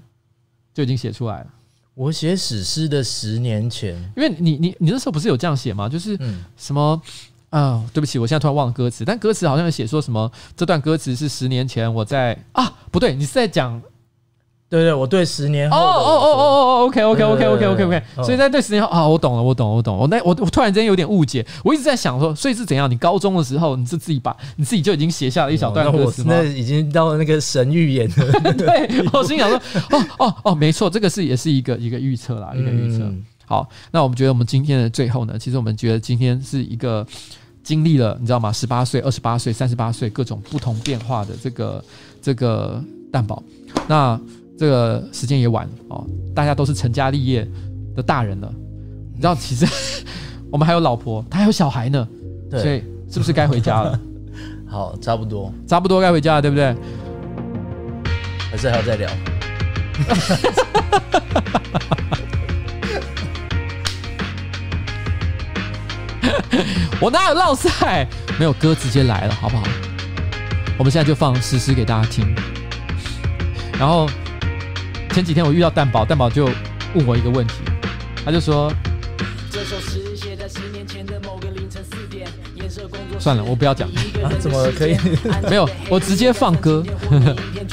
[0.79, 1.47] 就已经写出来了。
[1.93, 5.89] 我写史诗的十年前，因为你你你那时候不是有这样写吗？
[5.89, 6.17] 就是
[6.55, 7.01] 什么？
[7.49, 10.31] 啊、哦，对不起，我现在突然忘了歌词，但歌词好像有写说什么？
[10.55, 13.81] 这段歌词是十年前我在啊，不对，你是在讲，
[14.69, 22.89] 对对，我对十年后哦哦哦哦哦，OK OK OK OK OK OK，所以在对十年后啊，我懂了，我懂了，我懂了，我那我我突然间有点误解，我一直在想说，所以是怎样？
[22.89, 26.35] 你高中的时候你是自己把你自己就已经写下了一小段歌词吗？
[26.35, 29.57] 那已经到了那个神预言了， 对，我心想说，
[29.89, 33.03] 哦哦哦，没错，这个是也是一个一个预测啦，一个预测。
[33.03, 37.03] 嗯好，那我们觉得我们今天的最后呢，其实我们觉得今天是一个
[37.63, 38.53] 经历了，你知道吗？
[38.53, 41.83] 十八岁、二十八岁、三十八岁各种不同变化的这个
[42.21, 42.79] 这个
[43.11, 43.41] 蛋堡。
[43.87, 44.21] 那
[44.59, 46.05] 这个时间也晚哦，
[46.35, 47.47] 大家都是成家立业
[47.95, 48.53] 的大人了。
[49.13, 49.65] 你知道，其实
[50.51, 52.05] 我们还有老婆，他还有小孩呢，
[52.51, 53.97] 对，所以是不是该回家了？
[54.67, 56.75] 好，差不多，差不多该回家了，对不对？
[58.51, 59.09] 还是还要再聊？
[66.99, 68.05] 我哪有落赛？
[68.37, 69.63] 没有歌直接来了，好不好？
[70.77, 72.35] 我们现在就放史诗给大家听。
[73.79, 74.09] 然后
[75.19, 76.45] 前几天我遇到蛋宝，蛋宝就
[76.95, 77.55] 问我一个问题，
[78.23, 78.71] 他就说
[79.51, 82.25] ：“这首诗写在十年前的某个凌晨四点，
[82.55, 83.89] 颜色工作算了，我不要讲。
[84.23, 84.95] 啊，怎么可以？
[85.49, 86.81] 没有，我直接放歌。
[87.11, 87.67] 面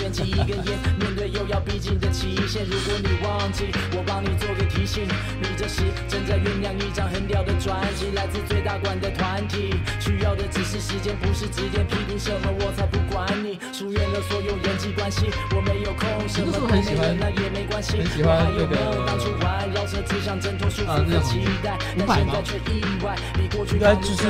[1.14, 11.84] 对又要逼近的期限，如果你忘记，我帮你做个你这时正在酝酿一张很屌的专辑，来自最大馆的团体，需要的只是时间，不是指点。
[11.86, 16.84] 批评什么我才不管你，疏远了所有人际关系，我没有空，什么都没有，
[17.18, 17.98] 那也没关系。
[18.22, 24.28] 我还有没有当初玩绕车，只想挣脱束缚的期待，但现在却意外，比过去应该就是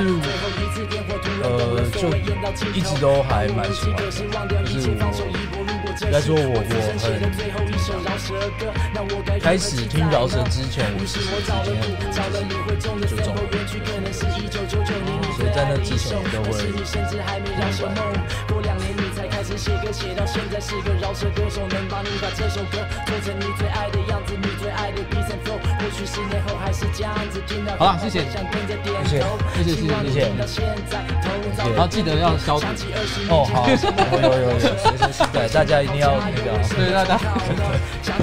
[1.43, 2.09] 呃，就
[2.73, 5.76] 一直都还蛮喜欢的，就是我。
[6.03, 6.69] 应该说我，我很
[9.41, 11.21] 开始听饶舌之前，我是
[14.37, 15.03] 已经就中了，
[15.37, 16.53] 所以在那之前我都会
[18.47, 25.66] 过两年你才开始写歌，写到现在，是个饶舌歌手，能帮你把这首歌做成你最爱的样子，你最爱的比赛作品。
[27.79, 28.27] 好了，谢谢，谢
[29.07, 29.21] 谢，
[29.55, 30.19] 谢谢，谢谢，谢谢。
[31.75, 32.67] 然后记得要消毒。
[33.29, 33.75] 哦，好，有
[34.23, 36.59] 有有有，随身携带，大家一定要那个。
[36.75, 37.19] 对，大家。
[38.03, 38.17] 三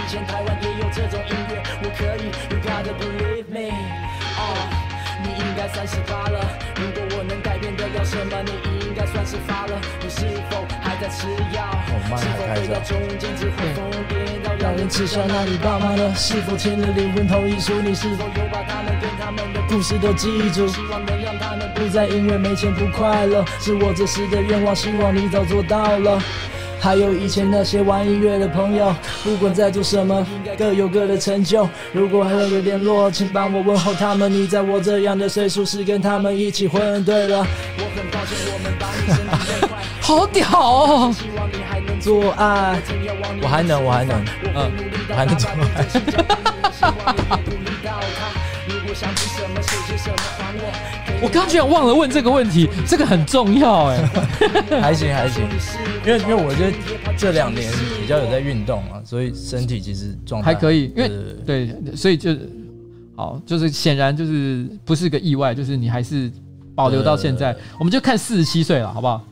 [5.96, 6.38] 十八了，
[6.76, 9.80] 如果我能改变得了什么，你应该算是发了。
[10.02, 11.64] 你是否还在吃药？
[12.18, 15.22] 是否回到中间只会疯癫到让人耻笑？
[15.26, 16.14] 那你爸妈呢？
[16.14, 17.80] 是否签了离婚同意书？
[17.80, 20.68] 你是否有把他们跟他们的故事都记住？
[20.68, 23.42] 希望能让他们不再因为没钱不快乐。
[23.58, 26.20] 是我这时的愿望，希望你早做到了。
[26.86, 28.94] 还有以前那些玩音乐的朋友，
[29.24, 30.24] 不管在做什么，
[30.56, 31.68] 各有各的成就。
[31.92, 34.32] 如果还有联络，请帮我问候他们。
[34.32, 37.04] 你在我这样的岁数是跟他们一起混。
[37.04, 39.76] 对了，我很抱歉我们把你生得太快。
[40.00, 41.12] 好屌哦！
[41.98, 42.80] 做爱，
[43.42, 44.70] 我还能，我还能，嗯，
[45.08, 45.56] 我还能做爱。
[51.22, 54.06] 我刚居然忘了问这个问题，这个很重要哎。
[54.80, 55.42] 还行还行，
[56.06, 56.76] 因为因为我觉得
[57.16, 60.92] 这两年比较有在运动啊，所以身体其实状态还可以。
[60.96, 61.10] 因为
[61.44, 62.36] 对，所以就
[63.16, 66.30] 好，就是显然就是不是个意外，就是你还是
[66.74, 69.24] 保留到现在，对我们就看四十七岁了，好不好？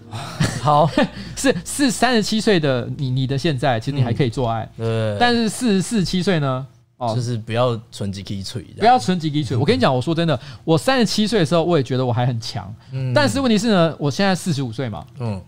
[0.62, 0.90] 好，
[1.36, 6.66] 是是三十七岁的你，你的现在其实你还可以做爱，对，但是四十四七岁呢？
[6.96, 9.56] 哦，就是不要存几滴水，不要存几滴水。
[9.56, 13.12] 我跟你讲，我说真的，我三十七岁的时候，我也觉得我还很强，嗯。
[13.12, 15.42] 但是问题是呢，我现在四十五岁嘛，嗯，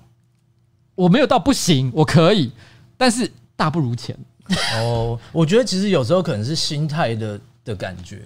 [0.94, 2.50] 我没有到不行，我可以，
[2.96, 4.16] 但是大不如前。
[4.76, 8.22] 哦，我觉得其实有时候可能是心态的的感觉，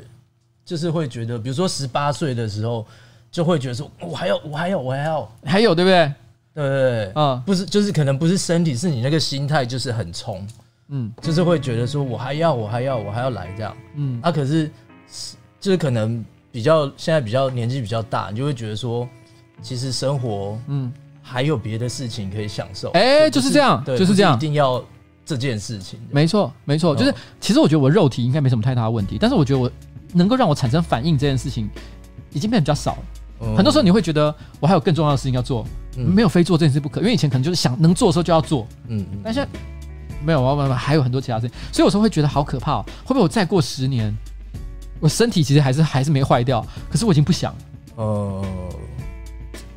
[0.64, 2.86] 就是会觉得，比如说十八岁的时候，
[3.30, 6.12] 就会觉得说，我还要，我还要，我还要，还有对不对？
[6.52, 7.42] 对对对，嗯。
[7.47, 10.47] 不是，就是可能不是身体，是你那个心态就是很冲，
[10.90, 11.12] 嗯。
[11.22, 13.76] 就是会觉得说我还要，我还要，我还要来这样。
[13.94, 14.70] 嗯，啊，可是
[15.60, 19.08] 就是可能比较现在比较年纪比较大，你就会觉得说，
[19.62, 20.92] 其实生活嗯，
[21.22, 22.90] 还有别的事情可以享受。
[22.90, 24.36] 哎不就是这样对，就是这样。
[24.36, 24.82] 一定要
[25.24, 26.00] 这件事情。
[26.10, 29.70] 没错没错，就是哦其实我觉得我肉体应该没什么太大的问题，但是我觉得我
[30.12, 31.68] 能够让我产生反应这件事情
[32.32, 32.92] 已经变得比较少。
[32.92, 33.02] 了。
[33.42, 33.56] 嗯。
[33.56, 35.64] 很多时候你会觉得我还有更重要的事情要做，
[35.96, 36.04] 嗯。
[36.04, 39.20] 没有非做这件事不可，因为以前可能就是想能做的时候就要做，嗯嗯。
[39.22, 39.48] 但现在
[40.24, 42.84] 没有，我我还有很多其他事情，所以有时候会觉得好可怕哦。
[43.05, 44.14] 会不会我再过十年，
[45.01, 47.55] 我身体其实还是还是没坏掉，可是我已经不想，
[47.97, 48.44] 呃，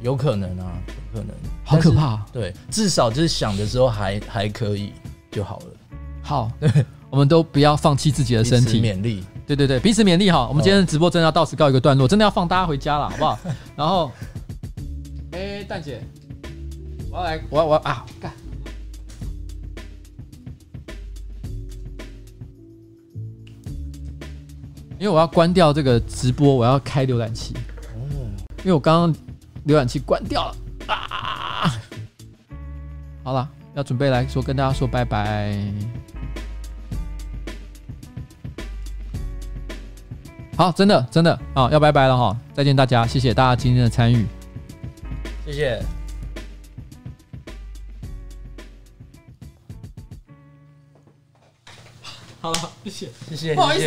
[0.02, 0.72] 有可能啊，
[1.14, 4.94] 有可能，好可怕啊对，至少就是想的时候还还可以
[5.32, 5.66] 就好了。
[6.22, 6.52] 好，
[7.10, 9.24] 我们都不要放弃自己的身体，勉励。
[9.46, 10.48] 对对对，彼此勉励哈。
[10.48, 13.40] 我们今天的直播真的要到此告一个段落，真的要放大家回家了，好不好？
[13.76, 14.10] 然后，
[15.32, 16.02] 哎，蛋姐，
[17.12, 18.32] 我要来，我要我要啊，干。
[25.04, 27.54] 因为我要关掉这个直播，我要开浏览器。
[27.94, 28.08] 哦
[28.60, 29.14] 因为我刚刚
[29.68, 30.56] 浏览器关掉了
[30.88, 31.78] 啊！
[33.22, 35.62] 好了，要准备来说跟大家说拜拜。
[40.56, 42.38] 好，真的真的啊，要拜拜了哈！
[42.54, 44.26] 再见大家，谢谢大家今天的参与。
[45.46, 45.84] 谢谢。
[52.40, 53.10] 好了，谢谢。
[53.30, 53.82] 谢谢，不好意思谢谢